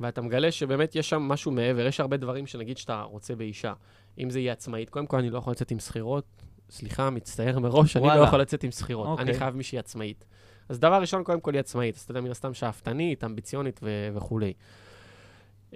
ואתה 0.00 0.20
מגלה 0.20 0.52
שבאמת 0.52 0.96
יש 0.96 1.08
שם 1.10 1.22
משהו 1.22 1.52
מעבר, 1.52 1.86
יש 1.86 2.00
הרבה 2.00 2.16
דברים 2.16 2.46
שנגיד 2.46 2.76
שאתה 2.78 3.02
רוצה 3.02 3.34
באישה. 3.34 3.72
אם 4.18 4.30
זה 4.30 4.40
יהיה 4.40 4.52
עצמאית, 4.52 4.90
קודם 4.90 5.06
כל, 5.06 5.18
אני 5.18 5.30
לא 5.30 5.38
יכול 5.38 5.50
לצאת 5.50 5.70
עם 5.70 5.78
שכירות. 5.78 6.24
סליחה, 6.70 7.10
מצטער 7.10 7.58
מראש, 7.58 7.96
אני 7.96 8.04
לא 8.04 8.08
וואלה. 8.10 8.26
יכול 8.26 8.40
לצאת 8.40 8.62
עם 8.64 8.70
שכירות. 8.70 9.06
אוקיי. 9.06 9.24
אני 9.24 9.34
חייב 9.34 9.56
מישהי 9.56 9.78
עצמאית. 9.78 10.24
אז 10.68 10.78
דבר 10.78 11.00
ראשון, 11.00 11.24
קודם 11.24 11.40
כל, 11.40 11.52
היא 11.52 11.60
עצמאית. 11.60 11.96
אז 11.96 12.02
אתה 12.02 12.10
יודע, 12.10 12.20
מן 12.20 12.30
הסתם 12.30 12.54
שאפתנית, 12.54 13.24
אמביציונית 13.24 13.80
ו- 13.82 14.08
וכולי. 14.14 14.52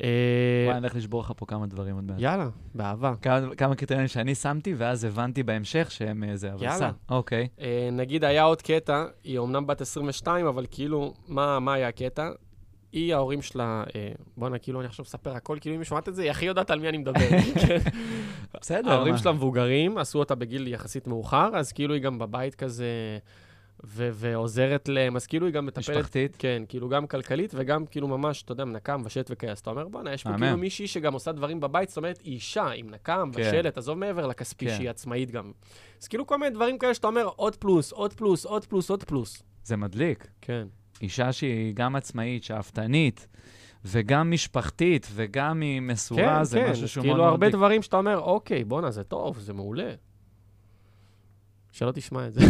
אה, 0.03 0.65
וואי, 0.67 0.77
אני 0.77 0.87
הולך 0.87 0.97
לשבור 0.97 1.21
לך 1.21 1.33
פה 1.37 1.47
כמה 1.47 1.67
דברים 1.67 1.95
עוד 1.95 2.05
מעט. 2.05 2.17
יאללה, 2.19 2.49
באהבה. 2.75 3.15
כמה, 3.23 3.55
כמה 3.57 3.75
קריטריונים 3.75 4.09
שאני 4.09 4.35
שמתי, 4.35 4.75
ואז 4.75 5.05
הבנתי 5.05 5.43
בהמשך 5.43 5.91
שהם 5.91 6.25
אה, 6.25 6.37
זה, 6.37 6.53
אבל 6.53 6.65
יאללה. 6.65 6.91
אוקיי. 7.09 7.49
אה, 7.61 7.89
נגיד 7.93 8.25
היה 8.25 8.43
עוד 8.43 8.63
קטע, 8.63 9.05
היא 9.25 9.39
אומנם 9.39 9.67
בת 9.67 9.81
22, 9.81 10.47
אבל 10.47 10.67
כאילו, 10.71 11.15
מה, 11.29 11.61
מה 11.61 11.75
היה 11.75 11.89
הקטע? 11.89 12.31
היא, 12.93 13.15
ההורים 13.15 13.43
שלה, 13.43 13.85
אה, 13.97 14.13
בואנה, 14.37 14.59
כאילו, 14.59 14.81
אני 14.81 14.87
עכשיו 14.89 15.03
מספר 15.03 15.37
הכל, 15.37 15.59
כאילו, 15.61 15.75
אם 15.77 15.81
היא 15.81 15.87
שומעת 15.87 16.09
את 16.09 16.15
זה, 16.15 16.23
היא 16.23 16.31
הכי 16.31 16.47
יודעת 16.47 16.71
על 16.71 16.81
מי 16.81 16.89
אני 16.89 16.99
מדבר. 16.99 17.29
כן. 17.67 17.79
בסדר. 18.61 18.91
ההורים? 18.91 19.17
שלה 19.17 19.33
מבוגרים, 19.33 19.99
עשו 19.99 20.19
אותה 20.19 20.35
בגיל 20.35 20.69
יחסית 20.69 21.07
מאוחר, 21.07 21.51
אז 21.55 21.73
כאילו 21.73 21.95
היא 21.95 22.03
גם 22.03 22.19
בבית 22.19 22.55
כזה, 22.55 22.87
ו- 23.85 24.11
ועוזרת 24.13 24.89
להם, 24.89 25.17
אז 25.17 25.27
כאילו 25.27 25.47
היא 25.47 25.55
גם 25.55 25.67
מטפלת... 25.67 25.97
משפחתית. 25.97 26.37
כן, 26.39 26.63
כאילו 26.69 26.89
גם 26.89 27.07
כלכלית 27.07 27.53
וגם 27.55 27.87
כאילו 27.87 28.09
ממש, 28.09 28.43
אתה 28.43 28.53
יודע, 28.53 28.65
מנקה, 28.65 28.97
מבשלת 28.97 29.31
וכאלה. 29.31 29.53
אז 29.53 29.59
אתה 29.59 29.71
אומר, 29.71 29.89
בואנה, 29.89 30.13
יש 30.13 30.23
פה. 30.23 30.31
כאילו 30.39 30.57
מישהי 30.57 30.87
שגם 30.87 31.13
עושה 31.13 31.33
דברים 31.33 31.61
בבית, 31.61 31.89
זאת 31.89 31.97
אומרת, 31.97 32.21
היא 32.25 32.35
אישה 32.35 32.67
עם 32.67 32.91
נקה, 32.91 33.23
כן. 33.33 33.63
עזוב 33.75 33.99
מעבר 33.99 34.27
לכספי, 34.27 34.67
כן. 34.67 34.77
שהיא 34.77 34.91
עצמאית 34.91 35.31
גם. 35.31 35.53
אז 36.03 36.09
כאילו 36.09 36.27
כל 36.27 36.39
מיני 36.39 36.51
דברים 36.55 36.79
כאלה 36.79 36.95
שאתה 36.95 37.07
אומר, 37.07 37.29
עוד 37.37 37.57
פלוס, 37.57 37.93
עוד 37.93 38.13
פלוס, 38.13 38.45
עוד 38.45 38.65
פלוס, 38.65 38.91
עוד 38.91 39.05
פלוס. 39.05 39.43
זה 39.65 39.77
מדליק. 39.77 40.27
כן. 40.41 40.67
אישה 41.03 41.33
שהיא 41.33 41.75
גם 41.75 41.97
עצמאית, 41.97 42.45
שאפתנית, 42.45 43.29
וגם 43.85 44.31
משפחתית, 44.31 45.07
וגם 45.15 45.61
היא 45.61 45.81
מסורה, 45.81 46.39
כן, 46.39 46.45
זה 46.45 46.59
כן, 46.61 46.71
משהו 46.71 46.89
שהוא 46.89 47.03
כאילו 47.03 47.17
מאוד 47.17 47.25
מאוד 47.25 47.33
הרבה 47.33 47.47
מדליק. 47.47 47.55
דברים 47.55 47.83
שאתה 47.83 47.97
אומר, 47.97 48.19
אוקיי, 48.21 48.65
בואנה, 48.65 48.91
זה 48.91 49.05
טוב, 49.05 49.39
זה 49.39 49.53
מעולה. 49.53 49.95
שלא 51.77 51.93
תשמע 51.93 52.27
את 52.27 52.33
זה. 52.35 52.41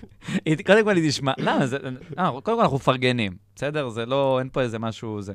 קודם 0.66 0.84
כל 0.84 0.96
היא 0.96 1.08
תשמע, 1.10 1.32
למה 1.38 1.66
זה, 1.66 1.76
אה, 2.18 2.30
קודם 2.30 2.56
כל 2.56 2.62
אנחנו 2.62 2.76
מפרגנים, 2.76 3.36
בסדר? 3.56 3.88
זה 3.88 4.06
לא, 4.06 4.38
אין 4.38 4.48
פה 4.52 4.60
איזה 4.60 4.78
משהו 4.78 5.22
זה. 5.22 5.34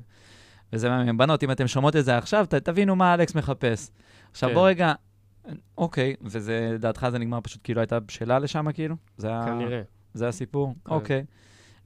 וזה 0.74 0.90
מעניין. 0.90 1.18
בנות, 1.18 1.44
אם 1.44 1.52
אתם 1.52 1.68
שומעות 1.68 1.96
את 1.96 2.06
זה 2.06 2.18
עכשיו, 2.18 2.46
ת, 2.50 2.54
תבינו 2.54 2.96
מה 2.96 3.14
אלכס 3.14 3.36
מחפש. 3.36 3.90
עכשיו 4.32 4.50
כן. 4.50 4.56
בוא 4.56 4.68
רגע, 4.68 4.94
אוקיי, 5.78 6.16
וזה, 6.22 6.70
לדעתך 6.74 7.08
זה 7.12 7.20
נגמר 7.20 7.40
פשוט 7.44 7.62
כאילו 7.64 7.82
הייתה 7.82 8.00
בשלה 8.00 8.40
לשם 8.40 8.72
כאילו? 8.72 8.96
זה, 9.18 9.34
ה- 9.34 9.46
כנראה. 9.46 9.82
זה 10.14 10.28
הסיפור? 10.28 10.76
כן. 10.86 10.92
אוקיי. 10.92 11.26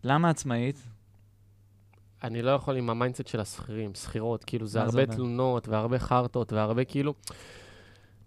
למה 0.04 0.30
עצמאית? 0.30 0.80
אני 2.24 2.42
לא 2.42 2.52
יכול 2.52 2.78
עם 2.78 2.90
ה 2.89 2.94
mindset 2.94 3.28
של 3.28 3.40
השכירים, 3.40 3.94
שכירות, 3.94 4.44
כאילו 4.44 4.68
זה 4.68 4.82
הרבה? 4.82 5.06
תלונות 5.06 5.68
והרבה 5.68 6.00
חרטות 6.00 6.54
והרבה 6.54 6.84
כאילו... 6.84 7.14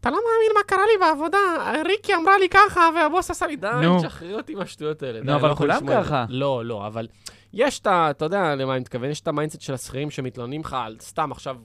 אתה 0.01 0.11
לא 0.11 0.17
מאמין 0.17 0.53
מה 0.55 0.63
קרה 0.67 0.83
לי 0.93 0.99
בעבודה, 1.01 1.39
ריקי 1.85 2.15
אמרה 2.15 2.39
לי 2.39 2.49
ככה 2.49 2.89
והבוס 2.95 3.31
עשה 3.31 3.47
לי 3.47 3.57
די. 3.57 3.69
תשחררי 3.99 4.35
אותי 4.35 4.55
מהשטויות 4.55 5.03
האלה. 5.03 5.21
די, 5.21 5.27
נו, 5.27 5.37
אבל 5.37 5.49
לא 5.49 5.55
כולם. 5.55 5.81
ככה. 5.89 6.25
לא, 6.29 6.65
לא, 6.65 6.87
אבל 6.87 7.09
יש 7.53 7.81
את 7.81 7.87
ה... 7.87 8.11
אתה 8.11 8.25
יודע 8.25 8.55
למה 8.55 8.73
אני 8.73 8.81
מתכוון, 8.81 9.11
יש 9.11 9.21
את 9.21 9.29
ה 9.29 9.33
mindset 9.33 9.61
של 9.61 9.75
השכירים 9.75 10.11
שמתלוננים 10.11 10.61
לך 10.61 10.77
על 10.81 10.97
סתם 11.01 11.33
עכשיו 11.33 11.57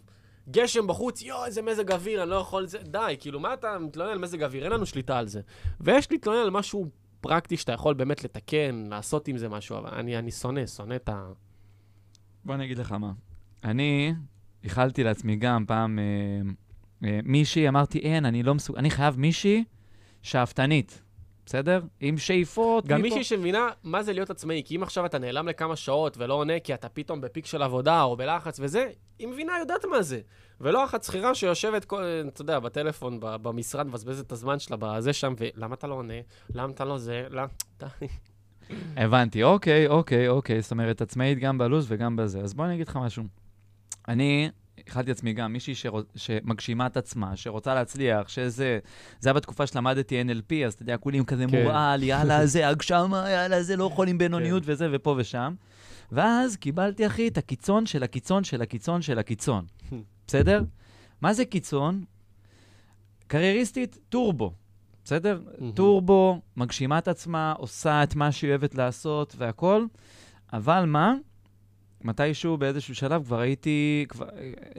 גשם 0.49 0.87
בחוץ, 0.87 1.21
יואו, 1.21 1.45
איזה 1.45 1.61
מזג 1.61 1.91
אוויר, 1.91 2.23
אני 2.23 2.29
לא 2.29 2.35
יכול... 2.35 2.65
זה... 2.65 2.77
די, 2.77 3.15
כאילו, 3.19 3.39
מה 3.39 3.53
אתה 3.53 3.79
מתלונן 3.79 4.11
על 4.11 4.17
מזג 4.17 4.43
אוויר? 4.43 4.63
אין 4.63 4.71
לנו 4.71 4.85
שליטה 4.85 5.17
על 5.17 5.27
זה. 5.27 5.41
ויש 5.81 6.11
להתלונן 6.11 6.39
על 6.39 6.49
משהו 6.49 6.85
פרקטי 7.21 7.57
שאתה 7.57 7.71
יכול 7.71 7.93
באמת 7.93 8.23
לתקן, 8.23 8.87
לעשות 8.89 9.27
עם 9.27 9.37
זה 9.37 9.49
משהו, 9.49 9.77
אבל 9.77 9.89
אני, 9.89 10.17
אני 10.17 10.31
שונא, 10.31 10.65
שונא 10.65 10.95
את 10.95 11.09
ה... 11.09 11.27
בוא 12.45 12.55
אני 12.55 12.65
אגיד 12.65 12.77
לך 12.77 12.91
מה. 12.91 13.11
אני 13.63 14.13
איחלתי 14.63 15.03
לעצמי 15.03 15.35
גם 15.35 15.65
פעם 15.65 15.99
אה, 15.99 16.51
מישהי, 17.23 17.67
אמרתי, 17.67 17.99
אין, 17.99 18.25
אני 18.25 18.43
לא 18.43 18.55
מסוגל, 18.55 18.79
אני 18.79 18.89
חייב 18.89 19.19
מישהי 19.19 19.63
שאפתנית, 20.21 21.01
בסדר? 21.45 21.81
עם 21.99 22.17
שאיפות. 22.17 22.87
גם 22.87 23.01
מישהי 23.01 23.23
שמבינה 23.23 23.67
מה 23.83 24.03
זה 24.03 24.13
להיות 24.13 24.29
עצמאי, 24.29 24.61
כי 24.65 24.75
אם 24.75 24.83
עכשיו 24.83 25.05
אתה 25.05 25.19
נעלם 25.19 25.47
לכמה 25.47 25.75
שעות 25.75 26.17
ולא 26.17 26.33
עונה 26.33 26.59
כי 26.59 26.73
אתה 26.73 26.89
פתאום 26.89 27.21
בפיק 27.21 27.45
של 27.45 27.61
עבודה 27.63 28.03
או 28.03 28.17
בלחץ 28.17 28.59
וזה, 28.59 28.89
היא 29.19 29.27
מבינה, 29.27 29.53
יודעת 29.59 29.85
מה 29.85 30.01
זה. 30.01 30.19
ולא 30.61 30.85
אחת 30.85 31.03
שכירה 31.03 31.35
שיושבת, 31.35 31.85
כל- 31.85 32.03
אתה 32.27 32.41
יודע, 32.41 32.59
בטלפון, 32.59 33.17
במשרד, 33.21 33.87
מבזבזת 33.87 34.25
את 34.27 34.31
הזמן 34.31 34.59
שלה 34.59 34.77
בזה 34.79 35.13
שם, 35.13 35.33
ולמה 35.37 35.75
אתה 35.75 35.87
לא 35.87 35.93
עונה? 35.95 36.13
למה 36.55 36.71
אתה 36.73 36.85
לא 36.85 36.97
זה? 36.97 37.25
למה? 37.29 37.47
הבנתי, 38.97 39.43
אוקיי, 39.43 39.87
אוקיי, 39.87 40.27
אוקיי. 40.27 40.61
זאת 40.61 40.71
אומרת, 40.71 41.01
עצמאית 41.01 41.39
גם 41.39 41.57
בלו"ז 41.57 41.85
וגם 41.89 42.15
בזה. 42.15 42.39
אז 42.41 42.53
בוא 42.53 42.65
אני 42.65 42.73
אגיד 42.75 42.87
לך 42.87 42.97
משהו. 42.97 43.23
אני 44.07 44.49
איחלתי 44.87 45.09
לעצמי 45.09 45.33
גם 45.33 45.53
מישהי 45.53 45.75
שרוצ... 45.75 46.05
שמגשימה 46.15 46.87
את 46.87 46.97
עצמה, 46.97 47.35
שרוצה 47.35 47.73
להצליח, 47.73 48.27
שזה... 48.27 48.79
זה 49.19 49.29
היה 49.29 49.33
בתקופה 49.33 49.67
שלמדתי 49.67 50.21
NLP, 50.21 50.65
אז 50.65 50.73
אתה 50.73 50.81
יודע, 50.81 50.97
כולים 50.97 51.25
כזה 51.25 51.45
כן. 51.51 51.63
מורעל, 51.63 52.03
יאללה, 52.03 52.45
זה 52.53 52.67
הגשמה, 52.67 53.29
יאללה, 53.29 53.63
זה 53.63 53.75
לא 53.75 53.89
חולים 53.93 54.17
בינוניות 54.17 54.65
כן. 54.65 54.71
וזה, 54.71 54.87
ופה 54.91 55.15
ושם. 55.17 55.53
ואז 56.11 56.55
קיבלתי, 56.55 57.07
אחי, 57.07 57.27
את 57.27 57.37
הקיצון 57.37 57.85
של 57.85 58.03
הקיצון 58.03 58.43
של 58.43 58.61
הקיצון 58.61 59.01
של 59.01 59.19
הקיצון. 59.19 59.65
בסדר? 60.27 60.63
מה 61.21 61.33
זה 61.33 61.45
קיצון? 61.45 62.03
קרייריסטית, 63.27 63.97
טורבו. 64.09 64.53
בסדר? 65.03 65.41
טורבו, 65.73 66.41
מגשימה 66.57 66.97
את 66.97 67.07
עצמה, 67.07 67.53
עושה 67.57 68.03
את 68.03 68.15
מה 68.15 68.31
שהיא 68.31 68.49
אוהבת 68.49 68.75
לעשות 68.75 69.35
והכול, 69.37 69.87
אבל 70.53 70.85
מה? 70.85 71.13
מתישהו 72.03 72.57
באיזשהו 72.57 72.95
שלב 72.95 73.23
כבר 73.25 73.39
הייתי, 73.39 74.05
כבר, 74.09 74.25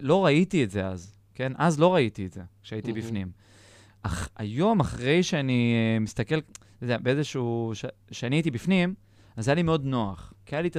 לא 0.01 0.25
ראיתי 0.25 0.65
את 0.65 0.71
זה 0.71 0.87
אז, 0.87 1.17
כן? 1.35 1.53
אז 1.57 1.81
לא 1.81 1.95
ראיתי 1.95 2.27
את 2.27 2.33
זה, 2.33 2.41
כשהייתי 2.63 2.93
מהמם. 2.93 3.05
בפנים. 3.05 3.31
אך 4.03 4.29
היום, 4.37 4.81
אחרי 4.81 5.23
שאני 5.23 5.75
אה, 5.75 6.01
מסתכל, 6.01 6.35
אתה 6.39 6.85
יודע, 6.85 6.99
באיזשהו, 6.99 7.71
ש... 7.75 7.85
שאני 8.11 8.37
הייתי 8.37 8.51
בפנים, 8.51 8.95
אז 9.37 9.49
היה 9.49 9.55
לי 9.55 9.63
מאוד 9.63 9.85
נוח. 9.85 10.33
כי, 10.47 10.57
היה 10.57 10.63
לי 10.63 10.71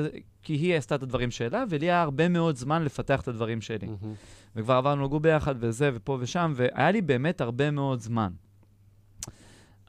כי 0.43 0.53
היא 0.53 0.75
עשתה 0.75 0.95
את 0.95 1.03
הדברים 1.03 1.31
שלה, 1.31 1.63
ולי 1.69 1.85
היה 1.85 2.01
הרבה 2.01 2.29
מאוד 2.29 2.55
זמן 2.55 2.83
לפתח 2.83 3.21
את 3.21 3.27
הדברים 3.27 3.61
שלי. 3.61 3.87
מהמם. 3.87 4.13
וכבר 4.55 4.73
עברנו 4.73 5.03
לגור 5.03 5.19
ביחד 5.19 5.55
וזה, 5.59 5.91
ופה 5.93 6.17
ושם, 6.19 6.53
והיה 6.55 6.91
לי 6.91 7.01
באמת 7.01 7.41
הרבה 7.41 7.71
מאוד 7.71 7.99
זמן. 7.99 8.31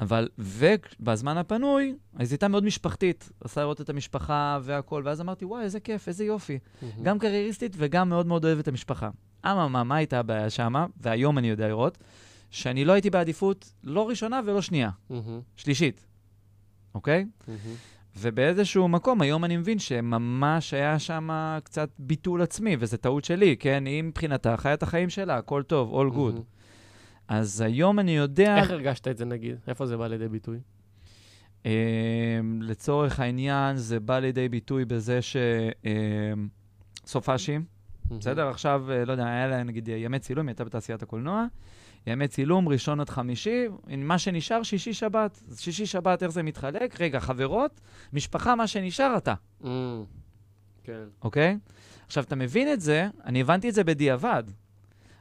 אבל, 0.00 0.28
ובזמן 0.38 1.36
הפנוי, 1.36 1.94
אז 2.14 2.32
הייתה 2.32 2.48
מאוד 2.48 2.64
משפחתית. 2.64 3.30
עשה 3.40 3.60
לראות 3.60 3.80
את 3.80 3.90
המשפחה 3.90 4.58
והכול, 4.62 5.02
ואז 5.06 5.20
אמרתי, 5.20 5.44
וואי, 5.44 5.62
איזה 5.62 5.80
כיף, 5.80 6.08
איזה 6.08 6.24
יופי. 6.24 6.58
מהמם. 6.82 7.02
גם 7.02 7.18
קרייריסטית 7.18 7.72
וגם 7.78 8.08
מאוד 8.08 8.26
מאוד 8.26 8.44
אוהבת 8.44 8.62
את 8.62 8.68
המשפחה. 8.68 9.10
אממה, 9.46 9.84
מה 9.84 9.96
הייתה 9.96 10.18
הבעיה 10.18 10.50
שמה, 10.50 10.86
והיום 11.00 11.38
אני 11.38 11.48
יודע 11.48 11.68
לראות, 11.68 11.98
שאני 12.50 12.84
לא 12.84 12.92
הייתי 12.92 13.10
בעדיפות 13.10 13.72
לא 13.84 14.08
ראשונה 14.08 14.40
ולא 14.44 14.62
שנייה, 14.62 14.90
מהמם. 15.10 15.40
שלישית, 15.56 16.06
אוקיי? 16.94 17.26
מהמם. 17.48 17.60
ובאיזשהו 18.18 18.88
מקום, 18.88 19.20
היום 19.20 19.44
אני 19.44 19.56
מבין 19.56 19.78
שממש 19.78 20.74
היה 20.74 20.98
שם 20.98 21.28
קצת 21.64 21.88
ביטול 21.98 22.42
עצמי, 22.42 22.76
וזו 22.78 22.96
טעות 22.96 23.24
שלי, 23.24 23.56
כן? 23.56 23.86
היא 23.86 24.02
מבחינתה 24.02 24.56
חיה 24.56 24.74
את 24.74 24.82
החיים 24.82 25.10
שלה, 25.10 25.36
הכל 25.36 25.62
טוב, 25.62 26.00
all 26.00 26.14
good. 26.14 26.16
מהמם. 26.18 26.55
אז 27.28 27.60
היום 27.60 27.98
אני 27.98 28.16
יודע, 28.16 28.56
איך 28.56 28.70
הרגשת 28.70 29.08
את 29.08 29.16
זה 29.16 29.24
נגיד? 29.24 29.56
איפה 29.68 29.86
זה 29.86 29.96
בא 29.96 30.06
לידי 30.06 30.28
ביטוי? 30.28 30.58
אה, 31.66 32.40
לצורך 32.60 33.20
העניין, 33.20 33.76
זה 33.76 34.00
בא 34.00 34.18
לידי 34.18 34.48
ביטוי 34.48 34.84
בזה 34.84 35.22
ש... 35.22 35.36
אה, 35.86 36.32
סופאשים, 37.06 37.64
בסדר? 38.10 38.48
עכשיו, 38.48 38.84
אה, 38.90 39.04
לא 39.04 39.12
יודע, 39.12 39.26
היה 39.26 39.46
לה 39.46 39.62
נגיד 39.62 39.88
ימי 39.88 40.18
צילום, 40.18 40.46
היא 40.46 40.52
הייתה 40.52 40.64
בתעשיית 40.64 41.02
הקולנוע, 41.02 41.46
ימי 42.06 42.28
צילום, 42.28 42.68
ראשון 42.68 43.00
עד 43.00 43.10
חמישי, 43.10 43.64
מה 43.98 44.18
שנשאר, 44.18 44.62
שישי-שבת. 44.62 45.42
אז 45.50 45.60
שישי-שבת, 45.60 46.22
איך 46.22 46.30
זה 46.30 46.42
מתחלק? 46.42 47.00
רגע, 47.00 47.20
חברות, 47.20 47.80
משפחה, 48.12 48.54
מה 48.54 48.66
שנשאר 48.66 49.16
אתה. 49.16 49.34
מהמם. 49.60 50.04
כן. 50.84 51.04
אוקיי? 51.22 51.58
עכשיו, 52.06 52.24
אתה 52.24 52.36
מבין 52.36 52.72
את 52.72 52.80
זה, 52.80 53.08
אני 53.24 53.40
הבנתי 53.40 53.68
את 53.68 53.74
זה 53.74 53.84
בדיעבד. 53.84 54.44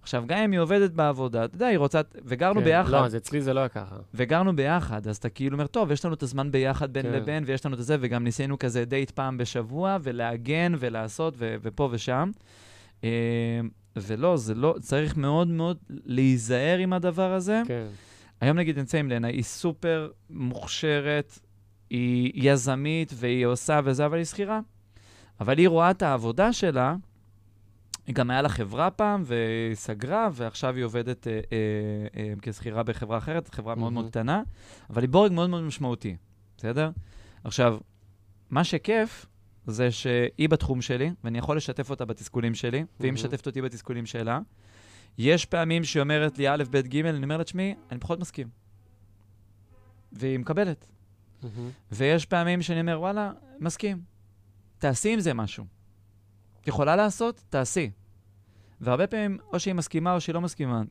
עכשיו, 0.05 0.23
גם 0.27 0.37
אם 0.37 0.51
היא 0.51 0.59
עובדת 0.59 0.91
בעבודה, 0.91 1.45
אתה 1.45 1.55
יודע, 1.55 1.67
היא 1.67 1.77
רוצה, 1.77 2.01
וגרנו 2.25 2.59
כן. 2.59 2.65
ביחד, 2.65 2.91
לא, 2.91 3.05
אז 3.05 3.15
אצלי 3.15 3.41
זה 3.41 3.53
לא 3.53 3.59
היה 3.59 3.69
ככה. 3.69 3.95
וגרנו 4.13 4.55
ביחד, 4.55 5.07
אז 5.07 5.17
אתה 5.17 5.29
כאילו 5.29 5.55
אומר, 5.55 5.67
טוב, 5.67 5.91
יש 5.91 6.05
לנו 6.05 6.13
את 6.13 6.23
הזמן 6.23 6.51
ביחד 6.51 6.93
בין 6.93 7.05
כן. 7.05 7.11
לבין, 7.11 7.43
ויש 7.47 7.65
לנו 7.65 7.75
את 7.75 7.83
זה, 7.83 7.97
וגם 7.99 8.23
ניסינו 8.23 8.59
כזה 8.59 8.85
דייט 8.85 9.11
פעם 9.11 9.37
בשבוע, 9.37 9.97
ולהגן 10.03 10.73
ולעשות, 10.79 11.33
ו- 11.37 11.55
ופה 11.61 11.89
ושם. 11.91 12.31
אה, 13.03 13.09
ולא, 13.95 14.37
זה 14.37 14.55
לא, 14.55 14.75
צריך 14.79 15.17
מאוד 15.17 15.47
מאוד 15.47 15.77
להיזהר 15.89 16.77
עם 16.77 16.93
הדבר 16.93 17.33
הזה. 17.33 17.61
כן. 17.67 17.85
היום 18.41 18.57
נגיד 18.57 18.79
נמצא 18.79 18.97
עם 18.97 19.09
לנה, 19.09 19.27
היא 19.27 19.43
סופר 19.43 20.09
מוכשרת, 20.29 21.39
היא 21.89 22.31
יזמית 22.51 23.13
והיא 23.15 23.45
עושה 23.45 23.79
וזה, 23.83 24.05
אבל 24.05 24.17
היא 24.17 24.25
שכירה. 24.25 24.59
אבל 25.39 25.57
היא 25.57 25.69
רואה 25.69 25.91
את 25.91 26.01
העבודה 26.01 26.53
שלה, 26.53 26.95
היא 28.07 28.15
גם 28.15 28.29
היה 28.29 28.41
לה 28.41 28.49
חברה 28.49 28.91
פעם, 28.91 29.23
והיא 29.25 29.75
סגרה, 29.75 30.29
ועכשיו 30.33 30.75
היא 30.75 30.83
עובדת 30.83 31.27
אה, 31.27 31.33
אה, 31.33 31.39
אה, 32.17 32.33
כשכירה 32.41 32.83
בחברה 32.83 33.17
אחרת, 33.17 33.53
חברה 33.53 33.75
מאוד 33.75 33.93
מאוד. 33.93 34.09
קטנה, 34.09 34.43
אבל 34.89 35.01
היא 35.01 35.09
בורג 35.09 35.31
מאוד 35.31 35.49
מאוד 35.49 35.63
משמעותי, 35.63 36.15
בסדר? 36.57 36.91
עכשיו, 37.43 37.77
מה 38.49 38.63
שכיף, 38.63 39.25
זה 39.67 39.91
שהיא 39.91 40.49
בתחום 40.49 40.81
שלי, 40.81 41.11
ואני 41.23 41.37
יכול 41.37 41.57
לשתף 41.57 41.89
אותה 41.89 42.05
בתסכולים 42.05 42.55
שלי, 42.55 42.85
והיא. 42.99 43.13
משתפת 43.13 43.47
אותי 43.47 43.61
בתסכולים 43.61 44.05
שלה. 44.05 44.39
יש 45.17 45.45
פעמים 45.45 45.83
שהיא 45.83 46.01
אומרת 46.01 46.37
לי 46.37 46.49
א', 46.49 46.63
ב', 46.71 46.77
ג', 46.77 47.05
אני 47.05 47.23
אומר 47.23 47.37
לה, 47.37 47.43
תשמעי, 47.43 47.75
אני 47.91 47.99
פחות 47.99 48.19
מסכים. 48.19 48.47
והיא 50.11 50.39
מקבלת. 50.39 50.87
ויש 51.91 52.25
פעמים 52.25 52.61
שאני 52.61 52.81
אומר, 52.81 52.99
וואלה, 52.99 53.31
מסכים. 53.59 54.01
תעשי 54.77 55.13
עם 55.13 55.19
זה 55.19 55.33
משהו. 55.33 55.74
את 56.65 56.69
יכולה 56.69 56.95
לעשות? 56.95 57.43
תעשי. 57.49 57.89
והרבה 58.81 59.07
פעמים, 59.07 59.37
או 59.53 59.59
שהיא 59.59 59.73
מסכימה 59.73 60.13
או 60.13 60.21
שהיא 60.21 60.33
לא 60.33 60.41
מסכימה. 60.41 60.81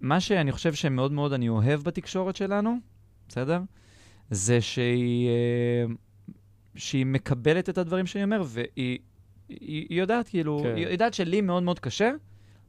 מה 0.00 0.20
שאני 0.20 0.52
חושב 0.52 0.74
שמאוד 0.74 1.12
מאוד 1.12 1.32
אני 1.32 1.48
אוהב 1.48 1.82
בתקשורת 1.82 2.36
שלנו, 2.36 2.76
בסדר? 3.28 3.60
זה 4.30 4.60
שהיא, 4.60 5.28
אה, 5.28 5.84
שהיא 6.76 7.06
מקבלת 7.06 7.68
את 7.68 7.78
הדברים 7.78 8.06
שאני 8.06 8.24
אומר, 8.24 8.42
והיא 8.46 8.98
היא, 9.48 9.86
היא 9.88 10.00
יודעת, 10.00 10.28
כאילו, 10.28 10.60
כן. 10.62 10.76
היא 10.76 10.86
יודעת 10.86 11.14
שלי 11.14 11.40
מאוד 11.40 11.62
מאוד 11.62 11.78
קשה 11.78 12.10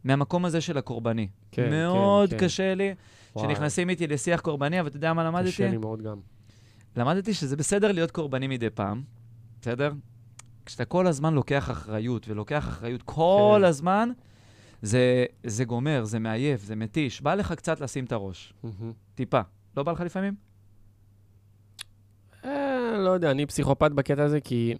מהמקום 0.03 0.45
הזה 0.45 0.61
של 0.61 0.77
הקורבני. 0.77 1.27
כן, 1.51 1.69
מאוד 1.69 2.29
כן, 2.29 2.37
כן. 2.37 2.45
קשה 2.45 2.75
לי 2.75 2.93
וואי, 3.35 3.47
שנכנסים 3.47 3.89
איתי 3.89 4.07
לשיח 4.07 4.39
קורבני, 4.41 4.79
אבל 4.79 4.87
אתה 4.87 4.97
יודע 4.97 5.13
מה 5.13 5.23
למדתי? 5.23 5.51
קשה 5.51 5.69
לי 5.69 5.77
מאוד 5.77 6.01
גם. 6.01 6.17
למדתי 6.95 7.33
שזה 7.33 7.55
בסדר 7.57 7.91
להיות 7.91 8.11
קורבני 8.11 8.47
מדי 8.47 8.69
פעם, 8.69 9.03
בסדר? 9.61 9.91
כשאתה 10.69 10.85
כל 10.85 11.07
הזמן 11.07 11.33
לוקח 11.33 11.71
אחריות, 11.71 12.27
ולוקח 12.27 12.67
אחריות 12.67 13.01
כל 13.01 13.57
כן. 13.59 13.65
הזמן, 13.65 14.09
זה, 14.81 15.25
זה 15.43 15.65
גומר, 15.65 16.03
זה 16.03 16.19
מעייף, 16.19 16.63
זה 16.63 16.75
מתיש. 16.75 17.21
בא 17.21 17.35
לך 17.35 17.51
קצת 17.51 17.81
לשים 17.81 18.05
את 18.05 18.11
הראש, 18.11 18.53
מהמם. 18.63 18.93
טיפה. 19.15 19.41
לא 19.77 19.83
בא 19.83 19.91
לך 19.91 20.01
לפעמים? 20.01 20.35
אה, 22.45 22.97
לא 22.97 23.09
יודע, 23.09 23.31
אני 23.31 23.45
פסיכופת 23.45 23.91
בקטע 23.91 24.23
הזה, 24.23 24.41
כי 24.41 24.75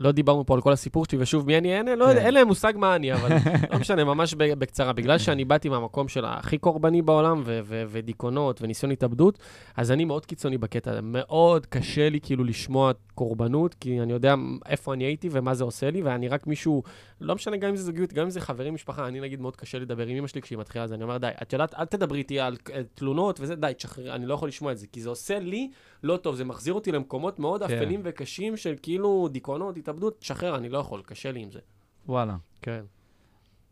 לא 0.00 0.12
דיברנו 0.12 0.46
פה 0.46 0.54
על 0.54 0.60
כל 0.60 0.72
הסיפור 0.72 1.04
שלי, 1.04 1.18
ושוב, 1.22 1.46
מי 1.46 1.58
אני? 1.58 1.76
אין, 1.76 1.88
לא 1.88 2.06
כן. 2.06 2.16
אין 2.16 2.34
להם 2.34 2.46
מושג 2.46 2.72
מה 2.76 2.96
אני, 2.96 3.12
אבל 3.12 3.28
לא 3.72 3.78
משנה, 3.78 4.04
ממש 4.04 4.34
בקצרה. 4.34 4.92
בגלל 4.92 5.18
שאני 5.18 5.44
באתי 5.44 5.68
מהמקום 5.68 6.08
של 6.08 6.24
הכי 6.24 6.58
קורבני 6.58 7.02
בעולם, 7.02 7.42
ו- 7.44 7.60
ו- 7.64 7.84
ודיכאונות 7.88 8.62
וניסיון 8.62 8.92
התאבדות, 8.92 9.38
אז 9.76 9.90
אני 9.90 10.04
מאוד 10.04 10.26
קיצוני 10.26 10.58
בקטע 10.58 10.90
הזה. 10.90 11.00
מאוד 11.02 11.66
קשה 11.66 12.08
לי 12.08 12.20
כאילו 12.22 12.44
לשמוע 12.44 12.92
קורבנות, 13.14 13.74
כי 13.74 14.00
אני 14.00 14.12
יודע 14.12 14.34
איפה 14.66 14.94
אני 14.94 15.04
הייתי 15.04 15.28
ומה 15.32 15.54
זה 15.54 15.64
עושה 15.64 15.90
לי, 15.90 16.02
ואני 16.02 16.28
רק 16.28 16.46
מישהו, 16.46 16.82
לא 17.20 17.34
משנה 17.34 17.56
גם 17.56 17.68
אם 17.68 17.76
זה 17.76 17.84
זוגיות, 17.84 18.12
גם 18.12 18.24
אם 18.24 18.30
זה 18.30 18.40
חברים, 18.40 18.74
משפחה, 18.74 19.08
אני 19.08 19.20
נגיד 19.20 19.40
מאוד 19.40 19.56
קשה 19.56 19.78
לדבר 19.78 20.06
עם 20.06 20.16
אמא 20.16 20.26
שלי 20.26 20.42
כשהיא 20.42 20.58
מתחילה, 20.58 20.84
אז 20.84 20.92
אני 20.92 21.02
אומר, 21.02 21.18
די, 21.18 21.28
את 21.42 21.52
יודעת, 21.52 21.74
אל 21.74 21.84
תדברי 21.84 22.18
איתי 22.18 22.40
על 22.40 22.56
אה, 22.72 22.80
תלונות 22.94 23.40
וזה, 23.40 23.54
די, 23.54 23.72
תשחררי, 23.76 24.12
אני 24.12 24.26
לא 24.26 24.34
יכול 24.34 24.48
לשמוע 24.48 24.72
את 24.72 24.78
זה, 24.78 24.86
כי 24.86 25.00
זה 25.00 25.08
עושה 25.08 25.38
לי 25.38 25.70
לא 26.02 26.16
טוב, 26.16 26.34
זה 26.34 26.44
מחזיר 26.44 26.74
אותי 26.74 26.92
למקומות 26.92 27.38
מאוד 27.38 27.62
כן. 27.62 27.76
אפלים 27.76 28.00
וקשים 28.04 28.56
של 28.56 28.74
כאילו 28.82 29.28
דיכאונות, 29.32 29.76
התאבדות, 29.76 30.18
תשחרר, 30.18 30.56
אני 30.56 30.68
לא 30.68 30.78
יכול, 30.78 31.02
קשה 31.02 31.32
לי 31.32 31.40
עם 31.42 31.50
זה. 31.50 31.58
וואלה. 32.06 32.36
כן. 32.62 32.84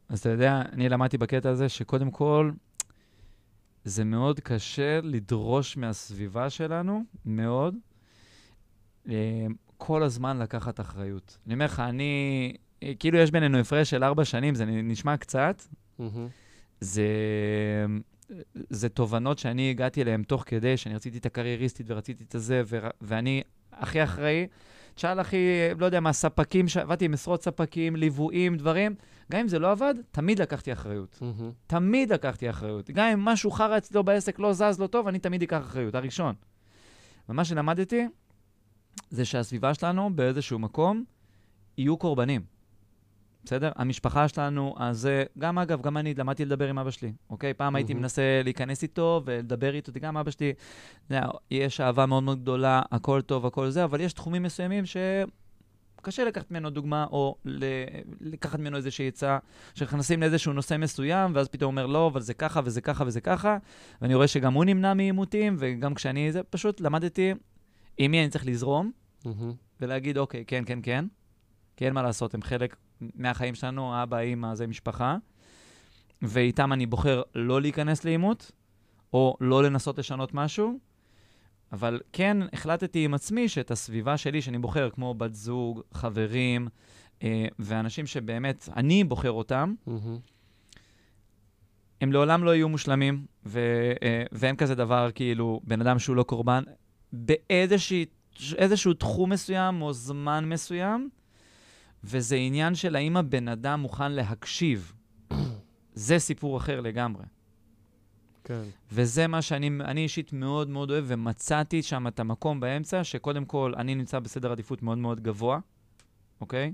אז 0.09 0.21
אתה 0.21 0.29
יודע, 0.29 0.63
אני 0.73 0.89
למדתי 0.89 1.19
בקטע 1.19 1.51
הזה 1.51 1.69
שקודם 1.69 2.11
כל, 2.11 2.51
זה 3.85 4.05
מאוד 4.05 4.41
קשה 4.41 5.01
לדרוש 5.03 5.77
מהסביבה 5.77 6.51
שלנו, 6.51 7.05
מאוד, 7.27 7.75
אה, 9.09 9.47
כל 9.77 10.03
הזמן 10.03 10.39
לקחת 10.39 10.81
אחריות. 10.81 11.39
אני 11.47 11.55
אומר 11.55 11.65
לך, 11.65 11.81
אני, 11.81 12.55
כאילו 12.99 13.19
יש 13.19 13.31
בינינו 13.31 13.59
הפרש 13.59 13.91
של 13.91 14.05
ארבע 14.05 14.25
שנים, 14.25 14.55
זה 14.55 14.65
נשמע 14.67 15.17
קצת, 15.17 15.63
מהמם. 15.99 16.29
זה, 16.81 17.07
זה 18.55 18.89
תובנות 18.89 19.39
שאני 19.39 19.71
הגעתי 19.71 20.03
אליהן 20.03 20.23
תוך 20.23 20.45
כדי, 20.47 20.77
שאני 20.77 20.95
רציתי 20.95 21.19
את 21.19 21.27
הקרייריסטית 21.27 21.87
ורציתי 21.91 22.25
את 22.25 22.35
הזה, 22.35 22.63
ו, 22.67 22.79
ואני 23.01 23.43
הכי 23.73 24.05
אחראי. 24.05 24.47
תשאל 24.95 25.21
הכי, 25.21 25.37
לא 25.79 25.87
יודע 25.87 26.01
מה, 26.01 26.13
ספקים, 26.13 26.67
עבדתי 26.81 27.05
עם 27.05 27.15
עשרות 27.15 27.43
ספקים, 27.43 27.97
ליוויים, 27.97 28.57
דברים. 28.57 28.95
גם 29.33 29.41
אם 29.41 29.49
זה 29.49 29.59
לא 29.59 29.71
עבד, 29.71 29.95
תמיד 30.11 30.39
לקחתי 30.39 30.73
אחריות. 30.73 31.19
מהמם. 31.21 31.51
תמיד 31.67 32.13
לקחתי 32.13 32.51
אחריות. 32.51 32.91
גם 32.91 33.07
אם 33.07 33.25
משהו 33.25 33.51
חרא 33.51 33.79
אצלו 33.79 34.05
בעסק 34.05 34.39
לא 34.39 34.53
זז 34.53 34.81
לא 34.81 34.87
טוב, 34.87 35.09
אני 35.09 35.19
תמיד 35.19 35.43
אקח 35.43 35.61
אחריות, 35.61 35.95
הראשון. 35.95 36.35
ומה 37.29 37.45
שלמדתי, 37.45 38.07
זה 39.11 39.25
שהסביבה 39.25 39.75
שלנו 39.75 40.11
באיזשהו 40.15 40.59
מקום 40.59 41.05
יהיו 41.79 41.97
קורבנים. 41.97 42.60
בסדר? 43.45 43.71
המשפחה 43.77 44.29
שלנו, 44.29 44.75
אז 44.79 44.99
זה, 44.99 45.25
גם 45.39 45.59
אגב, 45.59 45.83
גם 45.83 45.97
אני 45.97 46.15
למדתי 46.15 46.45
לדבר 46.45 46.69
עם 46.69 46.79
אבא 46.79 46.91
שלי, 46.91 47.13
אוקיי? 47.31 47.55
פעם 47.55 47.77
הייתי. 47.77 47.95
מנסה 47.95 48.41
להיכנס 48.45 48.83
איתו 48.83 49.23
ולדבר 49.25 49.75
איתו, 49.75 49.93
גם 50.01 50.17
אבא 50.17 50.31
שלי, 50.31 50.53
יש 51.51 51.81
אהבה 51.81 52.07
מאוד 52.07 52.23
מאוד 52.23 52.43
גדולה, 52.43 52.83
הכל 52.93 53.21
טוב, 53.21 53.47
הכל 53.47 53.71
זה, 53.71 53.85
אבל 53.85 54.01
יש 54.01 54.13
תחומים 54.13 54.43
מסוימים 54.43 54.85
שקשה 54.87 56.25
לקחת 56.25 56.51
ממנו 56.51 56.71
דוגמה, 56.71 57.07
או 57.11 57.37
ל... 57.45 57.65
לקחת 58.21 58.59
ממנו 58.59 58.77
איזושהי 58.77 59.09
עצה, 59.09 59.39
שנכנסים 59.75 60.21
לאיזשהו 60.21 60.53
נושא 60.53 60.77
מסוים, 60.79 61.33
ואז 61.35 61.49
פתאום 61.49 61.79
אומר, 61.79 61.87
לא, 61.87 62.07
אבל 62.07 62.21
זה 62.21 62.35
ככה 62.35 62.61
וזה 62.65 62.81
ככה 62.81 63.05
וזה 63.07 63.21
ככה, 63.21 63.59
ואני 64.03 64.15
רואה 64.15 64.29
שגם 64.29 64.53
הוא 64.53 64.65
נמנע 64.65 64.95
מעימותים, 64.95 65.57
וגם 65.59 65.95
כשאני, 65.95 66.33
זה 66.33 66.43
פשוט 66.43 66.81
למדתי 66.81 67.35
עם 67.99 68.11
מי 68.11 68.21
אני 68.21 68.29
צריך 68.29 68.47
לזרום, 68.47 68.91
מהמם. 69.25 69.53
ולהגיד, 69.81 70.19
אוקיי, 70.19 70.45
כן, 70.47 70.63
כן, 70.67 70.79
כן, 70.83 71.05
כי 71.77 71.85
אין 71.85 71.95
מה 71.95 72.03
לעשות, 72.03 72.35
הם 72.35 72.43
חלק 72.43 72.77
מהחיים 73.15 73.55
שלנו, 73.55 74.03
אבא, 74.03 74.19
אימא, 74.19 74.55
זה 74.55 74.67
משפחה, 74.67 75.17
ואיתם 76.23 76.73
אני 76.73 76.87
בוחר 76.87 77.23
לא 77.35 77.61
להיכנס 77.61 78.05
לעימות, 78.05 78.53
או 79.13 79.37
לא 79.41 79.63
לנסות 79.63 79.99
לשנות 79.99 80.35
משהו, 80.35 80.79
אבל 81.73 82.01
כן 82.13 82.37
החלטתי 82.53 83.05
עם 83.05 83.15
עצמי 83.15 83.49
שאת 83.49 83.71
הסביבה 83.71 84.17
שלי, 84.17 84.43
שאני 84.43 84.59
בוחר, 84.59 84.91
כמו 84.91 85.15
בת 85.15 85.35
זוג, 85.35 85.81
חברים, 85.95 86.69
אה, 87.23 87.47
ואנשים 87.59 88.07
שבאמת 88.07 88.69
אני 88.77 89.05
בוחר 89.05 89.31
אותם, 89.31 89.75
מהמם. 89.87 90.19
הם 92.01 92.13
לעולם 92.13 92.45
לא 92.45 92.55
יהיו 92.55 92.69
מושלמים, 92.69 93.27
ו, 93.47 93.61
אה, 94.03 94.23
ואין 94.33 94.57
כזה 94.57 94.75
דבר 94.75 95.11
כאילו 95.15 95.61
בן 95.65 95.81
אדם 95.81 95.99
שהוא 95.99 96.17
לא 96.17 96.23
קורבן. 96.23 96.63
באיזשהו 97.13 98.95
תחום 98.99 99.33
מסוים 99.33 99.83
או 99.83 99.93
זמן 99.93 100.49
מסוים, 100.49 101.09
וזה 102.05 102.37
עניין 102.37 102.75
של 102.75 102.97
האם 102.97 103.17
הבן 103.17 103.49
אדם 103.49 103.81
מוכן 103.81 104.13
להקשיב. 104.13 104.93
זה 105.95 106.19
סיפור 106.19 106.57
אחר 106.57 106.81
לגמרי. 106.81 107.25
כן. 108.45 108.63
וזה 108.93 109.27
מה 109.27 109.43
שאני 109.43 109.71
אני 109.81 110.03
אישית 110.03 110.33
מאוד 110.33 110.69
מאוד 110.69 110.91
אוהב, 110.91 111.05
ומצאתי 111.09 111.83
שם 111.83 112.07
את 112.07 112.21
המקום 112.21 112.61
באמצע, 112.61 113.05
שקודם 113.05 113.45
כל, 113.45 113.73
אני 113.77 113.95
נמצא 113.95 114.19
בסדר 114.19 114.53
עדיפות 114.53 114.83
מאוד 114.83 114.99
מאוד 114.99 115.21
גבוה, 115.21 115.59
אוקיי? 116.41 116.73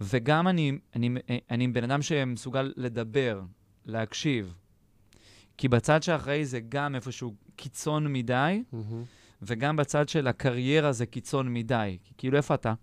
וגם 0.00 0.48
אני, 0.48 0.78
אני, 0.96 1.14
אני 1.50 1.68
בן 1.68 1.84
אדם 1.84 2.02
שמסוגל 2.02 2.72
לדבר, 2.76 3.42
להקשיב. 3.86 4.54
כי 5.56 5.68
בצד 5.68 6.02
שאחראי 6.02 6.44
זה 6.44 6.60
גם 6.68 6.94
איפשהו 6.94 7.34
קיצון 7.56 8.12
מדי, 8.12 8.62
מהמם. 8.72 9.02
וגם 9.42 9.76
בצד 9.76 10.08
של 10.08 10.26
הקריירה 10.26 10.92
זה 10.92 11.06
קיצון 11.06 11.54
מדי. 11.54 11.98
כי 12.04 12.14
כאילו, 12.16 12.36
איפה 12.36 12.54
אתה? 12.54 12.74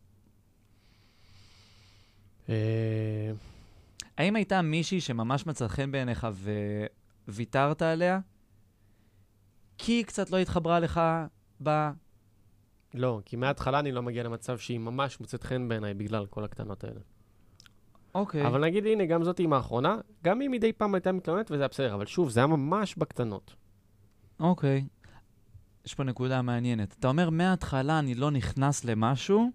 אה, 2.50 3.32
האם 4.18 4.36
הייתה 4.36 4.62
מישהי 4.62 5.02
שממש 5.02 5.46
מצא 5.46 5.68
חן 5.68 5.91
בעיניך 5.91 6.28
וויתרת 7.28 7.82
עליה? 7.82 8.20
כי 9.78 9.91
היא 9.91 10.06
קצת 10.06 10.30
לא 10.30 10.38
התחברה 10.38 10.80
לך 10.80 11.02
ב... 11.64 11.89
לא, 12.93 13.22
כי 13.26 13.36
מההתחלה 13.36 13.80
אני 13.80 13.91
לא 13.91 14.04
מגיע 14.04 14.24
למצב 14.24 14.58
שהיא 14.58 14.80
ממש 14.80 15.20
מוצאת 15.20 15.43
חן 15.43 15.68
בעיניי 15.68 15.93
בגלל 15.93 16.26
כל 16.26 16.43
הקטנות 16.43 16.84
האלה. 16.84 17.00
אוקיי. 18.16 18.48
אבל 18.48 18.66
נגיד, 18.66 18.86
הנה, 18.86 19.06
גם 19.06 19.24
זאת 19.24 19.39
עם 19.39 19.54
האחרונה, 19.54 19.98
גם 20.24 20.39
היא 20.39 20.50
מדי 20.50 20.74
פעם 20.74 20.96
הייתה 20.96 21.12
מתלוננת 21.12 21.52
וזה 21.52 21.62
היה 21.64 21.68
בסדר, 21.68 21.93
אבל 21.93 22.06
שוב, 22.06 22.30
זה 22.30 22.39
היה 22.39 22.48
ממש 22.48 22.96
בקטנות. 22.96 23.56
אוקיי. 24.39 24.86
יש 25.86 25.93
פה 25.93 26.04
נקודה 26.04 26.41
מעניינת. 26.41 26.96
אתה 27.00 27.08
אומר, 27.08 27.30
מההתחלה 27.30 28.00
אני 28.00 28.16
לא 28.16 28.32
נכנס 28.32 28.86
למשהו, 28.86 29.52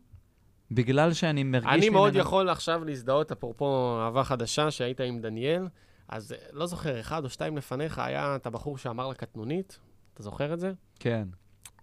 בגלל 0.71 1.13
שאני 1.13 1.43
מרגיש... 1.43 1.69
אני 1.73 1.89
מאוד 1.89 2.11
ממנה- 2.11 2.23
יכול 2.23 2.49
עכשיו 2.49 2.85
להזדהות, 2.85 3.33
אפרופו 3.33 3.99
אהבה 4.01 4.25
חדשה, 4.25 4.71
שהיית 4.71 5.01
עם 5.01 5.21
דניאל, 5.21 5.69
אז 6.09 6.33
אה, 6.33 6.39
לא 6.53 6.67
זוכר, 6.67 7.01
אחד 7.01 7.25
או 7.25 7.31
שתיים 7.31 7.57
לפניך 7.57 7.99
היה 7.99 8.37
את 8.37 8.47
הבחור 8.47 8.79
שאמר 8.79 9.09
לה 9.09 9.15
קטנונית, 9.15 9.79
אתה 10.15 10.23
זוכר 10.23 10.53
את 10.55 10.61
זה? 10.61 10.73
כן. 11.01 11.29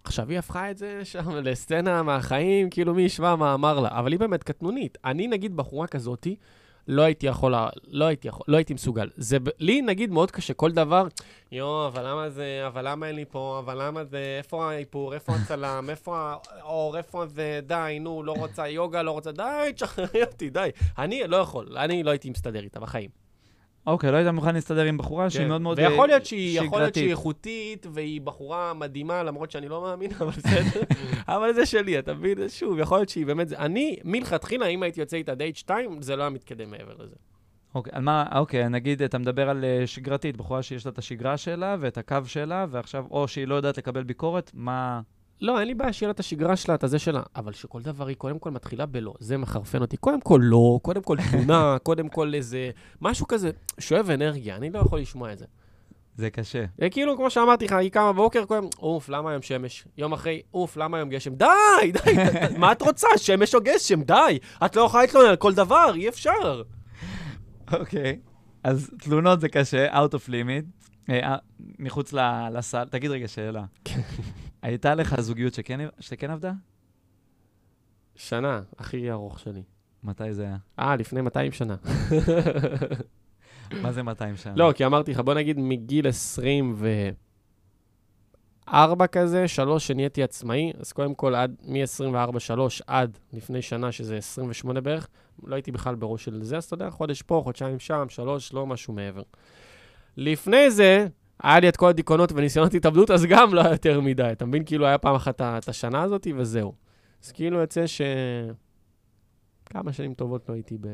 עכשיו, 0.04 0.30
היא 0.30 0.40
הפכה 0.40 0.72
את 0.72 0.78
זה 0.78 1.02
שם 1.06 1.30
לסצנה 1.36 2.04
מהחיים, 2.04 2.70
כאילו 2.70 2.94
מי 2.96 3.02
ישמע 3.02 3.36
מה 3.36 3.54
אמר 3.54 3.80
לה, 3.80 3.90
אבל 4.00 4.12
היא 4.12 4.20
באמת 4.20 4.44
קטנונית. 4.44 4.98
אני, 5.06 5.28
נגיד, 5.28 5.56
בחורה 5.58 5.88
כזאתי, 5.88 6.36
לא 6.88 7.02
הייתי 7.02 7.28
יכול, 7.28 7.56
לא 7.88 8.06
הייתי 8.06 8.28
יכול, 8.28 8.46
לא 8.48 8.58
הייתי 8.58 8.74
מסוגל. 8.74 9.10
זה, 9.18 9.38
לי, 9.60 9.82
נגיד, 9.82 10.12
מאוד 10.12 10.32
קשה, 10.32 10.54
כל 10.54 10.72
דבר, 10.72 11.08
יואו, 11.52 11.88
אבל 11.88 12.10
למה 12.10 12.30
זה, 12.30 12.64
אבל 12.68 12.88
למה 12.92 13.08
אין 13.08 13.16
לי 13.16 13.26
פה, 13.26 13.62
אבל 13.66 13.88
למה 13.88 14.04
זה, 14.04 14.36
איפה 14.38 14.70
האיפור, 14.72 15.14
איפה 15.14 15.34
הצלם, 15.36 15.88
איפה 15.90 16.34
האור, 16.62 16.98
איפה 16.98 17.26
זה, 17.26 17.60
די, 17.68 17.98
נו, 18.02 18.24
לא 18.24 18.32
רוצה 18.32 18.68
יוגה, 18.68 19.04
לא 19.04 19.12
רוצה, 19.12 19.32
די, 19.32 19.72
תשחררי 19.76 20.24
אותי, 20.24 20.50
די. 20.50 20.70
אני 20.98 21.28
לא 21.28 21.38
יכול, 21.38 21.78
אני 21.78 22.04
לא 22.04 22.10
הייתי 22.12 22.30
מסתדר 22.30 22.60
איתה 22.64 22.80
בחיים. 22.80 23.27
אוקיי, 23.88 24.12
לא 24.12 24.18
היית 24.18 24.28
מוכן 24.28 24.54
להסתדר 24.54 24.84
עם 24.84 24.98
בחורה 24.98 25.30
שהיא 25.30 25.42
כן. 25.42 25.48
מאוד 25.48 25.62
מאוד 25.62 25.80
ויכול 25.80 26.00
אה, 26.00 26.08
להיות 26.08 26.26
שהיא, 26.26 26.62
יכול 26.62 26.80
להיות. 26.80 26.94
שהיא 26.94 27.10
איכותית, 27.10 27.88
והיא 27.94 28.22
בחורה 28.22 28.74
מדהימה, 28.74 29.24
למרות 29.24 29.52
שאני 29.52 29.68
לא 29.70 29.82
מאמין, 29.82 30.12
אבל 30.20 30.30
בסדר. 30.30 30.82
אבל 31.36 31.54
זה 31.54 31.66
שלי, 31.66 32.00
אתה 32.00 32.14
מבין? 32.14 32.50
שוב, 32.50 32.80
יכול 32.80 32.98
להיות 32.98 33.10
שהיא 33.10 33.26
באמת... 33.26 33.54
אני, 33.54 33.98
מלכתחילה, 34.04 34.66
אם 34.66 34.84
הייתי 34.84 35.00
יוצא 35.00 35.18
איתה 35.18 35.36
דייט 35.36 35.56
2, 35.56 36.02
זה 36.02 36.16
לא 36.16 36.22
היה 36.24 36.30
מתקדם 36.30 36.72
מעבר 36.72 36.94
לזה. 37.00 37.16
אוקיי, 37.76 37.94
על 37.96 38.02
מה, 38.02 38.26
אוקיי, 38.36 38.70
נגיד, 38.70 39.02
אתה 39.02 39.18
מדבר 39.18 39.50
על 39.50 39.66
אה, 39.66 39.88
שגרתית, 39.88 40.38
בחורה 40.38 40.64
שיש 40.64 40.86
לה 40.86 40.92
את 40.92 40.98
השגרה 40.98 41.38
שלה 41.38 41.76
ואת 41.80 41.98
הקו 41.98 42.18
שלה, 42.26 42.66
ועכשיו, 42.70 43.06
או 43.12 43.28
שהיא 43.28 43.48
לא 43.48 43.56
יודעת 43.56 43.78
לקבל 43.78 44.04
ביקורת, 44.04 44.52
מה... 44.54 45.02
לא, 45.42 45.60
אין 45.60 45.68
לי 45.68 45.74
בעיה 45.74 45.94
שיהיה 45.94 46.08
לה 46.08 46.12
את 46.12 46.20
השגרה 46.20 46.56
שלה, 46.56 46.76
את 46.76 46.84
הזה 46.84 47.00
שלה, 47.00 47.22
אבל 47.36 47.54
שכל 47.54 47.82
דבר 47.82 48.08
היא 48.08 48.16
קודם 48.16 48.40
כל 48.40 48.52
מתחילה 48.52 48.86
בלא, 48.86 49.14
זה 49.20 49.38
מחרפן 49.38 49.82
אותי. 49.82 49.98
קודם 49.98 50.22
כל 50.22 50.40
לא, 50.44 50.80
קודם 50.82 51.02
כל 51.02 51.18
תמונה, 51.32 51.78
קודם 51.84 52.10
כל 52.10 52.34
איזה... 52.34 52.70
משהו 53.02 53.28
כזה, 53.28 53.52
שואב 53.80 54.10
אנרגיה, 54.10 54.56
אני 54.56 54.70
לא 54.70 54.80
יכול 54.80 55.00
לשמוע 55.00 55.34
את 55.34 55.38
זה. 55.38 55.46
זה 56.16 56.30
קשה. 56.30 56.66
זה 56.78 56.90
כאילו, 56.90 57.18
כמו 57.18 57.30
שאמרתי 57.30 57.66
לך, 57.66 57.72
היא 57.72 57.92
קמה 57.92 58.14
בבוקר, 58.14 58.46
קודם, 58.46 58.68
אוף, 58.80 59.10
למה 59.10 59.30
היום 59.30 59.42
שמש? 59.42 59.86
יום 59.98 60.14
אחרי, 60.14 60.42
אוף, 60.54 60.78
למה 60.78 60.98
היום 60.98 61.10
גשם? 61.10 61.36
די, 61.36 61.48
די, 61.94 62.14
מה 62.60 62.72
את 62.72 62.82
רוצה? 62.82 63.08
שמש 63.18 63.56
או 63.56 63.60
גשם? 63.64 64.02
די. 64.02 64.40
את 64.66 64.76
לא 64.76 64.82
יכולה 64.82 65.04
להתלונן 65.04 65.30
על 65.30 65.36
כל 65.36 65.54
דבר, 65.54 65.92
אי 65.96 66.10
אפשר. 66.10 66.62
אוקיי. 67.74 68.20
אז 68.64 68.92
תלונות 69.00 69.42
זה 69.42 69.50
קשה, 69.50 70.04
out 70.04 70.12
of 70.12 70.30
limit, 70.30 70.88
אה, 71.10 71.20
אה, 71.24 71.36
מחוץ 71.80 72.14
לסל. 72.54 72.86
תגיד 72.92 73.12
רגע 73.12 73.28
שאלה. 73.28 73.64
הייתה 74.62 74.96
לך 74.96 75.22
זוגיות 75.22 75.54
שכן, 75.54 75.80
שכן 76.00 76.32
עבדה? 76.32 76.52
שנה, 78.16 78.62
הכי 78.78 79.12
ארוך 79.12 79.40
שלי. 79.40 79.64
מתי 80.04 80.34
זה 80.34 80.44
היה? 80.44 80.58
אה, 80.80 80.96
לפני 80.96 81.22
200 81.22 81.52
שנה. 81.52 81.76
מה 83.82 83.92
זה 83.92 84.04
200 84.04 84.38
שנה? 84.38 84.54
לא, 84.56 84.72
כי 84.76 84.86
אמרתי 84.86 85.12
לך, 85.12 85.20
בוא 85.20 85.34
נגיד 85.34 85.60
מגיל 85.60 86.08
24 86.08 89.08
כזה, 89.08 89.48
שלוש 89.48 89.88
שנהייתי 89.88 90.24
עצמאי, 90.24 90.72
אז 90.80 90.92
קודם 90.92 91.16
כל, 91.16 91.36
עד 91.36 91.56
מ-24-3 91.64 92.60
עד 92.88 93.18
לפני 93.34 93.62
שנה, 93.62 93.92
שזה 93.92 94.18
28 94.18 94.82
בערך, 94.82 95.08
לא 95.44 95.56
הייתי 95.56 95.72
בכלל 95.72 95.96
בראש 95.96 96.26
של 96.26 96.44
זה, 96.44 96.58
אז 96.58 96.64
אתה 96.64 96.74
יודע, 96.74 96.90
חודש 96.90 97.22
פה, 97.22 97.42
חודשיים 97.44 97.80
שם, 97.80 98.06
שלוש, 98.10 98.54
לא 98.54 98.66
משהו 98.66 98.94
מעבר. 98.94 99.24
לפני 100.18 100.72
זה, 100.72 101.08
היה 101.44 101.60
לי 101.60 101.70
את 101.70 101.78
כל 101.78 101.90
הדיכאונות 101.90 102.32
וניסיונות 102.32 102.74
התאבדות, 102.74 103.12
אז 103.12 103.26
גם 103.26 103.54
לא 103.54 103.62
היה 103.62 103.72
יותר 103.72 104.02
מדי. 104.02 104.30
אתה 104.32 104.46
מבין? 104.46 104.64
כאילו, 104.66 104.86
היה 104.86 104.98
פעם 104.98 105.16
אחת 105.16 105.42
את 105.42 105.70
השנה 105.70 106.02
הזאת, 106.02 106.28
וזהו. 106.38 106.74
אז 107.24 107.32
כאילו 107.32 107.60
יוצא 107.60 107.88
ש... 107.88 108.02
כמה 109.66 109.94
שנים 109.94 110.14
טובות 110.14 110.50
לא 110.50 110.54
הייתי 110.54 110.78
ב... 110.82 110.88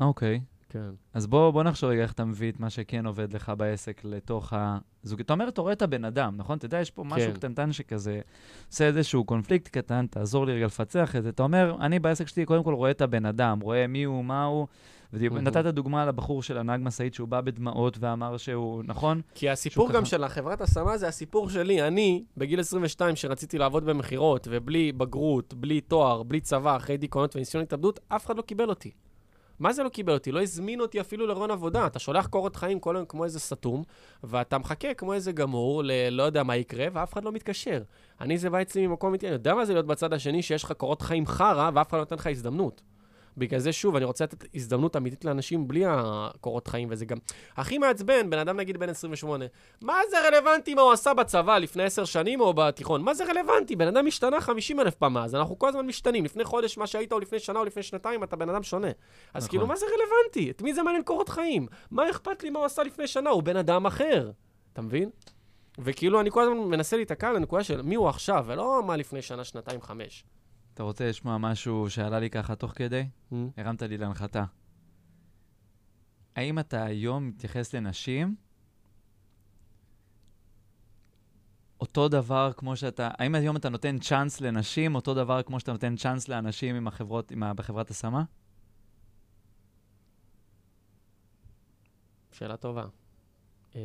אוקיי. 0.00 0.40
כן. 0.68 0.90
אז 1.14 1.26
בוא, 1.26 1.50
בוא 1.50 1.62
נחשוב 1.62 1.90
רגע 1.90 2.02
איך 2.02 2.12
אתה 2.12 2.24
מביא 2.24 2.50
את 2.52 2.60
מה 2.60 2.70
שכן 2.70 3.06
עובד 3.06 3.32
לך 3.32 3.52
בעסק 3.58 4.00
לתוך 4.04 4.52
הזוגיות. 5.04 5.26
אתה 5.26 5.32
אומר, 5.32 5.48
אתה 5.48 5.60
רואה 5.60 5.72
את 5.72 5.82
הבן 5.82 6.04
אדם, 6.04 6.34
נכון? 6.36 6.58
אתה 6.58 6.66
יודע, 6.66 6.80
יש 6.80 6.90
פה 6.90 7.04
משהו 7.04 7.28
כן. 7.28 7.34
קטנטן 7.34 7.72
שכזה, 7.72 8.20
עושה 8.70 8.86
איזשהו 8.86 9.24
קונפליקט 9.24 9.68
קטן, 9.68 10.06
תעזור 10.06 10.46
לי 10.46 10.52
רגע 10.52 10.66
לפצח 10.66 11.16
את 11.16 11.22
זה. 11.22 11.28
אתה 11.28 11.42
אומר, 11.42 11.76
אני 11.80 11.98
בעסק 11.98 12.28
שלי 12.28 12.44
קודם 12.44 12.64
כל 12.64 12.74
רואה 12.74 12.90
את 12.90 13.00
הבן 13.00 13.26
אדם, 13.26 13.60
רואה 13.60 13.86
מי 13.86 14.02
הוא, 14.04 14.24
מה 14.24 14.44
הוא. 14.44 14.66
ונתת 15.12 15.64
דוגמה 15.66 16.02
על 16.02 16.08
הבחור 16.08 16.42
של 16.42 16.58
הנהג 16.58 16.80
משאית 16.82 17.14
שהוא 17.14 17.28
בא 17.28 17.40
בדמעות 17.40 17.96
ואמר 18.00 18.36
שהוא, 18.36 18.82
נכון? 18.86 19.20
כי 19.34 19.50
הסיפור 19.50 19.88
גם 19.88 19.94
ככה- 19.94 20.04
של 20.04 20.24
החברת 20.24 20.60
השמה 20.60 20.98
זה 20.98 21.08
הסיפור 21.08 21.50
שלי. 21.50 21.82
אני, 21.82 22.24
בגיל 22.36 22.60
22, 22.60 23.16
שרציתי 23.16 23.58
לעבוד 23.58 23.84
במכירות, 23.84 24.48
ובלי 24.50 24.92
בגרות, 24.92 25.54
בלי 25.54 25.80
תואר, 25.80 26.22
בלי 26.22 26.40
צבא, 26.40 26.76
אחרי 26.76 26.96
דיכאונות 26.96 27.36
וניסיון 27.36 27.62
התאבדות, 27.62 28.00
אף 28.08 28.26
אחד 28.26 28.36
לא 28.36 28.42
קיבל 28.42 28.68
אותי. 28.68 28.90
מה 29.58 29.72
זה 29.72 29.82
לא 29.82 29.88
קיבל 29.88 30.12
אותי? 30.12 30.32
לא 30.32 30.42
הזמין 30.42 30.80
אותי 30.80 31.00
אפילו 31.00 31.26
לרעיון 31.26 31.50
עבודה. 31.50 31.86
אתה 31.86 31.98
שולח 31.98 32.26
קורות 32.26 32.56
חיים 32.56 32.80
כל 32.80 32.96
היום 32.96 33.06
כמו 33.06 33.24
איזה 33.24 33.40
סתום, 33.40 33.82
ואתה 34.24 34.58
מחכה 34.58 34.94
כמו 34.94 35.14
איזה 35.14 35.32
גמור 35.32 35.82
ללא 35.84 36.22
יודע 36.22 36.42
מה 36.42 36.56
יקרה, 36.56 36.86
ואף 36.92 37.12
אחד 37.12 37.24
לא 37.24 37.32
מתקשר. 37.32 37.82
אני 38.20 38.38
זה 38.38 38.50
בא 38.50 38.62
אצלי 38.62 38.86
ממקום 38.86 39.08
אמיתי, 39.10 39.26
אני 39.26 39.32
יודע 39.32 39.54
מה 39.54 39.64
זה 39.64 39.72
להיות 39.72 39.86
בצד 39.86 40.12
השני, 40.12 40.42
שיש 40.42 40.64
לך 40.64 40.72
קורות 40.72 41.02
חיים 41.02 41.26
חרא, 41.26 41.70
ואף 41.74 41.88
אחד 41.88 41.96
לא 41.96 42.02
נותן 42.02 42.16
לך 42.16 42.26
הזדמנות. 42.26 42.82
בגלל 43.38 43.60
זה, 43.60 43.72
שוב, 43.72 43.96
אני 43.96 44.04
רוצה 44.04 44.24
לתת 44.24 44.44
הזדמנות 44.54 44.96
אמיתית 44.96 45.24
לאנשים 45.24 45.68
בלי 45.68 45.84
הקורות 45.86 46.66
חיים, 46.66 46.88
וזה 46.90 47.04
גם... 47.04 47.16
הכי 47.56 47.78
מעצבן, 47.78 48.30
בן 48.30 48.38
אדם 48.38 48.56
נגיד 48.56 48.76
בן 48.76 48.88
28, 48.88 49.44
מה 49.82 49.98
זה 50.10 50.16
רלוונטי 50.28 50.74
מה 50.74 50.82
הוא 50.82 50.92
עשה 50.92 51.14
בצבא 51.14 51.58
לפני 51.58 51.82
עשר 51.82 52.04
שנים 52.04 52.40
או 52.40 52.54
בתיכון? 52.54 53.02
מה 53.02 53.14
זה 53.14 53.24
רלוונטי? 53.24 53.76
בן 53.76 53.86
אדם 53.86 54.06
השתנה 54.06 54.40
50 54.40 54.80
אלף 54.80 54.94
פעם 54.94 55.12
מאז, 55.12 55.34
אנחנו 55.34 55.58
כל 55.58 55.68
הזמן 55.68 55.86
משתנים. 55.86 56.24
לפני 56.24 56.44
חודש 56.44 56.78
מה 56.78 56.86
שהיית, 56.86 57.12
או 57.12 57.18
לפני 57.18 57.38
שנה, 57.38 57.58
או 57.58 57.64
לפני 57.64 57.82
שנתיים, 57.82 58.22
אתה 58.22 58.36
בן 58.36 58.48
אדם 58.48 58.62
שונה. 58.62 58.88
אז 59.34 59.44
נכון. 59.44 59.48
כאילו, 59.48 59.66
מה 59.66 59.76
זה 59.76 59.86
רלוונטי? 59.86 60.50
את 60.50 60.62
מי 60.62 60.74
זה 60.74 60.82
מעניין 60.82 61.02
קורות 61.02 61.28
חיים? 61.28 61.66
מה 61.90 62.10
אכפת 62.10 62.42
לי 62.42 62.50
מה 62.50 62.58
הוא 62.58 62.66
עשה 62.66 62.82
לפני 62.82 63.06
שנה? 63.06 63.30
הוא 63.30 63.42
בן 63.42 63.56
אדם 63.56 63.86
אחר. 63.86 64.30
אתה 64.72 64.82
מבין? 64.82 65.10
וכאילו, 65.78 66.20
אני 66.20 66.30
כל 66.30 66.42
הזמן 66.42 66.56
מנסה 66.56 66.96
להיתקע 66.96 67.32
לנקודה 67.32 67.64
של 67.64 67.82
מי 67.82 67.94
הוא 67.94 68.08
עכשיו, 68.08 68.44
ולא 68.48 68.82
מה 68.86 68.96
לפני 68.96 69.22
שנה, 69.22 69.44
שנתיים, 69.44 69.82
חמש. 69.82 70.24
אתה 70.78 70.84
רוצה 70.84 71.08
לשמוע 71.08 71.38
משהו 71.38 71.90
שעלה 71.90 72.20
לי 72.20 72.30
ככה 72.30 72.54
תוך 72.54 72.72
כדי? 72.76 73.08
הרמת 73.56 73.82
לי 73.82 73.98
להנחתה. 73.98 74.44
האם 76.36 76.58
אתה 76.58 76.84
היום 76.84 77.28
מתייחס 77.28 77.74
לנשים 77.74 78.36
אותו 81.80 82.08
דבר 82.08 82.52
כמו 82.56 82.76
שאתה, 82.76 83.10
האם 83.18 83.34
היום 83.34 83.56
אתה 83.56 83.68
נותן 83.68 83.98
צ'אנס 83.98 84.40
לנשים 84.40 84.94
אותו 84.94 85.14
דבר 85.14 85.42
כמו 85.42 85.60
שאתה 85.60 85.72
נותן 85.72 85.96
צ'אנס 85.96 86.28
לאנשים 86.28 86.76
עם 86.76 86.88
החברות, 86.88 87.30
עם 87.30 87.42
ה, 87.42 87.54
בחברת 87.54 87.90
השמה? 87.90 88.24
שאלה 92.32 92.56
טובה. 92.56 92.84
אה, 93.76 93.80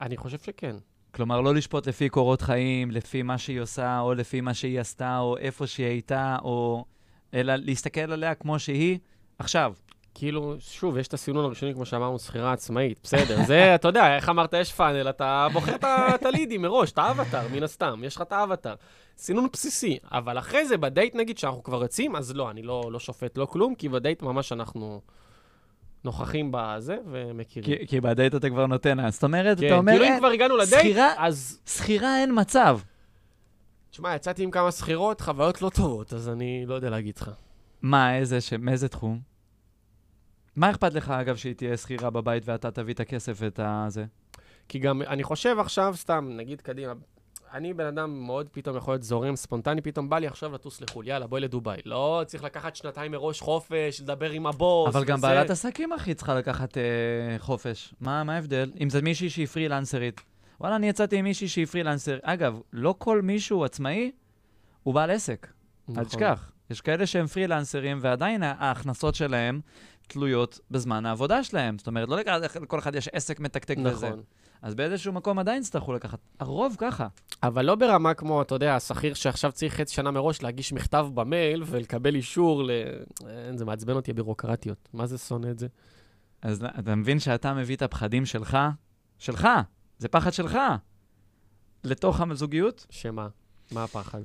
אני 0.00 0.16
חושב 0.16 0.38
שכן. 0.38 0.76
כלומר, 1.18 1.40
לא 1.40 1.54
לשפוט 1.54 1.86
לפי 1.86 2.08
קורות 2.08 2.42
חיים, 2.42 2.90
לפי 2.90 3.22
מה 3.22 3.38
שהיא 3.38 3.60
עושה, 3.60 4.00
או 4.00 4.14
לפי 4.14 4.40
מה 4.40 4.54
שהיא 4.54 4.80
עשתה, 4.80 5.18
או 5.18 5.36
איפה 5.36 5.66
שהיא 5.66 5.86
הייתה, 5.86 6.36
או... 6.42 6.84
אלא 7.34 7.54
להסתכל 7.56 8.00
עליה 8.12 8.34
כמו 8.34 8.58
שהיא 8.58 8.98
עכשיו. 9.38 9.72
כאילו, 10.14 10.56
שוב, 10.58 10.96
יש 10.96 11.08
את 11.08 11.14
הסינון 11.14 11.44
הראשוני, 11.44 11.74
כמו 11.74 11.86
שאמרנו, 11.86 12.18
שכירה 12.18 12.52
עצמאית. 12.52 13.00
בסדר, 13.02 13.44
זה, 13.46 13.74
אתה 13.74 13.88
יודע, 13.88 14.16
איך 14.16 14.28
אמרת, 14.28 14.52
יש 14.52 14.72
פאנל, 14.72 15.08
אתה 15.08 15.48
בוחר 15.52 15.76
את 16.14 16.22
הלידים 16.22 16.62
מראש, 16.62 16.92
את 16.92 16.98
האבטר, 16.98 17.48
מן 17.52 17.62
הסתם, 17.62 18.00
יש 18.04 18.16
לך 18.16 18.22
את 18.22 18.32
האבטר. 18.32 18.74
סינון 19.16 19.48
בסיסי. 19.52 19.98
אבל 20.12 20.38
אחרי 20.38 20.66
זה, 20.66 20.76
בדייט, 20.76 21.14
נגיד, 21.14 21.38
שאנחנו 21.38 21.62
כבר 21.62 21.82
יוצאים, 21.82 22.16
אז 22.16 22.36
לא, 22.36 22.50
אני 22.50 22.62
לא, 22.62 22.88
לא 22.92 22.98
שופט, 22.98 23.38
לא 23.38 23.46
כלום, 23.46 23.74
כי 23.74 23.88
בדייט 23.88 24.22
ממש 24.22 24.52
אנחנו 24.52 25.00
נוכחים 26.04 26.48
בזה 26.52 26.96
ומכירים. 27.10 27.78
כי, 27.78 27.86
כי 27.86 28.00
בדייט 28.00 28.34
אתה 28.34 28.48
כבר 28.50 28.66
נותן, 28.66 29.00
אז 29.00 29.14
זאת 29.14 29.24
אומרת, 29.24 29.60
כן, 29.60 29.66
אתה 29.66 29.74
אומר, 29.76 29.92
כאילו, 29.92 30.04
אם 30.04 30.10
אין, 30.10 30.18
כבר 30.18 30.28
הגענו 30.28 30.56
לדייט, 30.56 30.80
שכירה- 30.82 31.14
אז... 31.26 31.60
שכירה 31.66 32.20
אין 32.20 32.40
מצב. 32.40 32.80
תשמע, 33.90 34.14
יצאתי 34.14 34.42
עם 34.42 34.50
כמה 34.50 34.72
שכירות, 34.72 35.20
חוויות 35.20 35.62
לא 35.62 35.70
טובות, 35.74 36.12
אז 36.12 36.28
אני 36.28 36.64
לא 36.66 36.74
יודע 36.74 36.90
להגיד 36.90 37.14
לך. 37.18 37.30
מה, 37.82 38.16
איזה, 38.16 38.40
ש... 38.40 38.52
מאיזה 38.52 38.88
תחום? 38.88 39.20
מה 40.56 40.70
אכפת 40.70 40.94
לך, 40.94 41.10
אגב, 41.10 41.36
שהיא 41.36 41.54
תהיה 41.54 41.76
שכירה 41.76 42.10
בבית 42.10 42.42
ואתה 42.46 42.70
תביא 42.70 42.94
את 42.94 43.00
הכסף 43.00 43.36
ואת 43.40 43.60
הזה? 43.62 44.04
כי 44.68 44.78
גם, 44.78 45.02
אני 45.02 45.22
חושב 45.24 45.56
עכשיו, 45.58 45.94
סתם, 45.96 46.28
נגיד 46.36 46.60
קדימה, 46.60 46.92
אני 47.52 47.74
בן 47.74 47.86
אדם 47.86 48.20
מאוד 48.26 48.48
פתאום 48.52 48.76
יכול 48.76 48.94
להיות 48.94 49.02
זורם, 49.02 49.36
ספונטני, 49.36 49.80
פתאום 49.80 50.08
בא 50.08 50.18
לי 50.18 50.26
עכשיו 50.26 50.54
לטוס 50.54 50.80
לחו"ל, 50.80 51.08
יאללה, 51.08 51.26
בואי 51.26 51.40
לדובאי. 51.40 51.80
לא 51.84 52.22
צריך 52.26 52.44
לקחת 52.44 52.76
שנתיים 52.76 53.12
מראש 53.12 53.40
חופש, 53.40 54.00
לדבר 54.00 54.30
עם 54.30 54.46
הבוס. 54.46 54.94
אבל 54.94 55.04
גם 55.04 55.18
וזה. 55.18 55.26
בעלת 55.26 55.50
עסקים, 55.50 55.92
אחי, 55.92 56.14
צריכה 56.14 56.34
לקחת 56.34 56.78
אה, 56.78 56.82
חופש. 57.38 57.94
מה, 58.00 58.24
מה 58.24 58.34
ההבדל? 58.34 58.72
אם 58.80 58.90
זה 58.90 59.02
מישהי 59.02 59.30
שהיא 59.30 59.46
פרילנסרית. 59.46 60.20
וואלה, 60.60 60.76
אני 60.76 60.88
יצאתי 60.88 61.16
עם 61.16 61.24
מישהי 61.24 61.48
שהיא 61.48 61.66
פרילנסר. 61.66 62.18
אגב, 62.22 62.60
לא 62.72 62.94
כל 62.98 63.22
מישהו 63.22 63.64
עצמאי 63.64 64.10
הוא 64.82 64.94
בעל 64.94 65.10
עסק. 65.10 65.46
נכון. 65.88 65.98
אל 65.98 66.04
תשכח. 66.04 66.52
יש 66.70 66.80
כאלה 66.80 67.06
שהם 67.06 67.26
פרילנסרים, 67.26 67.98
ועדיין 68.00 68.42
ההכנסות 68.42 69.14
שלהם 69.14 69.60
תלויות 70.06 70.60
בזמן 70.70 71.06
העבודה 71.06 71.44
שלהם. 71.44 71.78
זאת 71.78 71.86
אומרת, 71.86 72.08
לא 72.08 72.16
לכל 72.62 72.78
אחד 72.78 72.94
יש 72.94 73.08
עסק 73.08 73.40
מתקתק 73.40 73.76
וזה. 73.84 74.06
נכון. 74.06 74.22
אז 74.62 74.74
באיזשהו 74.74 75.12
מקום 75.12 75.38
עדיין 75.38 75.62
יצטרכו 75.62 75.92
לקחת. 75.92 76.18
הרוב 76.40 76.76
ככה. 76.78 77.06
אבל 77.42 77.64
לא 77.64 77.74
ברמה 77.74 78.14
כמו, 78.14 78.42
אתה 78.42 78.54
יודע, 78.54 78.76
השכיר 78.76 79.14
שעכשיו 79.14 79.52
צריך 79.52 79.74
חצי 79.74 79.94
שנה 79.94 80.10
מראש 80.10 80.42
להגיש 80.42 80.72
מכתב 80.72 81.08
במייל 81.14 81.62
ולקבל 81.66 82.14
אישור 82.14 82.64
ל... 82.64 82.70
אין, 83.28 83.56
זה 83.56 83.64
מעצבן 83.64 83.94
אותי 83.94 84.10
הבירוקרטיות. 84.10 84.88
מה 84.92 85.06
זה 85.06 85.18
שונא 85.18 85.50
את 85.50 85.58
זה? 85.58 85.66
אז 86.42 86.64
אתה 86.78 86.94
מבין 86.94 87.18
שאתה 87.18 87.54
מביא 87.54 87.76
את 87.76 87.82
הפחדים 87.82 88.26
שלך, 88.26 88.58
שלך, 89.18 89.48
זה 89.98 90.08
פחד 90.08 90.32
שלך, 90.32 90.58
לתוך 91.84 92.20
הזוגיות? 92.20 92.86
שמה? 92.90 93.28
מה 93.72 93.84
הפחד? 93.84 94.20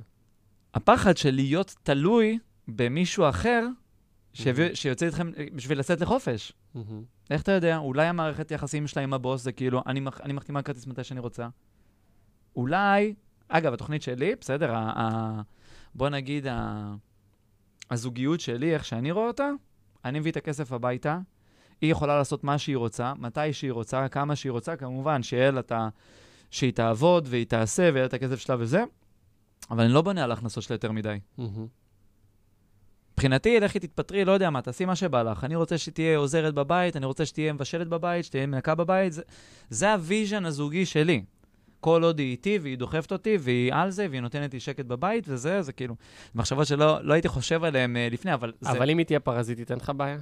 הפחד 0.74 1.16
של 1.16 1.34
להיות 1.34 1.74
תלוי 1.82 2.38
במישהו 2.68 3.28
אחר 3.28 3.66
שיביא. 4.34 4.74
שיוצא 4.74 5.06
איתכם 5.06 5.30
אה, 5.36 5.46
בשביל 5.54 5.78
לצאת 5.78 6.00
לחופש. 6.00 6.52
מהמם. 6.74 7.02
איך 7.30 7.42
אתה 7.42 7.52
יודע? 7.52 7.76
אולי 7.76 8.06
המערכת 8.06 8.50
יחסים 8.50 8.86
שלה 8.86 9.02
עם 9.02 9.12
הבוס 9.12 9.42
זה 9.42 9.52
כאילו, 9.52 9.82
אני, 9.86 10.00
מח, 10.00 10.20
אני 10.20 10.32
מחתימה 10.32 10.62
כרטיס 10.62 10.86
מתי 10.86 11.04
שאני 11.04 11.20
רוצה. 11.20 11.48
אולי, 12.56 13.14
אגב, 13.48 13.72
התוכנית 13.72 14.02
שלי, 14.02 14.34
בסדר, 14.40 14.74
ה, 14.74 14.92
ה, 15.00 15.40
בוא 15.94 16.08
נגיד, 16.08 16.46
ה, 16.46 16.94
הזוגיות 17.90 18.40
שלי, 18.40 18.74
איך 18.74 18.84
שאני 18.84 19.10
רואה 19.10 19.26
אותה, 19.26 19.50
אני 20.04 20.20
מביא 20.20 20.30
את 20.30 20.36
הכסף 20.36 20.72
הביתה, 20.72 21.18
היא 21.80 21.92
יכולה 21.92 22.18
לעשות 22.18 22.44
מה 22.44 22.58
שהיא 22.58 22.76
רוצה, 22.76 23.12
מתי 23.18 23.52
שהיא 23.52 23.72
רוצה, 23.72 24.08
כמה 24.08 24.36
שהיא 24.36 24.52
רוצה, 24.52 24.76
כמובן, 24.76 25.22
שיהיה 25.22 25.50
לה 25.50 25.60
את 25.60 25.72
ה... 25.72 25.88
שהיא 26.50 26.72
תעבוד 26.72 27.26
והיא 27.30 27.46
תעשה 27.46 27.82
ויהיה 27.82 28.00
לה 28.00 28.06
את 28.06 28.14
הכסף 28.14 28.40
שלה 28.40 28.56
וזה, 28.58 28.84
אבל 29.70 29.84
אני 29.84 29.92
לא 29.92 30.02
בונה 30.02 30.24
על 30.24 30.30
ההכנסות 30.30 30.62
שלה 30.62 30.74
יותר 30.74 30.92
מדי. 30.92 31.18
מהמם. 31.38 31.66
מבחינתי, 33.24 33.60
לכי 33.60 33.78
תתפטרי, 33.78 34.24
לא 34.24 34.32
יודע 34.32 34.50
מה, 34.50 34.62
תעשי 34.62 34.84
מה 34.84 34.96
שבא 34.96 35.22
לך. 35.22 35.44
אני 35.44 35.56
רוצה 35.56 35.78
שתהיה 35.78 36.16
עוזרת 36.18 36.54
בבית, 36.54 36.96
אני 36.96 37.06
רוצה 37.06 37.26
שתהיה 37.26 37.52
מבשלת 37.52 37.88
בבית, 37.88 38.24
שתהיה 38.24 38.46
מנקה 38.46 38.74
בבית. 38.74 39.12
זה, 39.12 39.22
זה 39.70 39.92
ה 39.92 39.99
vision 39.99 40.44
הזוגי 40.44 40.86
שלי. 40.86 41.24
כל 41.80 42.04
עוד 42.04 42.18
היא 42.18 42.30
איתי 42.30 42.58
והיא 42.62 42.78
דוחפת 42.78 43.12
אותי 43.12 43.36
והיא 43.40 43.74
על 43.74 43.90
זה 43.90 44.06
והיא 44.10 44.20
נותנת 44.20 44.54
לי 44.54 44.60
שקט 44.60 44.84
בבית 44.84 45.24
וזה, 45.28 45.62
זה 45.62 45.72
כאילו, 45.72 45.94
מחשבות 46.34 46.66
שלא 46.66 47.04
לא 47.04 47.12
הייתי 47.12 47.28
חושב 47.28 47.64
עליהן 47.64 47.96
uh, 47.96 48.12
לפני, 48.12 48.34
אבל 48.34 48.52
זה 48.60 48.70
אבל 48.70 48.90
אם 48.90 48.98
היא 48.98 49.06
תהיה 49.06 49.20
פרזיטית, 49.20 49.70
אין 49.70 49.78
לך 49.78 49.92
בעיה? 49.96 50.18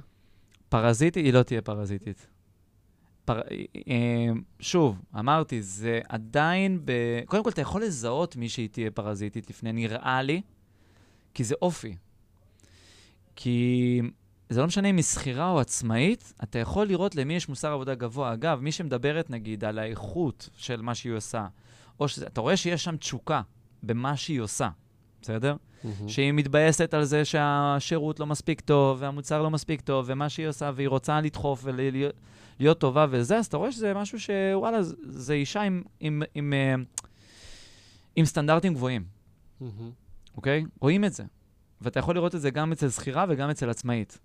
פרזיטית, 0.69 1.25
היא 1.25 1.33
לא 1.33 1.43
תהיה 1.43 1.61
פרזיטית. 1.61 2.27
פר... 3.25 3.41
אה, 3.87 4.31
שוב, 4.59 5.01
אמרתי, 5.19 5.61
זה 5.61 5.99
עדיין 6.09 6.81
ב... 6.85 6.91
קודם 7.25 7.43
כל, 7.43 7.49
אתה 7.49 7.61
יכול 7.61 7.83
לזהות 7.83 8.35
מי 8.35 8.49
שהיא 8.49 8.69
תהיה 8.69 8.91
פרזיטית 8.91 9.49
לפני, 9.49 9.71
נראה 9.73 10.21
לי, 10.21 10.41
כי 11.33 11.43
זה 11.43 11.55
אופי. 11.61 11.95
כי 13.35 14.01
זה 14.49 14.61
לא 14.61 14.67
משנה 14.67 14.89
אם 14.89 14.95
היא 14.95 15.03
שכירה 15.03 15.49
או 15.49 15.59
עצמאית, 15.59 16.33
אתה 16.43 16.59
יכול 16.59 16.87
לראות 16.87 17.15
למי 17.15 17.33
יש 17.35 17.49
מוסר 17.49 17.71
עבודה 17.71 17.95
גבוה. 17.95 18.33
אגב, 18.33 18.59
מי 18.61 18.71
שמדברת, 18.71 19.29
נגיד, 19.29 19.63
על 19.63 19.79
האיכות 19.79 20.49
של 20.57 20.81
מה 20.81 20.95
שהיא 20.95 21.13
עושה, 21.13 21.47
או 21.99 22.07
שזה, 22.07 22.27
אתה 22.27 22.41
רואה 22.41 22.57
שיש 22.57 22.83
שם 22.83 22.97
תשוקה 22.97 23.41
במה 23.83 24.17
שהיא 24.17 24.39
עושה, 24.41 24.69
בסדר? 25.21 25.55
מהמם. 25.83 26.09
שהיא 26.09 26.31
מתבאסת 26.31 26.93
על 26.93 27.03
זה 27.03 27.25
שהשירות 27.25 28.19
לא 28.19 28.25
מספיק 28.25 28.61
טוב, 28.61 28.97
והמוצר 29.01 29.41
לא 29.41 29.49
מספיק 29.49 29.81
טוב, 29.81 30.05
ומה 30.07 30.29
שהיא 30.29 30.47
עושה, 30.47 30.71
והיא 30.75 30.87
רוצה 30.87 31.21
לדחוף 31.21 31.61
ולהיות 31.63 32.13
להיות 32.59 32.79
טובה 32.79 33.05
וזה, 33.09 33.37
אז 33.37 33.45
אתה 33.45 33.57
רואה 33.57 33.71
שזה 33.71 33.93
משהו 33.93 34.19
שוואלה, 34.19 34.77
זה- 35.03 35.33
אישה 35.33 35.61
עם, 35.61 35.83
עם, 35.99 36.23
עם, 36.35 36.53
אה, 36.53 36.75
עם 38.15 38.25
סטנדרטים 38.25 38.73
גבוהים. 38.73 39.03
אוקיי? 40.37 40.63
רואים 40.81 41.05
את 41.05 41.13
זה. 41.13 41.23
ואתה 41.83 41.99
יכול 41.99 42.15
לראות 42.15 42.35
את 42.35 42.41
זה 42.41 42.49
גם 42.49 42.71
אצל 42.71 42.89
שכירה 42.89 43.25
וגם 43.29 43.49
אצל 43.49 43.69
עצמאית. 43.69 44.19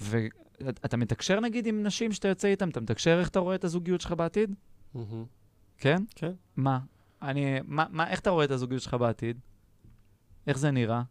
ואתה 0.00 0.96
מתקשר 0.96 1.40
נגיד 1.40 1.66
עם 1.66 1.82
נשים 1.82 2.12
שאתה 2.12 2.28
יוצא 2.28 2.48
איתן, 2.48 2.68
אתה 2.68 2.80
מתקשר 2.80 3.18
איך 3.20 3.28
אתה 3.28 3.38
רואה 3.38 3.54
את 3.54 3.64
הזוגיות 3.64 4.00
שלך 4.00 4.12
בעתיד? 4.12 4.54
כן? 5.78 6.02
כן. 6.14 6.32
מה? 6.56 6.78
אני, 7.22 7.58
מה, 7.64 7.84
מה, 7.90 8.10
איך 8.10 8.20
אתה 8.20 8.30
רואה 8.30 8.44
את 8.44 8.50
הזוגיות 8.50 8.82
שלך 8.82 8.94
בעתיד? 8.94 9.38
איך 10.46 10.58
זה 10.58 10.70
נראה? 10.70 11.02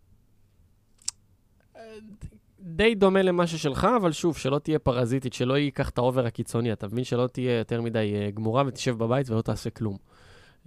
די 2.59 2.95
דומה 2.95 3.21
למה 3.21 3.47
שלך, 3.47 3.87
אבל 4.01 4.11
שוב, 4.11 4.37
שלא 4.37 4.59
תהיה 4.59 4.79
פרזיטית, 4.79 5.33
שלא 5.33 5.57
ייקח 5.57 5.89
את 5.89 5.97
ה 5.97 6.03
over 6.03 6.25
הקיצוני, 6.25 6.73
אתה 6.73 6.87
מבין? 6.87 7.03
שלא 7.03 7.27
תהיה 7.27 7.57
יותר 7.57 7.81
מדי 7.81 8.13
אה, 8.15 8.31
גמורה 8.31 8.63
ותשב 8.67 8.97
בבית 8.97 9.29
ולא 9.29 9.41
תעשה 9.41 9.69
כלום. 9.69 9.97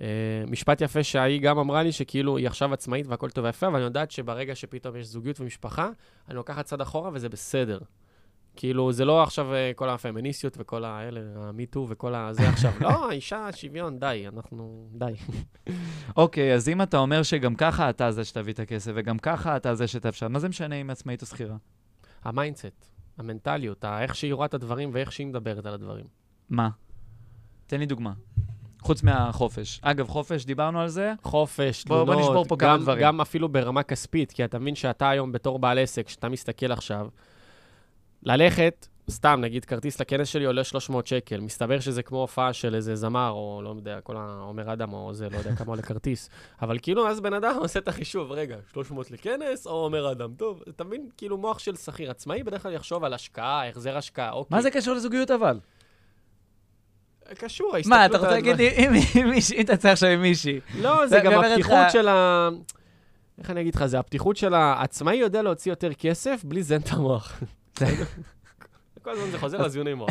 אה, 0.01 0.07
משפט 0.47 0.80
יפה 0.80 1.03
שהיא 1.03 1.40
גם 1.40 1.59
אמרה 1.59 1.82
לי, 1.82 1.92
שכאילו 1.92 2.36
היא 2.36 2.47
עכשיו 2.47 2.72
עצמאית 2.72 3.07
והכל 3.07 3.30
טוב 3.30 3.44
ויפה, 3.44 3.66
אבל 3.66 3.76
אני 3.76 3.84
יודעת 3.84 4.11
שברגע 4.11 4.55
שפתאום 4.55 4.97
יש 4.97 5.07
זוגיות 5.07 5.40
ומשפחה, 5.40 5.90
אני 6.28 6.36
לוקחת 6.36 6.64
צד 6.64 6.80
אחורה 6.80 7.11
וזה 7.12 7.28
בסדר. 7.28 7.78
כאילו, 8.57 8.92
זה 8.92 9.05
לא 9.05 9.22
עכשיו 9.22 9.55
אה, 9.55 9.72
כל 9.76 9.88
הפמיניסטיות 9.88 10.57
וכל 10.59 10.84
האלה, 10.84 11.20
ה 11.36 11.45
Me 11.45 11.61
Too 11.61 11.86
וכל 11.88 12.14
הזה 12.14 12.49
עכשיו. 12.49 12.72
לא, 12.80 13.11
אישה, 13.11 13.53
שוויון, 13.53 13.99
די, 13.99 14.24
אנחנו, 14.28 14.88
די. 14.92 15.12
אוקיי, 16.16 16.55
אז 16.55 16.68
אם 16.68 16.82
אתה 16.82 16.99
אומר 16.99 17.22
שגם 17.22 17.55
ככה 17.55 17.90
אתה 17.90 18.11
זה 18.11 18.24
שתביא 18.24 18.53
את 18.53 18.61
הכסף, 18.61 18.92
וגם 18.94 19.18
ככה 19.18 19.57
אתה 19.57 19.74
זה 19.74 19.86
שתאפשר, 19.86 20.28
מה 20.28 20.38
זה 20.38 20.49
משנה 20.49 20.74
אם 20.74 20.90
עצמאית 20.90 21.22
או 21.22 21.26
שכירה? 21.26 21.57
ה 22.24 22.32
mindset, 22.32 22.90
המנטליות, 23.18 23.84
איך 23.84 24.14
שהיא 24.14 24.34
רואה 24.34 24.47
את 24.47 24.55
הדברים 24.55 24.90
ואיך 24.92 25.12
שהיא 25.12 25.26
מדברת 25.26 25.66
על 25.66 25.74
הדברים. 25.74 26.05
מה? 26.51 26.68
תן 27.66 27.80
לי 27.80 27.86
דוגמה. 27.86 28.12
חוץ 28.83 29.03
מהחופש. 29.03 29.81
אגב, 29.83 30.09
חופש, 30.09 30.45
דיברנו 30.45 30.81
על 30.81 30.89
זה? 30.89 31.12
חופש, 31.22 31.85
בוא- 31.85 31.97
בוא 31.97 32.05
תלונות, 32.14 32.31
נשבור 32.31 32.45
פה 32.45 32.57
כמה 32.57 32.72
גם, 32.77 32.83
דברים. 32.83 33.03
גם 33.03 33.20
אפילו 33.20 33.49
ברמה 33.49 33.83
כספית, 33.83 34.33
כי 34.33 34.45
אתה 34.45 34.59
מבין 34.59 34.74
שאתה 34.74 35.09
היום 35.11 35.33
בתור 35.33 35.59
בעל 35.59 35.79
עסק, 35.79 36.07
כשאתה 36.07 36.29
מסתכל 36.29 36.72
עכשיו, 36.72 37.09
ללכת, 38.22 38.87
סתם, 39.11 39.39
נגיד, 39.43 39.64
כרטיס 39.64 40.01
לכנס 40.01 40.29
שלי 40.29 40.45
עולה 40.45 40.64
300 40.64 41.07
שקל, 41.07 41.41
מסתבר 41.41 41.81
שזה 41.81 42.03
כמו 42.03 42.20
הופעה 42.20 42.53
של 42.53 42.74
איזה 42.74 42.97
זמר, 42.97 43.31
או 43.31 43.61
לא 43.64 43.74
יודע, 43.79 44.01
כל 44.01 44.16
עומר 44.16 44.72
אדם, 44.72 44.93
או 44.93 45.14
זה, 45.14 45.29
לא 45.31 45.37
יודע 45.37 45.55
כמה 45.57 45.68
עולה 45.68 45.83
כרטיס. 45.83 46.31
אבל 46.62 46.79
כאילו, 46.83 47.09
אז 47.09 47.20
בן 47.20 47.35
אדם 47.35 47.57
עושה 47.59 47.79
את 47.79 47.89
החישוב, 47.89 48.33
רגע, 48.33 48.57
300 48.72 49.11
לכנס, 49.11 49.66
או 49.66 49.72
עומר 49.72 50.12
אדם? 50.12 50.35
טוב, 50.37 50.62
אתה 50.68 50.85
מבין, 50.85 51.09
כאילו, 51.16 51.39
מוח 51.39 51.59
של 51.59 51.77
שכיר 51.77 52.11
עצמאי 52.11 52.43
בדרך 52.43 52.62
כלל 52.62 52.72
יחשוב 52.72 53.05
על 53.05 53.14
השקעה, 53.14 53.68
החזר 53.68 53.97
השקעה, 53.97 54.33
אוקיי. 54.33 54.57
מה 54.57 54.62
זה 54.62 54.70
קשור 54.70 54.95
לזוגיות 54.95 55.31
אבל? 55.31 55.59
קשור, 57.35 57.77
ההסתכלות 57.77 57.99
מה, 57.99 58.07
אתה 58.07 58.18
רוצה 58.18 58.31
להגיד 58.31 58.61
אם 59.16 59.31
מישהי, 59.31 59.61
אתה 59.61 59.77
צריך 59.77 59.93
עכשיו 59.93 60.09
עם 60.09 60.22
מישהי, 60.22 60.61
לא, 60.81 61.07
זה 61.07 61.20
גם 61.24 61.33
הפתיחות 61.33 61.91
של 61.93 62.09
ה... 62.09 62.49
איך 63.39 63.51
אני 63.51 63.61
אגיד 63.61 63.74
לך, 63.74 63.87
זה 63.87 63.99
הפתיחות 63.99 64.37
של 64.37 64.55
העצמאי 64.55 65.16
יודע 65.16 65.43
להוציא 65.43 65.72
יותר 65.72 65.93
כסף 65.93 66.45
בלי 66.45 66.61
לזיין 66.61 66.81
את 66.81 66.91
המוח. 66.91 67.43
כל 69.07 69.11
הזמן 69.11 69.31
זה 69.31 69.39
חוזר 69.39 69.62
לזיוני 69.62 69.95
מוח. 69.95 70.11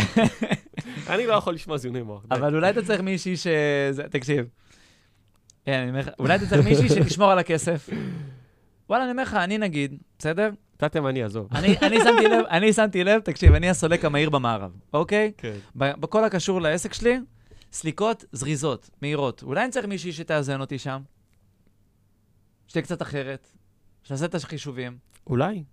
אני 1.10 1.28
לא 1.28 1.34
יכול 1.34 1.54
לשמוע 1.54 1.78
זיוני 1.78 2.02
מוח. 2.02 2.26
אבל 2.32 2.56
אולי 2.56 2.70
אתה 2.70 2.82
צריך 2.82 3.02
מישהי 3.02 3.38
ש... 3.38 3.48
תקשיב. 4.10 4.46
אולי 6.20 6.36
אתה 6.36 6.46
צריך 6.50 6.66
מישהי 6.66 6.90
שתשמור 6.96 7.32
על 7.32 7.40
הכסף. 7.40 7.90
וואלה, 8.90 9.04
אני 9.04 9.12
אומר 9.12 9.24
לך, 9.24 9.34
אני 9.34 9.58
נגיד, 9.58 9.98
בסדר? 10.20 10.50
אתה 10.78 10.90
תימני, 10.90 11.24
עזוב. 11.24 11.48
אני 11.52 11.78
אני 11.82 11.98
שמתי 12.04 12.28
לב, 12.28 12.46
אני 12.50 12.74
שמתי 12.74 13.04
לב, 13.04 13.20
תקשיב, 13.22 13.54
אני 13.54 13.70
הסולק 13.70 14.06
המהיר 14.06 14.30
במערב, 14.30 14.72
אוקיי? 14.94 15.32
כן. 15.38 15.58
ב- 15.78 16.00
בכל 16.00 16.24
הקשור 16.24 16.62
לעסק 16.62 16.94
שלי, 16.94 17.18
סליקות 17.72 18.26
זריזות, 18.32 18.90
מהירות. 19.02 19.44
אולי 19.44 19.64
אני 19.64 19.72
צריך 19.72 19.86
מישהי 19.86 20.12
שתאזן 20.14 20.62
אותי 20.62 20.80
שם? 20.80 21.02
שתהיה 22.68 22.84
קצת 22.84 23.02
אחרת, 23.02 23.52
שתעשה 24.04 24.26
את 24.26 24.36
החישובים. 24.36 24.98
אולי, 25.28 25.64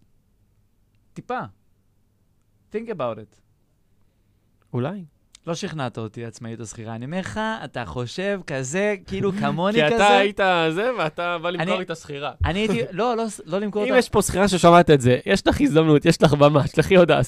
טיפה. 1.12 1.40
think 2.72 2.88
about 2.88 3.16
it. 3.18 3.36
אולי. 4.72 5.04
לא 5.46 5.54
שכנעת 5.54 5.98
אותי, 5.98 6.24
עצמאית 6.24 6.60
או 6.60 6.66
שכירה. 6.66 6.94
אני 6.94 7.04
אומר 7.04 7.18
לך, 7.18 7.40
אתה 7.64 7.84
חושב 7.86 8.40
כזה, 8.46 8.94
כאילו 9.06 9.32
כמוני 9.40 9.74
כי 9.74 9.86
כזה. 9.86 9.96
אתה 9.96 10.16
היית 10.16 10.40
זה, 10.74 10.90
ואתה 10.98 11.38
בא 11.38 11.50
למכור 11.50 11.76
לי 11.76 11.84
את 11.84 11.90
השכירה. 11.90 12.32
אני 12.44 12.58
הייתי, 12.58 12.82
לא, 12.90 13.16
לא, 13.16 13.24
לא 13.44 13.58
למכור 13.58 13.82
אם 13.84 13.88
אותה. 13.88 13.98
יש 13.98 14.08
פה 14.08 14.22
שכירה 14.22 14.48
ששומעת 14.48 14.90
את 14.90 15.00
זה, 15.00 15.18
יש 15.26 15.46
לך 15.46 15.60
הזדמנות, 15.60 16.04
יש 16.04 16.22
לך 16.22 16.34
במה, 16.34 16.66
שלחי 16.66 16.96
הודעה. 16.96 17.20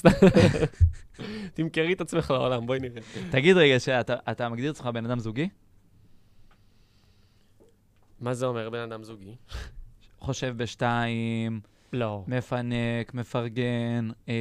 תמכרי 1.55 1.93
את 1.93 2.01
עצמך 2.01 2.31
לעולם, 2.31 2.67
בואי 2.67 2.79
נראה. 2.79 3.03
תגיד 3.31 3.57
רגע, 3.57 3.81
שאתה 3.81 4.15
אתה 4.31 4.49
מגדיר 4.49 4.71
את 4.71 4.77
עצמך 4.77 4.87
בן 4.87 5.07
אדם 5.07 5.19
זוגי? 5.19 5.49
מה 8.21 8.35
זה 8.35 8.47
אומר 8.47 8.71
בן 8.71 8.79
אדם 8.79 9.03
זוגי? 9.03 9.35
חושב 10.21 10.55
בשתיים, 10.57 11.61
לא. 11.93 12.25
מפנק, 12.27 13.15
מפרגן, 13.15 14.11
אה, 14.29 14.35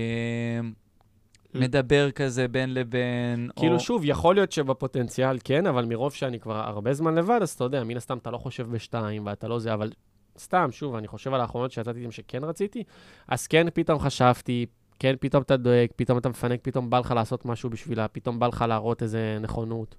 מדבר 1.56 2.12
כזה 2.12 2.48
בין 2.48 2.74
לבין. 2.74 3.50
כאילו, 3.56 3.74
או- 3.74 3.80
שוב, 3.80 4.02
יכול 4.06 4.36
להיות 4.36 4.52
שבפוטנציאל 4.52 5.38
כן, 5.44 5.68
אבל 5.68 5.86
מרוב 5.86 6.14
שאני 6.14 6.40
כבר 6.40 6.56
הרבה 6.56 6.94
זמן 6.94 7.16
לבד, 7.16 7.40
אז 7.42 7.50
אתה 7.50 7.64
יודע, 7.64 7.84
מן 7.84 7.98
הסתם 7.98 8.18
אתה 8.18 8.32
לא 8.32 8.38
חושב 8.38 8.68
בשתיים 8.72 9.26
ואתה 9.26 9.48
לא 9.48 9.60
זה, 9.60 9.74
אבל 9.74 9.92
סתם, 10.40 10.68
שוב, 10.72 10.96
אני 10.96 11.08
חושב 11.08 11.34
על 11.34 11.42
האחרונות 11.42 11.72
שיצאתי 11.72 12.00
איתן 12.00 12.12
שכן 12.12 12.44
רציתי, 12.44 12.84
אז 13.28 13.48
כן, 13.48 13.68
פתאום 13.74 14.00
חשבתי, 14.00 14.66
כן, 15.00 15.16
פתאום 15.20 15.44
אתה 15.44 15.58
דואג, 15.58 15.88
פתאום 15.96 16.18
אתה 16.18 16.30
מפנק, 16.30 16.60
פתאום 16.62 16.90
בא 16.90 17.00
לך 17.00 17.12
לעשות 17.12 17.46
משהו 17.46 17.70
בשבילה, 17.70 18.08
פתאום 18.08 18.40
בא 18.40 18.48
לך 18.48 18.66
להראות 18.68 19.04
איזה 19.04 19.38
נכונות. 19.42 19.96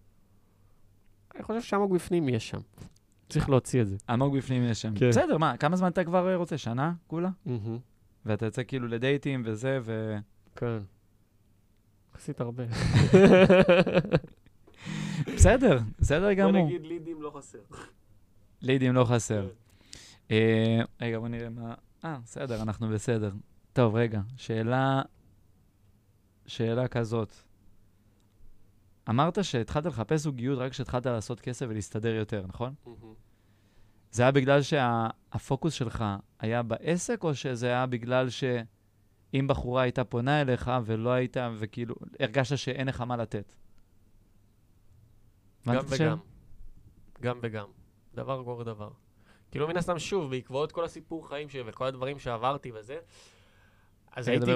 אני 1.34 1.42
חושב 1.42 1.60
שעמוק 1.62 1.92
בפנים 1.92 2.28
יש 2.28 2.48
שם. 2.48 2.58
צריך 3.28 3.50
להוציא 3.50 3.82
את 3.82 3.86
זה. 3.88 3.96
עמוק 4.08 4.34
בפנים 4.34 4.62
יש 4.64 4.82
שם. 4.82 4.94
כן. 4.94 5.08
בסדר, 5.08 5.38
מה, 5.38 5.56
כמה 5.56 5.76
זמן 5.76 5.88
אתה 5.88 6.04
כבר 6.04 6.28
אה, 6.28 6.36
רוצה? 6.36 6.58
שנה? 6.58 6.92
כולה? 7.06 7.28
מהמם. 7.46 7.78
ואתה 8.26 8.46
יוצא 8.46 8.62
כאילו 8.66 8.88
לדייטים 8.88 9.42
וזה, 9.44 9.78
ו... 9.82 10.16
כן. 10.56 10.78
יחסית 12.14 12.40
הרבה. 12.40 12.64
בסדר, 15.34 15.78
בסדר 15.98 16.26
בוא 16.26 16.34
גמור. 16.34 16.66
נגיד 16.66 16.82
לידים 16.82 17.22
לא 17.22 17.32
חסר. 17.36 17.58
לידים 18.62 18.94
לא 18.94 19.04
חסר. 19.04 19.48
אה, 20.30 20.80
רגע, 21.00 21.18
בוא 21.18 21.28
נראה 21.28 21.50
מה... 21.50 21.74
אה, 22.04 22.18
בסדר, 22.24 22.62
אנחנו 22.62 22.88
בסדר. 22.88 23.30
טוב, 23.72 23.94
רגע, 23.94 24.20
שאלה... 24.36 25.02
שאלה 26.46 26.88
כזאת. 26.88 27.34
אמרת 29.08 29.44
שהתחלת 29.44 29.86
לחפש 29.86 30.20
זוגיות 30.20 30.58
רק 30.58 30.72
כשהתחלת 30.72 31.06
לעשות 31.06 31.40
כסף 31.40 31.66
ולהסתדר 31.68 32.14
יותר, 32.14 32.44
נכון? 32.48 32.74
זה 34.10 34.22
היה 34.22 34.32
בגלל 34.32 34.62
שהפוקוס 34.62 35.74
שלך 35.74 36.04
היה 36.40 36.62
בעסק, 36.62 37.24
או 37.24 37.34
שזה 37.34 37.66
היה 37.66 37.86
בגלל 37.86 38.28
שאם 39.34 39.46
בחורה 39.46 39.82
הייתה 39.82 40.04
פונה 40.04 40.40
אליך 40.40 40.70
ולא 40.84 41.10
היית, 41.10 41.36
וכאילו, 41.58 41.94
הרגשת 42.20 42.58
שאין 42.58 42.88
לך 42.88 43.00
מה 43.00 43.16
לתת? 43.16 43.52
גם? 45.68 45.84
וגם. 45.88 46.18
גם 47.22 47.38
וגם. 47.42 47.66
דבר 48.14 48.42
גורר 48.42 48.62
דבר. 48.62 48.90
כאילו, 49.50 49.68
מן 49.68 49.76
הסתם, 49.76 49.98
שוב, 49.98 50.30
בעקבות 50.30 50.72
כל 50.72 50.84
הסיפור 50.84 51.28
חיים 51.28 51.48
שלי 51.48 51.62
וכל 51.66 51.84
הדברים 51.84 52.18
שעברתי 52.18 52.72
וזה, 52.74 52.96
אז 54.12 54.28
הייתי. 54.28 54.46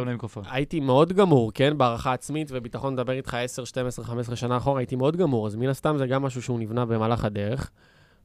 הייתי 0.50 0.80
מאוד 0.80 1.12
גמור, 1.12 1.52
כן? 1.52 1.78
בהערכה 1.78 2.12
עצמית 2.12 2.48
וביטחון 2.50 2.94
לדבר 2.94 3.12
איתך 3.12 3.34
10, 3.34 3.64
12, 3.64 4.04
15 4.04 4.36
שנה 4.36 4.56
אחורה, 4.56 4.80
הייתי 4.80 4.96
מאוד 4.96 5.16
גמור. 5.16 5.46
אז 5.46 5.56
מן 5.56 5.68
הסתם 5.68 5.98
זה 5.98 6.06
גם 6.06 6.22
משהו 6.22 6.42
שהוא 6.42 6.58
נבנה 6.58 6.86
במהלך 6.86 7.24
הדרך. 7.24 7.70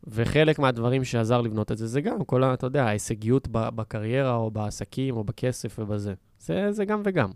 וחלק 0.04 0.60
מהדברים 0.60 1.04
שעזר 1.04 1.42
לבנות 1.42 1.72
את 1.72 1.78
זה, 1.78 1.88
זה 1.88 2.02
גם 2.02 2.24
כל 2.24 2.44
ה... 2.44 2.54
אתה 2.54 2.68
יודע, 2.68 2.86
ההישגיות 2.86 3.48
בקריירה 3.52 4.36
או 4.36 4.52
בעסקים 4.52 5.18
או 5.18 5.24
בכסף 5.24 5.80
ובזה. 5.80 6.14
זה, 6.44 6.72
זה 6.72 6.86
גם 6.86 7.02
וגם. 7.06 7.32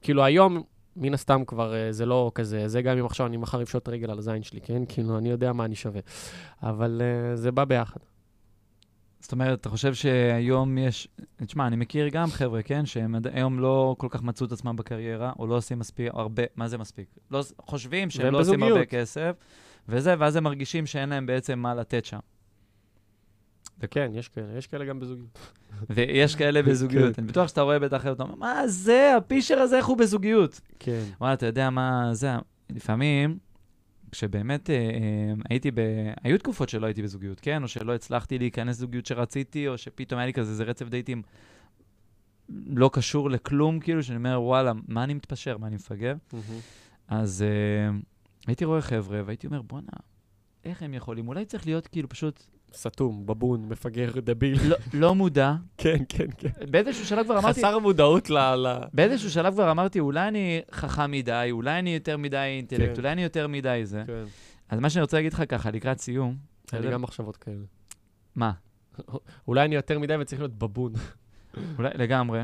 כאילו, 0.00 0.24
היום, 0.24 0.62
מן 0.96 1.14
הסתם 1.14 1.44
כבר 1.46 1.74
אה, 1.74 1.92
זה 1.92 2.06
לא 2.06 2.32
כזה, 2.34 2.68
זה 2.68 2.82
גם 2.82 2.98
אם 2.98 3.06
עכשיו 3.06 3.26
אני 3.26 3.36
מחר 3.36 3.62
אפשוט 3.62 3.88
רגל 3.88 4.10
על 4.10 4.18
הזין 4.18 4.42
שלי, 4.42 4.60
כן? 4.60 4.82
כאילו, 4.88 5.18
אני 5.18 5.30
יודע 5.30 5.52
מה 5.52 5.64
אני 5.64 5.74
שווה. 5.74 6.00
אבל 6.62 7.02
אה, 7.04 7.36
זה 7.36 7.52
בא 7.52 7.64
ביחד. 7.64 8.00
זאת 9.20 9.32
אומרת, 9.32 9.60
אתה 9.60 9.68
חושב 9.68 9.94
שהיום 9.94 10.78
יש... 10.78 11.08
תשמע, 11.46 11.66
אני 11.66 11.76
מכיר 11.76 12.08
גם 12.08 12.28
חבר'ה, 12.30 12.62
כן, 12.62 12.86
שהם 12.86 13.14
היום 13.32 13.60
לא 13.60 13.94
כל 13.98 14.06
כך 14.10 14.22
מצאו 14.22 14.46
את 14.46 14.52
עצמם 14.52 14.76
בקריירה, 14.76 15.32
או 15.38 15.46
לא 15.46 15.56
עושים 15.56 15.78
מספיק, 15.78 16.10
הרבה, 16.14 16.42
מה 16.56 16.68
זה 16.68 16.78
מספיק? 16.78 17.06
לא, 17.30 17.42
חושבים 17.58 18.10
שהם 18.10 18.32
לא 18.32 18.40
עושים 18.40 18.62
הרבה 18.62 18.66
בזוגיות. 18.66 18.88
כסף, 18.88 19.36
וזה, 19.88 20.14
ואז 20.18 20.36
הם 20.36 20.44
מרגישים 20.44 20.86
שאין 20.86 21.08
להם 21.08 21.26
בעצם 21.26 21.58
מה 21.58 21.74
לתת 21.74 22.04
שם. 22.04 22.18
וכן, 23.80 24.10
יש 24.14 24.28
כאלה, 24.28 24.58
יש 24.58 24.66
כאלה 24.66 24.84
גם 24.84 25.00
בזוגיות. 25.00 25.38
ויש 25.90 26.36
כאלה 26.36 26.62
בזוגיות. 26.62 27.18
אני 27.18 27.26
בטוח 27.26 27.48
שאתה 27.48 27.60
רואה 27.60 27.78
בטח, 27.78 28.06
אתה 28.06 28.22
אומר, 28.22 28.34
מה 28.34 28.68
זה, 28.68 29.16
הפישר 29.16 29.58
הזה, 29.58 29.76
איך 29.76 29.86
הוא 29.86 29.96
בזוגיות? 29.96 30.60
כן. 30.78 31.04
וואלה, 31.20 31.34
אתה 31.34 31.46
יודע 31.46 31.70
מה 31.70 32.08
זה, 32.12 32.30
לפעמים, 32.70 33.38
כשבאמת 34.12 34.70
אה, 34.70 34.74
אה, 34.74 35.34
הייתי 35.50 35.70
ב... 35.70 35.80
היו 36.22 36.38
תקופות 36.38 36.68
שלא 36.68 36.86
הייתי 36.86 37.02
בזוגיות, 37.02 37.40
כן? 37.40 37.62
או 37.62 37.68
שלא 37.68 37.94
הצלחתי 37.94 38.38
להיכנס 38.38 38.76
לזוגיות 38.76 39.06
שרציתי, 39.06 39.68
או 39.68 39.78
שפתאום 39.78 40.18
היה 40.18 40.26
לי 40.26 40.32
כזה 40.32 40.50
איזה 40.50 40.64
רצף 40.64 40.88
דייטים 40.88 41.22
לא 42.66 42.90
קשור 42.92 43.30
לכלום, 43.30 43.80
כאילו, 43.80 44.02
שאני 44.02 44.16
אומר, 44.16 44.42
וואלה, 44.42 44.72
מה 44.88 45.04
אני 45.04 45.14
מתפשר, 45.14 45.58
מה 45.58 45.66
אני 45.66 45.74
מפגר? 45.74 46.14
אז 47.08 47.42
אה, 47.42 47.98
הייתי 48.46 48.64
רואה 48.64 48.80
חבר'ה, 48.80 49.22
והייתי 49.24 49.46
אומר, 49.46 49.62
בואנה, 49.62 49.92
איך 50.64 50.82
הם 50.82 50.94
יכולים? 50.94 51.28
אולי 51.28 51.44
צריך 51.44 51.66
להיות 51.66 51.86
כאילו 51.86 52.08
פשוט 52.08 52.46
סתום, 52.74 53.26
בבון, 53.26 53.68
מפגר, 53.68 54.10
דביל. 54.20 54.58
לא, 54.68 54.76
לא 54.94 55.14
מודע. 55.14 55.54
כן, 55.78 55.96
כן, 56.08 56.26
כן. 56.38 56.50
באיזשהו 56.70 57.06
שלב 57.06 57.24
כבר 57.24 57.38
אמרתי, 57.38 57.60
חסר 57.60 57.78
מודעות 57.78 58.30
ל... 58.30 58.36
באיזשהו 58.92 59.30
שלב 59.30 59.52
כבר 59.54 59.70
אמרתי, 59.70 60.00
אולי 60.00 60.28
אני 60.28 60.60
חכם 60.72 61.10
מדי, 61.10 61.48
אולי 61.50 61.78
אני 61.78 61.94
יותר 61.94 62.16
מדי 62.16 62.36
אינטלקט, 62.36 62.94
כן. 62.94 63.00
אולי 63.00 63.12
אני 63.12 63.22
יותר 63.22 63.48
מדי 63.48 63.80
זה. 63.84 64.02
כן. 64.06 64.24
אז 64.68 64.78
מה 64.78 64.90
שאני 64.90 65.02
רוצה 65.02 65.16
להגיד 65.16 65.32
לך 65.32 65.42
ככה, 65.48 65.70
לקראת 65.70 66.00
סיום, 66.00 66.36
היה? 66.72 66.80
לי 66.80 66.90
גם 66.90 67.02
מחשבות 67.02 67.36
כאלה. 67.36 67.64
מה? 68.34 68.52
אולי 69.48 69.64
אני 69.64 69.74
יותר 69.74 69.98
מדי 69.98 70.16
וצריך 70.20 70.40
להיות 70.40 70.58
בבון. 70.58 70.92
אולי 71.78 71.90
לגמרי. 71.94 72.42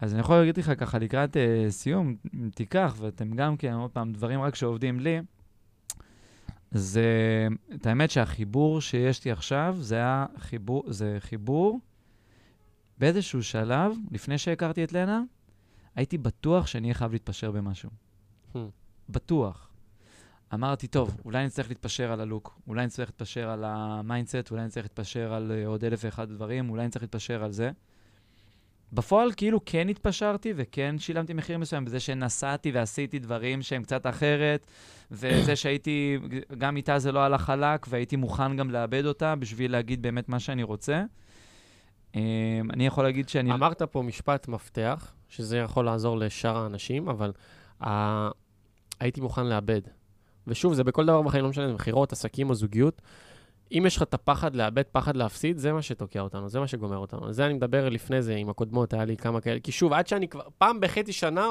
אז 0.00 0.12
אני 0.12 0.20
יכול 0.20 0.36
להגיד 0.36 0.56
לך 0.56 0.72
ככה, 0.78 0.98
לקראת 0.98 1.36
אה, 1.36 1.70
סיום, 1.70 2.16
תיקח, 2.54 2.94
ואתם 2.98 3.30
גם 3.30 3.56
כן, 3.56 3.72
עוד 3.72 3.90
פעם, 3.90 4.12
דברים 4.12 4.40
רק 4.40 4.54
שעובדים 4.54 5.00
לי, 5.00 5.20
זה, 6.72 7.46
את 7.74 7.86
האמת 7.86 8.10
שהחיבור 8.10 8.80
שיש 8.80 9.24
לי 9.24 9.30
עכשיו, 9.30 9.76
זה 9.80 9.94
היה 9.94 10.26
חיבור, 10.38 10.84
זה 10.86 11.16
חיבור, 11.20 11.80
באיזשהו 12.98 13.42
שלב, 13.42 13.92
לפני 14.10 14.38
שהכרתי 14.38 14.84
את 14.84 14.92
לנה, 14.92 15.22
הייתי 15.94 16.18
בטוח 16.18 16.66
שאני 16.66 16.86
אהיה 16.86 16.94
חייב 16.94 17.12
להתפשר 17.12 17.50
במשהו. 17.50 17.90
Hmm. 18.54 18.58
בטוח. 19.08 19.68
אמרתי, 20.54 20.86
טוב, 20.86 21.20
אולי 21.24 21.46
נצטרך 21.46 21.68
להתפשר 21.68 22.12
על 22.12 22.20
ה 22.20 22.27
look, 22.27 22.60
אולי 22.66 22.86
נצטרך 22.86 23.08
להתפשר 23.08 23.48
על 23.48 23.64
ה 23.66 23.75
mindset, 23.75 24.50
אולי 24.50 24.64
נצטרך 24.64 24.84
להתפשר 24.84 25.32
על 25.32 25.52
אה, 25.52 25.66
עוד 25.66 25.84
אלף 25.84 26.00
ואחד 26.04 26.28
דברים, 26.28 26.70
אולי 26.70 26.86
נצטרך 26.86 27.02
להתפשר 27.02 27.44
על 27.44 27.52
זה. 27.52 27.70
בפועל 28.92 29.32
כאילו 29.36 29.60
כן 29.66 29.88
התפשרתי 29.88 30.52
וכן 30.56 30.98
שילמתי 30.98 31.32
מחיר 31.32 31.58
מסוים 31.58 31.84
בזה 31.84 32.00
שנסעתי 32.00 32.70
ועשיתי 32.70 33.18
דברים 33.18 33.62
שהם 33.62 33.82
קצת 33.82 34.06
אחרת, 34.06 34.66
וזה 35.10 35.56
שהייתי, 35.56 36.18
גם 36.58 36.76
איתה 36.76 36.98
זה 36.98 37.12
לא 37.12 37.20
הלך 37.20 37.42
חלק, 37.42 37.86
והייתי 37.88 38.16
מוכן 38.16 38.56
גם 38.56 38.70
לאבד 38.70 39.06
אותה 39.06 39.34
בשביל 39.36 39.72
להגיד 39.72 40.02
באמת 40.02 40.28
מה 40.28 40.40
שאני 40.40 40.62
רוצה. 40.62 41.04
אמ, 42.14 42.20
אני 42.72 42.86
יכול 42.86 43.04
להגיד 43.04 43.28
שאני... 43.28 43.52
אמרת 43.52 43.82
פה 43.82 44.02
משפט 44.02 44.48
מפתח, 44.48 45.12
שזה 45.28 45.58
יכול 45.58 45.84
לעזור 45.84 46.18
לשאר 46.18 46.56
האנשים, 46.56 47.08
אבל 47.08 47.32
uh, 47.82 47.86
הייתי 49.00 49.20
מוכן 49.20 49.46
לאבד. 49.46 49.80
ושוב, 50.46 50.74
זה 50.74 50.84
בכל 50.84 51.06
דבר 51.06 51.22
בחיים, 51.22 51.44
לא 51.44 51.50
משנה, 51.50 51.72
מכירות, 51.72 52.12
עסקים 52.12 52.50
או 52.50 52.54
זוגיות. 52.54 53.02
אם 53.78 53.84
יש 53.86 53.96
לך 53.96 54.02
את 54.02 54.14
הפחד 54.14 54.56
לאבד, 54.56 54.82
פחד 54.92 55.16
להפסיד, 55.16 55.58
זה 55.58 55.72
מה 55.72 55.82
שתוקע 55.82 56.20
אותנו, 56.20 56.48
זה 56.48 56.60
מה 56.60 56.66
שגומר 56.66 56.96
אותנו. 56.96 57.32
זה 57.32 57.46
אני 57.46 57.54
מדבר 57.54 57.88
לפני 57.88 58.22
זה 58.22 58.34
עם 58.34 58.48
הקודמות, 58.48 58.92
היה 58.92 59.04
לי 59.04 59.16
כמה 59.16 59.40
כאלה. 59.40 59.60
כי 59.60 59.72
שוב, 59.72 59.92
עד 59.92 60.06
שאני 60.06 60.28
כבר, 60.28 60.42
פעם 60.58 60.80
בחצי 60.80 61.12
שנה, 61.12 61.46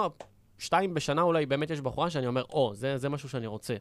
שתיים 0.57 0.93
בשנה 0.93 1.21
אולי 1.21 1.45
באמת 1.45 1.69
יש 1.69 1.81
בחורה 1.81 2.09
שאני 2.09 2.27
אומר, 2.27 2.43
או, 2.49 2.71
זה, 2.75 2.97
זה 2.97 3.09
משהו 3.09 3.29
שאני 3.29 3.47
רוצה. 3.47 3.75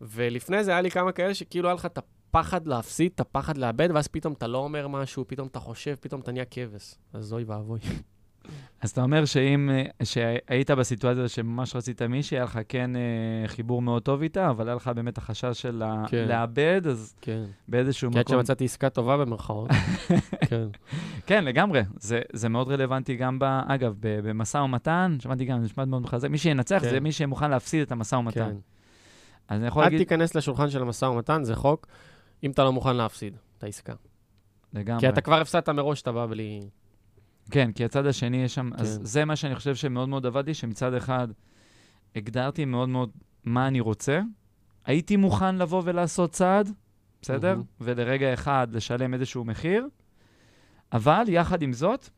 ולפני 0.00 0.64
זה 0.64 0.70
היה 0.70 0.80
לי 0.80 0.90
כמה 0.90 1.12
כאלה 1.12 1.34
שכאילו 1.34 1.68
היה 1.68 1.74
לך 1.74 1.86
את 1.86 1.98
הפחד 1.98 2.66
להפסיד, 2.66 3.12
את 3.14 3.20
הפחד 3.20 3.58
לאבד, 3.58 3.88
ואז 3.94 4.08
פתאום 4.08 4.32
אתה 4.32 4.46
לא 4.46 4.58
אומר 4.58 4.88
משהו, 4.88 5.24
פתאום 5.28 5.48
אתה 5.48 5.60
חושב, 5.60 5.94
פתאום 6.00 6.20
אתה 6.20 6.32
נהיה 6.32 6.44
כבש. 6.44 6.94
אז 7.12 7.32
אוי 7.32 7.44
ואבוי. 7.44 7.80
אז 8.80 8.90
אתה 8.90 9.02
אומר 9.02 9.24
שאם, 9.24 9.70
שהיית 10.02 10.70
בסיטואציה 10.70 11.28
שממש 11.28 11.76
רצית 11.76 12.02
מישהי, 12.02 12.36
היה 12.36 12.44
לך 12.44 12.58
כן 12.68 12.96
אה, 12.96 13.00
חיבור 13.46 13.82
מאוד 13.82 14.02
טוב 14.02 14.22
איתה, 14.22 14.50
אבל 14.50 14.68
היה 14.68 14.74
לך 14.74 14.88
באמת 14.88 15.18
החשש 15.18 15.62
של 15.62 15.82
כן. 16.08 16.28
לאבד, 16.28 16.86
אז 16.86 17.14
כן. 17.20 17.44
באיזשהו 17.68 18.10
מקום... 18.10 18.22
כי 18.22 18.32
עד 18.32 18.38
שמצאתי 18.38 18.64
עסקה 18.64 18.90
טובה 18.90 19.16
במרכאות. 19.16 19.70
כן. 20.50 20.66
כן, 21.26 21.44
לגמרי. 21.44 21.82
זה, 21.96 22.20
זה 22.32 22.48
מאוד 22.48 22.68
רלוונטי 22.68 23.16
גם, 23.16 23.38
ב, 23.38 23.44
אגב, 23.44 23.94
במשא 24.00 24.58
ומתן, 24.58 25.16
שמעתי 25.20 25.44
גם, 25.44 25.58
זה 25.58 25.64
נשמע 25.64 25.84
מאוד 25.84 26.02
מחזק, 26.02 26.28
מי 26.30 26.38
שינצח 26.38 26.78
כן. 26.82 26.90
זה 26.90 27.00
מי 27.00 27.12
שמוכן 27.12 27.50
להפסיד 27.50 27.82
את 27.82 27.92
המשא 27.92 28.16
ומתן. 28.16 28.50
כן. 28.50 28.56
אז 29.48 29.60
אני 29.60 29.66
יכול 29.66 29.82
להגיד... 29.82 29.98
אל 29.98 30.04
תיכנס 30.04 30.34
לשולחן 30.34 30.70
של 30.70 30.82
המשא 30.82 31.04
ומתן, 31.04 31.44
זה 31.44 31.56
חוק, 31.56 31.86
אם 32.42 32.50
אתה 32.50 32.64
לא 32.64 32.72
מוכן 32.72 32.96
להפסיד 32.96 33.36
את 33.58 33.64
העסקה. 33.64 33.94
לגמרי. 34.72 35.00
כי 35.00 35.08
אתה 35.08 35.20
כבר 35.20 35.40
הפסדת 35.40 35.68
מראש, 35.68 36.02
אתה 36.02 36.12
בא 36.12 36.26
בלי... 36.26 36.60
כן, 37.50 37.72
כי 37.72 37.84
הצד 37.84 38.06
השני 38.06 38.36
יש 38.44 38.54
שם, 38.54 38.70
כן. 38.70 38.82
אז 38.82 39.00
זה 39.02 39.24
מה 39.24 39.36
שאני 39.36 39.54
חושב 39.54 39.74
שמאוד 39.74 40.08
מאוד 40.08 40.26
עבדתי, 40.26 40.54
שמצד 40.54 40.94
אחד 40.94 41.28
הגדרתי 42.16 42.64
מאוד 42.64 42.88
מאוד 42.88 43.10
מה 43.44 43.68
אני 43.68 43.80
רוצה, 43.80 44.20
הייתי 44.84 45.16
מוכן 45.16 45.56
לבוא 45.56 45.82
ולעשות 45.84 46.32
צעד, 46.32 46.70
בסדר? 47.22 47.56
Mm-hmm. 47.56 47.84
ולרגע 47.84 48.34
אחד 48.34 48.68
לשלם 48.72 49.14
איזשהו 49.14 49.44
מחיר, 49.44 49.88
אבל 50.92 51.24
יחד 51.28 51.62
עם 51.62 51.72
זאת, 51.72 52.08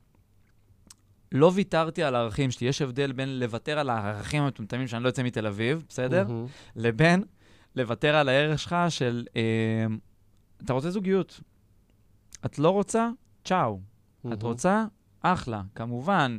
לא 1.32 1.50
ויתרתי 1.54 2.02
על 2.02 2.14
הערכים 2.14 2.50
שלי. 2.50 2.66
יש 2.66 2.82
הבדל 2.82 3.12
בין 3.12 3.38
לוותר 3.38 3.78
על 3.78 3.90
הערכים 3.90 4.42
המטומטמים 4.42 4.86
שאני 4.86 5.02
לא 5.02 5.08
יוצא 5.08 5.22
מתל 5.22 5.46
אביב, 5.46 5.84
בסדר? 5.88 6.26
Mm-hmm. 6.28 6.50
לבין 6.76 7.24
לוותר 7.76 8.16
על 8.16 8.28
הערך 8.28 8.58
שלך 8.58 8.76
של, 8.88 9.26
אה, 9.36 9.86
אתה 10.64 10.72
רוצה 10.72 10.90
זוגיות. 10.90 11.40
את 12.44 12.58
לא 12.58 12.70
רוצה? 12.70 13.08
צ'או. 13.44 13.78
Mm-hmm. 13.78 14.32
את 14.32 14.42
רוצה? 14.42 14.84
אחלה. 15.24 15.62
כמובן, 15.74 16.38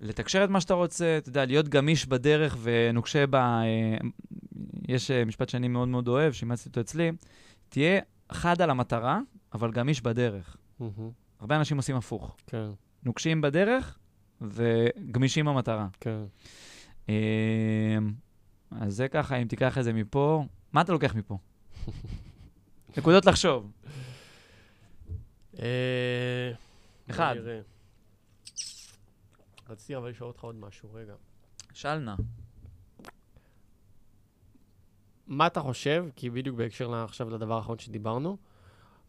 לתקשר 0.00 0.44
את 0.44 0.50
מה 0.50 0.60
שאתה 0.60 0.74
רוצה, 0.74 1.18
אתה 1.18 1.28
יודע, 1.28 1.44
להיות 1.44 1.68
גמיש 1.68 2.06
בדרך 2.06 2.56
ונוקשה 2.62 3.26
ב... 3.26 3.34
אה, 3.34 3.96
יש 4.88 5.10
אה, 5.10 5.24
משפט 5.24 5.48
שאני 5.48 5.68
מאוד 5.68 5.88
מאוד 5.88 6.08
אוהב, 6.08 6.32
שאימצתי 6.32 6.68
אותו 6.68 6.80
אצלי, 6.80 7.12
תהיה 7.68 8.00
חד 8.32 8.62
על 8.62 8.70
המטרה, 8.70 9.20
אבל 9.52 9.70
גמיש 9.70 10.00
בדרך. 10.00 10.56
Mm-hmm. 10.80 10.84
הרבה 11.40 11.56
אנשים 11.56 11.76
עושים 11.76 11.96
הפוך. 11.96 12.36
כן. 12.46 12.66
נוקשים 13.02 13.40
בדרך 13.40 13.98
וגמישים 14.40 15.46
במטרה. 15.46 15.86
כן. 16.00 16.24
אה, 17.08 17.98
אז 18.70 18.96
זה 18.96 19.08
ככה, 19.08 19.36
אם 19.36 19.46
תיקח 19.46 19.78
את 19.78 19.84
זה 19.84 19.92
מפה, 19.92 20.44
מה 20.72 20.80
אתה 20.80 20.92
לוקח 20.92 21.14
מפה? 21.14 21.38
נקודות 22.96 23.26
לחשוב. 23.26 23.72
אחד. 27.10 27.36
רציתי 29.68 29.96
אבל 29.96 30.10
לשאול 30.10 30.28
אותך 30.28 30.44
עוד 30.44 30.54
משהו, 30.54 30.92
רגע. 30.92 31.14
שאל 31.72 31.98
נא. 31.98 32.14
מה 35.26 35.46
אתה 35.46 35.60
חושב, 35.60 36.06
כי 36.16 36.30
בדיוק 36.30 36.56
בהקשר 36.56 36.94
עכשיו 36.94 37.30
לדבר 37.30 37.54
האחרון 37.54 37.78
שדיברנו, 37.78 38.36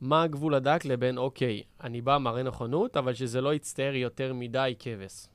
מה 0.01 0.23
הגבול 0.23 0.53
הדק 0.53 0.85
לבין, 0.85 1.17
אוקיי, 1.17 1.63
אני 1.83 2.01
בא, 2.01 2.17
מראה 2.17 2.43
נכונות, 2.43 2.97
אבל 2.97 3.13
שזה 3.13 3.41
לא 3.41 3.53
יצטער 3.53 3.95
יותר 3.95 4.33
מדי 4.33 4.75
כבש. 4.79 5.27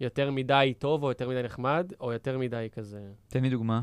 יותר 0.00 0.30
מדי 0.30 0.74
טוב, 0.78 1.02
או 1.02 1.08
יותר 1.08 1.28
מדי 1.28 1.42
נחמד, 1.42 1.92
או 2.00 2.12
יותר 2.12 2.38
מדי 2.38 2.68
כזה... 2.72 3.12
תן 3.28 3.42
לי 3.42 3.50
דוגמה. 3.50 3.80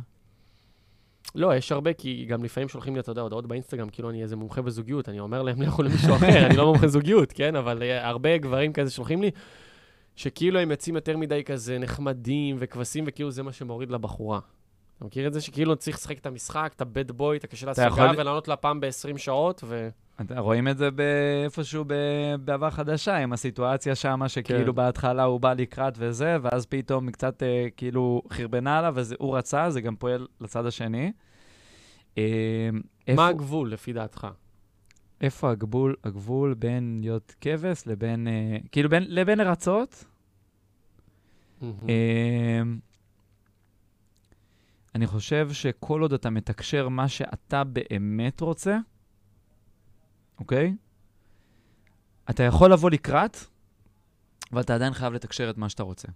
לא, 1.36 1.56
יש 1.56 1.72
הרבה, 1.72 1.94
כי 1.94 2.26
גם 2.26 2.44
לפעמים 2.44 2.70
שולחים 2.70 2.94
לי, 2.94 3.00
אתה 3.00 3.12
יודע, 3.12 3.22
הודעות 3.22 3.48
באינסטגרם, 3.48 3.90
כאילו 3.90 4.10
אני 4.10 4.24
איזה 4.24 4.36
מומחה 4.36 4.62
בזוגיות, 4.62 5.10
אני 5.10 5.20
אומר 5.20 5.42
להם, 5.42 5.62
לכו 5.62 5.84
למישהו 5.84 6.16
אחר, 6.16 6.46
אני 6.46 6.58
לא 6.58 6.66
מומחה 6.66 6.88
זוגיות, 6.88 7.32
כן? 7.32 7.56
אבל 7.56 7.84
אה, 7.84 8.08
הרבה 8.08 8.38
גברים 8.38 8.74
כזה 8.74 8.92
שולחים 8.92 9.22
לי, 9.22 9.32
שכאילו 10.18 10.60
הם 10.60 10.72
יוצאים 10.72 10.96
יותר 10.96 11.18
מדי 11.18 11.44
כזה 11.44 11.80
נחמדים 11.80 12.56
וכבשים, 12.60 13.04
וכאילו 13.08 13.32
זה 13.32 13.44
מה 13.44 13.54
שמוריד 13.54 13.92
לבחורה. 13.92 14.40
אתה 14.98 15.06
מכיר 15.06 15.28
את 15.28 15.34
זה? 15.34 15.42
שכאילו 15.42 15.76
צריך 15.76 15.98
לשחק 15.98 16.20
את 16.20 16.26
המשחק, 16.26 16.72
את 16.76 16.82
הבד 16.82 17.12
בוי, 17.12 17.38
את 17.38 17.44
הקשה 17.44 17.66
להשגה, 17.68 17.86
יכול... 17.86 18.10
ולענות 18.18 18.48
לה 18.48 18.56
פעם 18.56 18.80
ב-20 18.80 19.18
שעות, 19.18 19.62
ו... 19.64 19.90
רואים 20.38 20.68
את 20.68 20.78
זה 20.78 20.90
באיפשהו 20.92 21.86
בעבר 22.46 22.70
חדשה, 22.70 23.18
עם 23.18 23.34
הסיטואציה 23.34 23.96
שם, 23.96 24.22
שכאילו 24.28 24.74
כן. 24.74 24.76
בהתחלה 24.76 25.24
הוא 25.24 25.40
בא 25.40 25.54
לקראת 25.54 25.94
וזה, 25.98 26.38
ואז 26.42 26.66
פתאום 26.66 27.12
קצת 27.12 27.44
אה, 27.44 27.68
כאילו 27.78 28.22
חרבנה 28.34 28.78
עליו, 28.78 28.96
והוא 28.96 29.38
רצה, 29.38 29.70
זה 29.70 29.82
גם 29.82 29.96
פועל 29.96 30.28
לצד 30.42 30.66
השני. 30.66 31.12
אה, 32.18 32.70
איפה... 33.08 33.22
מה 33.22 33.28
הגבול, 33.28 33.72
לפי 33.72 33.94
דעתך? 33.94 34.28
איפה 35.22 35.52
הגבול, 35.52 35.96
הגבול 36.04 36.54
בין 36.54 36.98
להיות 37.02 37.36
כבש 37.42 37.88
לבין, 37.88 38.28
אה, 38.28 38.58
כאילו 38.72 38.90
בין, 38.90 39.04
לבין 39.08 39.38
לרצות? 39.40 40.06
אה, 41.90 42.62
אני 44.96 45.08
חושב 45.08 45.54
שכל 45.54 46.02
עוד 46.02 46.14
אתה 46.14 46.30
מתקשר 46.30 46.90
מה 46.90 47.08
שאתה 47.08 47.64
באמת 47.64 48.42
רוצה, 48.42 48.78
אוקיי? 50.40 50.76
אתה 52.30 52.44
יכול 52.44 52.74
לבוא 52.74 52.90
לקראת, 52.90 53.38
אבל 54.52 54.62
אתה 54.62 54.76
עדיין 54.76 54.94
חייב 54.94 55.14
לתקשר 55.14 55.50
את 55.50 55.58
מה 55.58 55.70
שאתה 55.70 55.84
רוצה. 55.84 56.08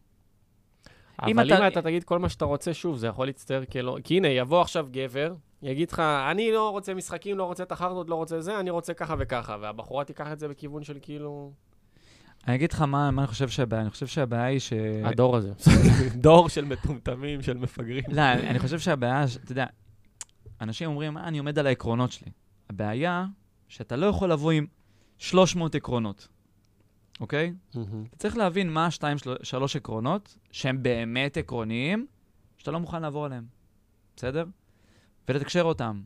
אבל 1.22 1.32
אם 1.32 1.40
אתה... 1.40 1.58
אם 1.58 1.68
אתה 1.68 1.82
תגיד 1.82 2.04
כל 2.04 2.20
מה 2.20 2.30
שאתה 2.30 2.46
רוצה, 2.46 2.74
שוב, 2.74 2.98
זה 2.98 3.08
יכול 3.08 3.28
להצטער 3.28 3.66
כלא... 3.66 3.98
כי 4.04 4.18
הנה, 4.18 4.28
יבוא 4.28 4.62
עכשיו 4.62 4.88
גבר, 4.92 5.34
יגיד 5.62 5.92
לך, 5.92 6.00
אני 6.32 6.52
לא 6.52 6.70
רוצה 6.70 6.94
משחקים, 6.94 7.38
לא 7.38 7.44
רוצה 7.44 7.64
את 7.64 7.72
החרטות, 7.72 8.10
לא 8.10 8.16
רוצה 8.16 8.42
זה, 8.42 8.60
אני 8.60 8.70
רוצה 8.70 8.94
ככה 8.94 9.16
וככה, 9.20 9.58
והבחורה 9.62 10.04
תיקח 10.04 10.32
את 10.32 10.40
זה 10.40 10.48
בכיוון 10.48 10.84
של 10.84 10.98
כאילו... 11.02 11.52
אני 12.48 12.56
אגיד 12.56 12.72
לך 12.72 12.82
מה, 12.82 13.12
מה 13.12 13.22
אני 13.22 13.28
חושב 13.28 13.50
שהבעיה, 13.50 13.82
אני 13.82 13.90
חושב 13.90 14.08
שהבעיה 14.08 14.46
היא 14.46 14.60
ש... 14.60 14.74
הדור 15.04 15.38
הזה. 15.38 15.52
דור 16.16 16.50
של 16.50 16.66
מטומטמים, 16.66 17.42
של 17.42 17.58
מפגרים. 17.58 18.04
לא, 18.08 18.22
אני 18.22 18.60
חושב 18.60 18.80
שהבעיה, 18.80 19.26
אתה 19.44 19.52
יודע, 19.52 19.66
אנשים 20.62 20.90
אומרים, 20.90 21.18
אה, 21.18 21.24
אני 21.24 21.38
עומד 21.38 21.60
על 21.60 21.68
העקרונות 21.68 22.12
שלי. 22.12 22.32
הבעיה, 22.70 23.26
שאתה 23.68 23.96
לא 23.96 24.06
יכול 24.06 24.32
לבוא 24.32 24.52
עם 24.52 24.66
300 25.18 25.76
עקרונות, 25.76 26.28
אוקיי? 27.20 27.54
Mm-hmm. 27.74 27.78
אתה 28.10 28.18
צריך 28.18 28.38
להבין 28.38 28.70
מה 28.70 28.86
השתיים, 28.86 29.18
שלוש 29.44 29.76
עקרונות 29.76 30.38
שהם 30.52 30.84
באמת 30.84 31.38
עקרוניים, 31.38 32.06
שאתה 32.58 32.72
לא 32.72 32.80
מוכן 32.80 33.02
לעבור 33.02 33.26
עליהם, 33.26 33.46
בסדר? 34.16 34.46
ולתקשר 35.30 35.62
אותם. 35.62 36.02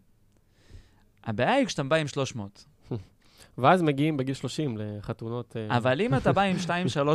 הבעיה 1.23 1.53
היא 1.53 1.65
כשאתה 1.65 1.83
בא 1.83 1.95
עם 1.95 2.07
300. 2.07 2.65
ואז 3.57 3.81
מגיעים 3.81 4.17
בגיל 4.17 4.33
30 4.33 4.77
לחתונות... 4.77 5.57
אה, 5.57 5.77
אבל 5.77 6.01
אם 6.01 6.15
אתה 6.15 6.33
בא 6.33 6.41
עם 6.41 6.55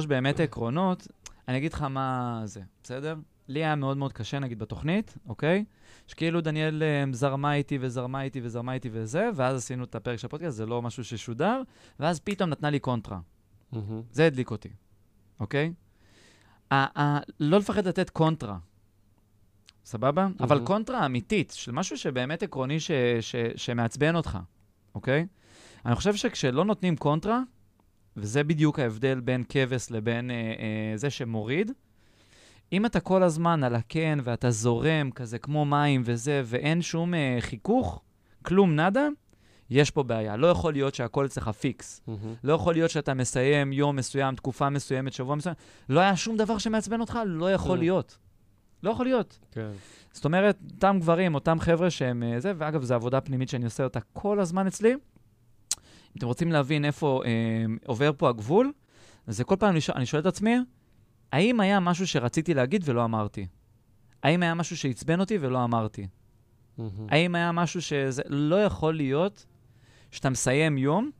2-3 0.03 0.07
באמת 0.07 0.41
עקרונות, 0.41 1.09
אני 1.49 1.57
אגיד 1.57 1.73
לך 1.73 1.83
מה 1.83 2.43
זה, 2.45 2.61
בסדר? 2.83 3.15
לי 3.49 3.65
היה 3.65 3.75
מאוד 3.75 3.97
מאוד 3.97 4.13
קשה, 4.13 4.39
נגיד, 4.39 4.59
בתוכנית, 4.59 5.17
אוקיי? 5.29 5.65
שכאילו 6.07 6.41
דניאל 6.41 6.83
אה, 6.83 7.05
זרמה 7.13 7.55
איתי 7.55 7.79
וזרמה 7.81 8.23
איתי 8.23 8.41
וזרמה 8.43 8.73
איתי 8.73 8.89
וזה, 8.93 9.31
ואז 9.35 9.57
עשינו 9.57 9.85
את 9.85 9.95
הפרק 9.95 10.19
של 10.19 10.27
הפודקאסט, 10.27 10.57
זה 10.57 10.67
לא 10.67 10.83
משהו 10.83 11.05
ששודר, 11.05 11.63
ואז 12.01 12.21
פתאום 12.21 12.51
נתנה 12.51 12.71
לי 12.71 12.79
קונטרה. 12.79 13.19
Mm-hmm. 13.75 13.77
זה 14.11 14.27
הדליק 14.27 14.51
אותי, 14.51 14.69
אוקיי? 15.41 15.73
לא 17.41 17.59
לפחד 17.59 17.89
לתת 17.89 18.11
קונטרה, 18.11 18.59
סבבה? 19.85 20.27
Mm-hmm. 20.27 20.45
אבל 20.45 20.67
קונטרה 20.67 21.07
אמיתית, 21.07 21.53
של 21.57 21.73
משהו 21.73 21.99
שבאמת 21.99 22.43
עקרוני 22.43 22.81
ש, 22.81 22.91
ש, 23.21 23.35
שמעצבן 23.57 24.17
אותך, 24.17 24.39
אוקיי? 24.95 25.27
אני 25.87 25.95
חושב 25.95 26.15
שכשלא 26.15 26.65
נותנים 26.65 26.97
קונטרה, 26.97 27.41
וזה 28.17 28.45
בדיוק 28.45 28.79
ההבדל 28.79 29.21
בין 29.21 29.45
כבש 29.49 29.91
לבין 29.91 30.31
אה, 30.31 30.35
אה, 30.37 30.97
זה 30.97 31.11
שמוריד, 31.11 31.73
אם 32.73 32.87
אתה 32.87 33.01
כל 33.01 33.23
הזמן 33.23 33.65
על 33.65 33.75
הכן 33.75 34.19
ואתה 34.23 34.51
זורם 34.51 35.11
כזה 35.11 35.39
כמו 35.39 35.65
מים 35.65 36.03
וזה, 36.05 36.43
ואין 36.45 36.83
שום 36.83 37.15
אה, 37.15 37.37
חיכוך, 37.41 38.03
כלום 38.43 38.77
nada, 38.77 39.09
יש 39.71 39.91
פה 39.91 40.03
בעיה. 40.03 40.37
לא 40.37 40.47
יכול 40.47 40.73
להיות 40.73 40.95
שהכל 40.95 41.27
אצלך 41.27 41.49
פיקס. 41.49 42.01
מהמם. 42.07 42.35
לא 42.45 42.53
יכול 42.53 42.75
להיות 42.75 42.91
שאתה 42.91 43.15
מסיים 43.15 43.73
יום 43.73 43.97
מסוים, 43.97 44.35
תקופה 44.35 44.71
מסוימת, 44.71 45.13
שבוע 45.13 45.35
מסוים. 45.37 45.55
לא 45.89 46.01
היה 46.01 46.17
שום 46.17 46.37
דבר 46.37 46.59
שמעצבן 46.59 47.01
אותך? 47.01 47.19
לא 47.27 47.53
יכול 47.53 47.77
Mm. 47.79 47.81
להיות. 47.81 48.19
לא 48.83 48.91
יכול 48.91 49.07
להיות. 49.07 49.39
כן. 49.51 49.71
זאת 50.13 50.25
אומרת, 50.25 50.59
אותם 50.75 50.97
גברים, 51.01 51.35
אותם 51.35 51.61
חבר'ה 51.61 51.91
שהם 51.91 52.23
אה, 52.23 52.41
זה, 52.41 52.53
ואגב, 52.57 52.83
זו 52.83 52.95
עבודה 52.95 53.21
פנימית 53.21 53.49
שאני 53.49 53.65
עושה 53.65 53.85
אותה 53.85 54.01
כל 54.13 54.41
הזמן 54.41 54.67
אצלי. 54.67 54.93
אם 54.93 54.99
אתם 56.19 56.27
רוצים 56.27 56.53
להבין 56.53 56.85
איפה 56.85 57.23
אה, 57.25 57.31
עובר 57.87 58.11
פה 58.17 58.29
הגבול, 58.29 58.73
זה 59.27 59.45
כל 59.45 59.57
פעם 59.59 59.71
אני 59.71 59.81
שואל, 59.81 59.97
אני 59.97 60.07
שואל 60.07 60.21
את 60.23 60.27
עצמי, 60.27 60.57
האם 61.33 61.61
היה 61.61 61.81
משהו 61.81 62.07
שרציתי 62.07 62.55
להגיד 62.55 62.83
ולא 62.85 63.05
אמרתי? 63.05 63.47
האם 64.23 64.43
היה 64.43 64.55
משהו 64.55 64.77
שעצבן 64.77 65.21
אותי 65.21 65.39
ולא 65.41 65.65
אמרתי? 65.65 66.07
מהמם. 66.79 67.07
האם 67.09 67.35
היה 67.35 67.53
משהו 67.53 67.83
שזה... 67.83 68.23
לא 68.27 68.65
יכול 68.65 68.95
להיות 68.95 69.47
שאתה 70.11 70.31
מסיים 70.31 70.79
יום 70.79 71.11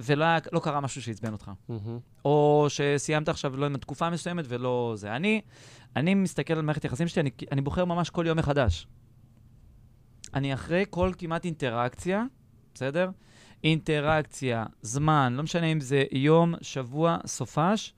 ולא 0.00 0.24
היה, 0.24 0.38
לא 0.52 0.60
קרה 0.60 0.80
משהו 0.80 1.02
שעצבן 1.02 1.32
אותך. 1.32 1.50
מהמם. 1.68 1.98
או 2.24 2.66
שסיימת 2.68 3.28
עכשיו, 3.28 3.56
לא 3.56 3.64
יודע, 3.64 3.78
תקופה 3.78 4.10
מסוימת 4.10 4.44
ולא 4.48 4.92
זה. 4.96 5.16
אני, 5.16 5.40
אני 5.96 6.14
מסתכל 6.14 6.54
על 6.54 6.62
מערכת 6.62 6.84
יחסים 6.84 7.08
שלי, 7.08 7.20
אני, 7.20 7.30
אני 7.52 7.60
בוחר 7.60 7.84
ממש 7.84 8.10
כל 8.10 8.26
יום 8.26 8.38
מחדש. 8.38 8.86
אני 10.34 10.54
אחרי 10.54 10.84
כל 10.90 11.12
כמעט 11.18 11.44
אינטראקציה, 11.44 12.24
בסדר? 12.74 13.10
אינטראקציה, 13.64 14.64
זמן, 14.82 15.34
לא 15.36 15.42
משנה 15.42 15.66
אם 15.66 15.80
זה 15.80 16.04
יום, 16.12 16.54
שבוע, 16.62 17.18
סופש, 17.26 17.94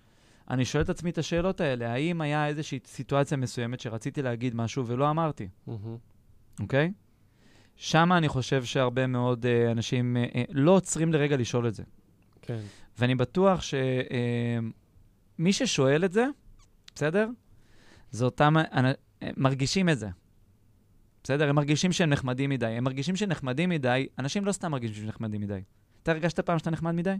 אני 0.50 0.64
שואל 0.64 0.82
את 0.82 0.88
עצמי 0.88 1.10
את 1.10 1.18
השאלות 1.18 1.60
האלה. 1.60 1.92
האם 1.92 2.20
היה 2.20 2.46
איזושהי 2.46 2.78
סיטואציה 2.86 3.36
מסוימת 3.36 3.80
שרציתי 3.80 4.22
להגיד 4.22 4.54
משהו 4.54 4.86
ולא 4.86 5.10
אמרתי. 5.10 5.48
אוקיי. 5.66 5.98
אוקיי? 6.60 6.92
שם 7.76 8.12
אני 8.12 8.28
חושב 8.28 8.64
שהרבה 8.64 9.06
מאוד 9.06 9.46
uh, 9.46 9.72
אנשים 9.72 10.16
uh, 10.16 10.34
uh, 10.34 10.38
לא 10.50 10.70
עוצרים 10.70 11.12
לרגע 11.12 11.36
לשאול 11.36 11.68
את 11.68 11.74
זה. 11.74 11.82
כן. 12.42 12.60
ואני 12.98 13.14
בטוח 13.14 13.60
שמי 13.62 15.52
ששואל 15.52 16.04
את 16.04 16.12
זה, 16.12 16.26
בסדר? 16.94 17.28
זה 18.10 18.24
אותם, 18.24 18.54
הם 18.70 18.92
מרגישים 19.36 19.88
את 19.88 19.98
זה. 19.98 20.08
בסדר? 21.24 21.48
הם 21.48 21.56
מרגישים 21.56 21.92
שהם 21.92 22.10
נחמדים 22.10 22.50
מדי. 22.50 22.66
הם 22.66 22.84
מרגישים 22.84 23.16
שנחמדים 23.16 23.68
מדי, 23.68 24.06
אנשים 24.18 24.44
לא 24.44 24.52
סתם 24.52 24.70
מרגישים 24.70 24.94
שהם 24.96 25.08
נחמדים 25.08 25.40
מדי. 25.40 25.60
אתה 26.02 26.12
הרגשת 26.12 26.40
פעם 26.40 26.58
שאתה 26.58 26.70
נחמד 26.70 26.92
מדי? 26.92 27.16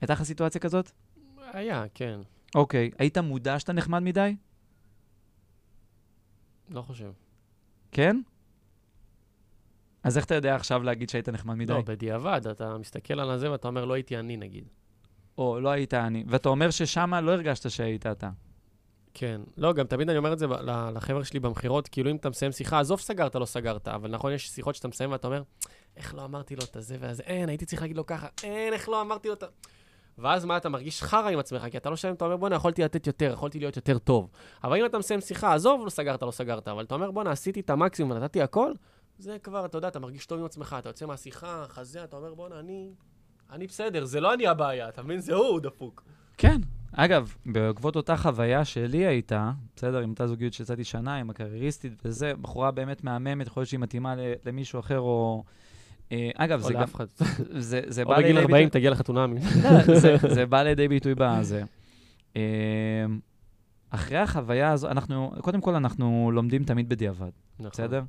הייתה 0.00 0.12
לך 0.12 0.22
סיטואציה 0.22 0.60
כזאת? 0.60 0.90
היה, 1.52 1.84
כן. 1.94 2.20
אוקיי. 2.54 2.90
היית 2.98 3.18
מודע 3.18 3.58
שאתה 3.58 3.72
נחמד 3.72 3.98
מדי? 3.98 4.36
לא 6.68 6.82
חושב. 6.82 7.12
כן? 7.92 8.20
אז 10.04 10.16
איך 10.16 10.24
אתה 10.24 10.34
יודע 10.34 10.54
עכשיו 10.54 10.82
להגיד 10.82 11.10
שהיית 11.10 11.28
נחמד 11.28 11.54
מדי? 11.54 11.72
לא, 11.72 11.82
בדיעבד, 11.86 12.46
אתה 12.50 12.78
מסתכל 12.78 13.20
על 13.20 13.30
הזה 13.30 13.52
ואתה 13.52 13.68
אומר, 13.68 13.84
לא 13.84 13.94
הייתי 13.94 14.16
אני, 14.16 14.36
נגיד. 14.36 14.64
או 15.38 15.60
לא 15.60 15.68
היית 15.68 15.94
אני. 15.94 16.24
ואתה 16.28 16.48
אומר 16.48 16.70
ששמה 16.70 17.20
לא 17.20 17.32
הרגשת 17.32 17.70
שהיית 17.70 18.06
אתה. 18.06 18.30
כן. 19.14 19.40
לא, 19.56 19.72
גם 19.72 19.86
תמיד 19.86 20.08
אני 20.08 20.18
אומר 20.18 20.32
את 20.32 20.38
זה 20.38 20.46
לחבר'ה 20.94 21.24
שלי 21.24 21.40
במכירות, 21.40 21.88
כאילו 21.88 22.10
אם 22.10 22.16
אתה 22.16 22.30
מסיים 22.30 22.52
שיחה, 22.52 22.80
עזוב 22.80 23.00
סגרת, 23.00 23.34
לא 23.34 23.44
סגרת, 23.44 23.88
אבל 23.88 24.10
נכון, 24.10 24.32
יש 24.32 24.48
שיחות 24.48 24.74
שאתה 24.74 24.88
מסיים 24.88 25.12
ואתה 25.12 25.26
אומר, 25.26 25.42
איך 25.96 26.14
לא 26.14 26.24
אמרתי 26.24 26.56
לו 26.56 26.62
את 26.64 26.76
הזה 26.76 26.96
והזה, 27.00 27.22
אין, 27.22 27.48
הייתי 27.48 27.66
צריך 27.66 27.82
להגיד 27.82 27.96
לו 27.96 28.06
ככה, 28.06 28.26
אין, 28.42 28.72
איך 28.72 28.88
לא 28.88 29.00
אמרתי 29.00 29.28
לו 29.28 29.34
את 29.34 29.42
ה... 29.42 29.46
ואז 30.18 30.44
מה, 30.44 30.56
אתה 30.56 30.68
מרגיש 30.68 31.02
חרא 31.02 31.28
עם 31.28 31.38
עצמך, 31.38 31.62
כי 31.70 31.76
אתה 31.76 31.90
לא 31.90 31.96
שלם, 31.96 32.14
אתה 32.14 32.24
אומר, 32.24 32.36
בואנה, 32.36 32.56
יכולתי 32.56 32.82
לתת 32.82 33.06
יותר, 33.06 33.32
יכולתי 33.32 33.58
להיות 33.58 33.76
יותר 33.76 33.98
טוב. 33.98 34.30
אבל 34.64 34.80
אם 34.80 34.86
אתה 34.86 34.98
מסיים 34.98 35.20
שיחה, 35.20 35.54
עזוב, 35.54 35.84
לא 35.84 35.90
סגרת, 35.90 36.22
לא 36.22 36.30
סגרת, 36.30 36.68
אבל 36.68 36.84
אתה 36.84 36.94
אומר, 36.94 37.10
בואנה, 37.10 37.30
עשיתי 37.30 37.60
את 37.60 37.70
המקסימום 37.70 38.12
ונתתי 38.12 38.42
הכל, 38.42 38.72
זה 39.18 39.36
כבר, 39.42 39.66
אתה 39.66 39.78
יודע, 39.78 39.88
אתה 39.88 39.98
מרגיש 39.98 40.26
טוב 40.26 40.38
עם 40.38 40.44
עצמך, 40.44 40.76
אתה 40.78 40.88
יוצא 40.88 41.06
מהשיחה, 41.06 41.64
חזה, 41.68 42.04
אתה 42.04 42.16
אומר, 42.16 42.34
בואנה, 42.34 42.58
אני... 42.60 42.90
אני 43.50 43.66
בסדר, 43.66 44.04
זה 44.04 44.20
לא 44.20 44.34
אני 44.34 44.46
הבעיה, 44.46 44.88
אתה 44.88 45.02
מבין? 45.02 45.20
זה 45.20 45.34
הוא, 45.34 45.46
הוא 45.46 45.60
דפוק. 45.60 46.04
כן. 46.36 46.60
אגב, 46.92 47.34
בעקבות 47.46 47.96
אותה 47.96 48.16
חוויה 48.16 48.64
שלי 48.64 49.06
הייתה, 49.06 49.52
בסדר, 49.76 49.98
עם 49.98 50.10
אותה 50.10 50.26
זוגיות 50.26 50.52
שיצאתי 50.52 50.84
שנה, 50.84 51.16
עם 51.16 51.30
הקרייריסטית 51.30 51.92
וזה, 52.04 52.32
בחורה 52.40 52.70
באמת 52.70 53.04
מהממת, 53.04 53.46
יכול 53.46 53.60
להיות 53.60 53.68
שהיא 53.68 53.80
מתאימה 53.80 54.14
ל- 54.14 54.32
למישהו 54.46 54.80
אחר, 54.80 55.00
או... 55.00 55.44
אה, 56.12 56.30
אגב, 56.34 56.60
או 56.60 56.66
זה 56.66 56.72
גם... 56.72 56.80
לאף 56.80 56.94
אחד. 56.94 57.06
זה, 57.58 57.80
זה 57.86 58.02
או 58.02 58.08
בא 58.08 58.16
בגיל 58.16 58.28
לידי 58.28 58.40
40 58.40 58.64
ביטוי... 58.66 58.80
תגיע 58.80 58.90
לחתונה. 58.90 59.26
לא, 59.64 59.98
זה, 59.98 60.16
זה 60.28 60.46
בא 60.46 60.62
לידי 60.62 60.88
ביטוי 60.88 61.14
בזה. 61.16 61.62
אה, 62.36 62.42
אחרי 63.90 64.18
החוויה 64.18 64.70
הזו, 64.72 64.88
אנחנו, 64.88 65.32
קודם 65.40 65.60
כל, 65.60 65.74
אנחנו 65.74 66.30
לומדים 66.34 66.64
תמיד 66.64 66.88
בדיעבד, 66.88 67.30
נכון. 67.58 67.70
בסדר? 67.70 68.02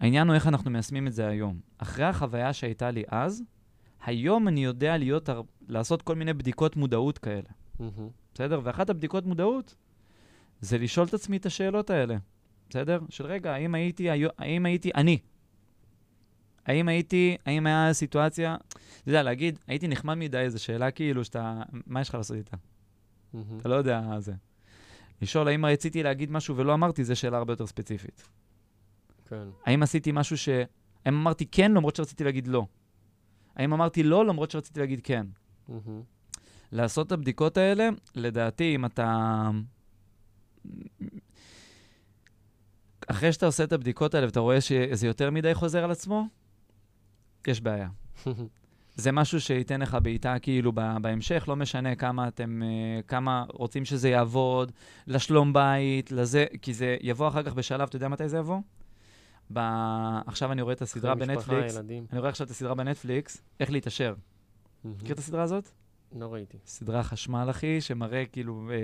העניין 0.00 0.28
הוא 0.28 0.34
איך 0.34 0.46
אנחנו 0.46 0.70
מיישמים 0.70 1.06
את 1.06 1.12
זה 1.12 1.26
היום. 1.28 1.60
אחרי 1.78 2.04
החוויה 2.04 2.52
שהייתה 2.52 2.90
לי 2.90 3.02
אז, 3.08 3.42
היום 4.06 4.48
אני 4.48 4.64
יודע 4.64 4.96
להיות, 4.96 5.28
הר- 5.28 5.42
לעשות 5.68 6.02
כל 6.02 6.14
מיני 6.14 6.32
בדיקות 6.32 6.76
מודעות 6.76 7.18
כאלה. 7.18 7.48
מהמם. 7.80 8.08
בסדר? 8.34 8.60
ואחת 8.64 8.90
הבדיקות 8.90 9.26
מודעות 9.26 9.74
זה 10.60 10.78
לשאול 10.78 11.06
את 11.06 11.14
עצמי 11.14 11.36
את 11.36 11.46
השאלות 11.46 11.90
האלה, 11.90 12.16
בסדר? 12.70 13.00
של 13.10 13.26
רגע, 13.26 13.52
האם 13.54 13.74
הייתי, 13.74 14.08
האם 14.38 14.66
הייתי 14.66 14.90
אני? 14.94 15.18
האם 16.66 16.88
הייתי, 16.88 17.36
האם 17.46 17.66
היה 17.66 17.92
סיטואציה, 17.92 18.56
אתה 18.68 18.78
יודע, 19.08 19.22
להגיד, 19.22 19.58
הייתי 19.66 19.88
נחמד 19.88 20.14
מדי, 20.14 20.44
זו 20.50 20.62
שאלה 20.62 20.90
כאילו 20.90 21.24
שאתה, 21.24 21.62
מה 21.86 22.00
יש 22.00 22.08
לך 22.08 22.14
לעשות 22.14 22.36
איתה? 22.36 22.56
מהמם. 23.34 23.58
אתה 23.60 23.68
לא 23.68 23.74
יודע 23.74 24.20
זה. 24.20 24.32
לשאול 25.22 25.48
האם 25.48 25.64
רציתי 25.64 26.02
להגיד 26.02 26.30
משהו 26.30 26.56
ולא 26.56 26.74
אמרתי, 26.74 27.04
זו 27.04 27.16
שאלה 27.16 27.38
הרבה 27.38 27.52
יותר 27.52 27.66
ספציפית. 27.66 28.28
כן. 29.28 29.48
האם 29.66 29.82
עשיתי 29.82 30.12
משהו 30.12 30.36
ש... 30.38 30.48
האם 31.04 31.14
אמרתי 31.14 31.46
כן 31.46 31.72
למרות 31.72 31.96
שרציתי 31.96 32.24
להגיד 32.24 32.46
לא? 32.46 32.66
האם 33.56 33.72
אמרתי 33.72 34.02
לא 34.02 34.26
למרות 34.26 34.50
שרציתי 34.50 34.80
להגיד 34.80 35.00
כן? 35.04 35.26
לעשות 36.72 37.06
את 37.06 37.12
הבדיקות 37.12 37.56
האלה, 37.56 37.88
לדעתי, 38.14 38.74
אם 38.74 38.84
אתה... 38.84 39.50
אחרי 43.06 43.32
שאתה 43.32 43.46
עושה 43.46 43.64
את 43.64 43.72
הבדיקות 43.72 44.14
האלה 44.14 44.26
ואתה 44.26 44.40
רואה 44.40 44.60
שזה 44.60 45.06
יותר 45.06 45.30
מדי 45.30 45.54
חוזר 45.54 45.84
על 45.84 45.90
עצמו, 45.90 46.26
יש 47.46 47.60
בעיה. 47.60 47.88
זה 48.96 49.12
משהו 49.12 49.40
שייתן 49.40 49.80
לך 49.80 49.98
בעיטה 50.02 50.38
כאילו 50.38 50.72
בהמשך, 50.72 51.44
לא 51.48 51.56
משנה 51.56 51.94
כמה 51.94 52.28
אתם, 52.28 52.62
אה, 52.62 53.02
כמה 53.02 53.44
רוצים 53.48 53.84
שזה 53.84 54.08
יעבוד, 54.08 54.72
לשלום 55.06 55.52
בית, 55.52 56.12
לזה, 56.12 56.46
כי 56.62 56.74
זה 56.74 56.96
יבוא 57.00 57.28
אחר 57.28 57.42
כך 57.42 57.54
בשלב, 57.54 57.88
אתה 57.88 57.96
יודע 57.96 58.08
מתי 58.08 58.28
זה 58.28 58.38
יבוא? 58.38 58.60
ב... 59.52 59.58
עכשיו 60.26 60.52
אני 60.52 60.62
רואה 60.62 60.74
את 60.74 60.82
הסדרה 60.82 61.14
בנטפליקס, 61.14 61.74
ילדים. 61.74 62.06
אני 62.12 62.18
רואה 62.18 62.30
עכשיו 62.30 62.44
את 62.46 62.50
הסדרה 62.50 62.74
בנטפליקס, 62.74 63.42
איך 63.60 63.70
להתעשר. 63.70 64.14
מהמם. 64.84 64.96
מכיר 64.96 65.12
את 65.14 65.18
הסדרה 65.18 65.42
הזאת? 65.42 65.68
לא 66.16 66.32
ראיתי. 66.32 66.58
סדרה 66.66 67.02
חשמל, 67.02 67.46
אחי, 67.50 67.80
שמראה 67.80 68.24
כאילו 68.32 68.70
אה, 68.70 68.76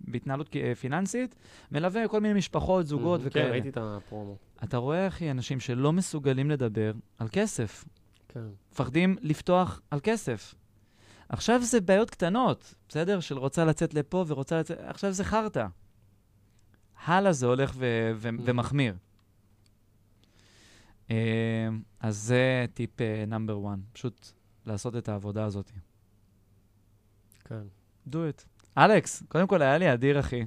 בהתנהלות 0.00 0.56
אה, 0.56 0.74
פיננסית, 0.74 1.34
מלווה 1.72 2.08
כל 2.08 2.20
מיני 2.20 2.34
משפחות, 2.34 2.86
זוגות 2.86 3.20
מהמם. 3.20 3.28
וכאלה. 3.30 3.44
כן, 3.46 3.50
ראיתי 3.52 3.68
את 3.68 3.78
הפרומו. 3.80 4.36
אתה 4.64 4.76
רואה, 4.76 5.06
אחי, 5.08 5.30
אנשים 5.30 5.60
שלא 5.60 5.92
מסוגלים 5.92 6.50
לדבר 6.50 6.92
על 7.18 7.28
כסף, 7.32 7.84
כן. 8.28 8.40
מפחדים 8.72 9.16
לפתוח 9.20 9.80
על 9.90 10.00
כסף. 10.02 10.54
עכשיו 11.28 11.62
זה 11.62 11.80
בעיות 11.80 12.10
קטנות, 12.10 12.74
בסדר? 12.88 13.20
של 13.20 13.38
רוצה 13.38 13.64
לצאת 13.64 13.94
לפה 13.94 14.24
ורוצה 14.28 14.60
לצאת... 14.60 14.78
עכשיו 14.80 15.12
זה 15.12 15.24
חרטא. 15.24 15.66
הלאה 17.04 17.32
זה 17.32 17.46
הולך 17.46 17.72
ו- 17.76 18.10
ו- 18.14 18.28
Mhm. 18.28 18.40
ומחמיר. 18.44 18.94
אה, 21.10 21.16
אז 22.00 22.16
זה 22.16 22.66
טיפ 22.74 22.90
נאמבר 23.26 23.58
1, 23.68 23.78
פשוט 23.92 24.26
לעשות 24.66 24.96
את 24.96 25.08
העבודה 25.08 25.44
הזאת. 25.44 25.70
כן. 27.44 27.62
do 28.10 28.14
it. 28.14 28.44
אלכס, 28.78 29.22
קודם 29.28 29.46
כל 29.46 29.62
היה 29.62 29.78
לי 29.78 29.92
אדיר, 29.92 30.20
אחי. 30.20 30.44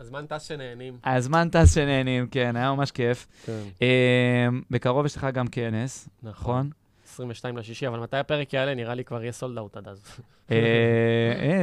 הזמן 0.00 0.26
טס 0.26 0.42
שנהנים. 0.42 0.98
הזמן 1.04 1.48
טס 1.48 1.74
שנהנים, 1.74 2.26
כן, 2.28 2.56
היה 2.56 2.72
ממש 2.72 2.90
כיף. 2.90 3.26
כן. 3.46 3.62
אה, 3.82 4.48
בקרוב 4.70 5.06
יש 5.06 5.16
לך 5.16 5.26
גם 5.32 5.46
כנס, 5.48 6.08
נכון. 6.22 6.30
נכון? 6.30 6.70
22 7.06 7.56
לשישי, 7.56 7.88
אבל 7.88 7.98
מתי 8.00 8.16
הפרק 8.16 8.52
יעלה? 8.52 8.74
נראה 8.74 8.94
לי 8.94 9.04
כבר 9.04 9.22
יהיה 9.22 9.32
sold 9.32 9.58
out 9.58 9.76
עד 9.76 9.88
אז. 9.88 10.02
אה, 10.50 10.56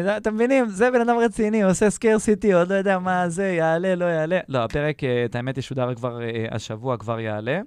אה, 0.05 0.17
אתם 0.17 0.35
מבינים, 0.35 0.69
זה 0.69 0.91
בן 0.91 1.01
אדם 1.01 1.17
רציני, 1.17 1.63
עושה 1.63 1.89
scarcity, 1.89 2.53
עוד 2.53 2.69
לא 2.69 2.75
יודע 2.75 2.99
מה 2.99 3.29
זה, 3.29 3.47
יעלה, 3.47 3.95
לא 3.95 4.05
יעלה. 4.05 4.39
לא, 4.47 4.63
הפרק, 4.63 5.03
אה, 5.03 5.25
את 5.25 5.35
האמת, 5.35 5.57
ישודר 5.57 5.95
כבר 5.95 6.21
אה, 6.21 6.45
השבוע, 6.51 6.97
כבר 6.97 7.19
יעלה. 7.19 7.61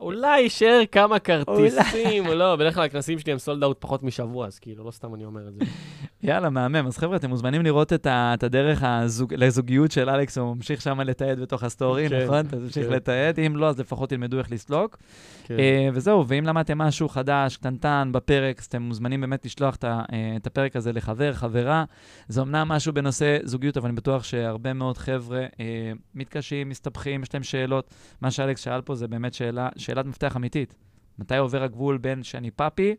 אולי 0.00 0.40
יישאר 0.40 0.82
כמה 0.92 1.18
כרטיסים, 1.18 2.26
או 2.26 2.34
לא, 2.34 2.56
בדרך 2.56 2.74
כלל 2.74 2.84
הכנסים 2.84 3.18
שלי 3.18 3.32
הם 3.32 3.38
sold 3.38 3.62
out 3.62 3.76
פחות 3.80 4.02
משבוע, 4.02 4.46
אז 4.46 4.58
כאילו, 4.58 4.84
לא 4.84 4.90
סתם 4.90 5.14
אני 5.14 5.24
אומר 5.24 5.48
את 5.48 5.54
זה. 5.54 5.60
יאללה, 6.22 6.50
מהמם. 6.50 6.86
אז 6.86 6.98
חבר'ה, 6.98 7.16
אתם 7.16 7.28
מוזמנים 7.30 7.62
לראות 7.62 7.92
את 7.92 8.06
ה- 8.06 8.34
את 8.34 8.42
הדרך 8.42 8.82
הזוג- 8.82 9.34
לזוגיות 9.34 9.90
של 9.90 10.10
אלכס, 10.10 10.38
הוא 10.38 10.54
ממשיך 10.56 10.82
שם 10.82 11.00
לתעד 11.00 11.40
בתוך 11.40 11.62
ה 11.62 11.69
story, 11.69 12.08
כן, 12.08 12.24
נכון? 12.24 12.46
אתה 12.46 12.56
תמשיך 12.56 12.86
כן. 12.86 12.92
לתעד, 12.92 13.40
אם 13.40 13.56
לא, 13.56 13.68
אז 13.68 13.80
לפחות 13.80 14.08
תלמדו 14.10 14.38
איך 14.38 14.52
לסלוק. 14.52 14.96
כן. 15.44 15.58
אה, 15.58 15.88
וזהו, 15.92 16.28
ואם 16.28 16.44
למדתם 16.46 16.78
משהו 16.78 17.08
חדש, 17.08 17.56
קטנטן, 17.56 18.08
בפרק, 18.12 18.58
אז 18.58 18.64
אתם 18.64 18.82
מוזמנים 18.82 19.20
באמת 19.20 19.44
לשלוח 19.46 19.76
אה, 19.84 20.00
את 20.36 20.46
הפרק 20.46 20.76
הזה 20.76 20.92
לחבר, 20.92 21.32
חברה. 21.32 21.84
זה 22.28 22.42
אמנם 22.42 22.68
משהו 22.68 22.92
בנושא 22.92 23.38
זוגיות, 23.42 23.76
אבל 23.76 23.88
אני 23.88 23.96
בטוח 23.96 24.24
שהרבה 24.24 24.72
מאוד 24.72 24.98
חבר'ה 24.98 25.40
אה, 25.40 25.46
מתקשים, 26.14 26.68
מסתבכים, 26.68 27.22
יש 27.22 27.34
להם 27.34 27.42
שאלות. 27.42 27.90
מה 28.20 28.30
שאלכס 28.30 28.60
שאל 28.64 28.80
פה 28.80 28.94
זה 28.94 29.08
באמת 29.08 29.34
שאלה, 29.34 29.68
שאלת 29.86 30.06
מפתח 30.06 30.36
אמיתית. 30.36 30.74
מתי 31.18 31.36
עובר 31.36 31.62
הגבול 31.62 31.98
בין 31.98 32.22
שאני 32.22 32.50
פאפי 32.50 32.94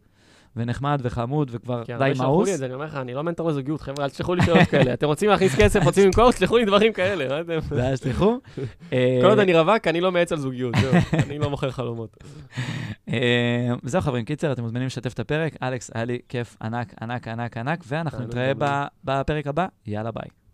ונחמד 0.55 0.99
וחמוד 1.03 1.49
וכבר 1.53 1.83
כי 1.83 1.87
די 1.87 1.93
הרבה 1.93 2.15
שלחו 2.15 2.23
מאוס. 2.23 2.47
לי 2.47 2.53
את 2.53 2.59
זה, 2.59 2.65
אני 2.65 2.73
אומר 2.73 2.85
לך, 2.85 2.95
אני 2.95 3.13
לא 3.13 3.23
מנטור 3.23 3.49
לזוגיות, 3.49 3.81
חבר'ה, 3.81 4.05
אל 4.05 4.09
תשלחו 4.09 4.35
לי 4.35 4.41
שאלות 4.41 4.67
כאלה. 4.71 4.93
אתם 4.93 5.07
רוצים 5.07 5.29
להכניס 5.29 5.55
כסף, 5.55 5.83
רוצים 5.83 6.05
למכור, 6.05 6.31
תשלחו 6.31 6.57
לי 6.57 6.65
דברים 6.65 6.93
כאלה, 6.93 7.27
מה 7.29 7.41
אתם? 7.41 7.75
זה 7.75 7.85
היה 7.85 7.97
שליחו. 7.97 8.39
כל 8.89 9.29
עוד 9.29 9.39
אני 9.39 9.53
רווק, 9.59 9.87
אני 9.87 10.01
לא 10.01 10.11
מעץ 10.11 10.31
על 10.31 10.37
זוגיות, 10.37 10.75
זהו, 10.81 10.93
אני 11.25 11.39
לא 11.39 11.49
מוכר 11.49 11.71
חלומות. 11.71 12.17
אה, 13.09 13.73
זהו 13.83 14.01
חברים, 14.01 14.25
קיצר, 14.25 14.51
אתם 14.51 14.61
מוזמנים 14.61 14.87
לשתף 14.87 15.13
את 15.13 15.19
הפרק. 15.19 15.53
אלכס, 15.63 15.91
היה 15.93 16.05
לי 16.05 16.19
כיף 16.29 16.57
ענק, 16.61 16.93
ענק, 17.01 17.27
ענק, 17.27 17.57
ענק, 17.57 17.83
ואנחנו 17.87 18.23
נתראה 18.23 18.51
בפרק 19.03 19.47
הבא. 19.47 19.67
יאללה 19.85 20.11
ביי. 20.11 20.46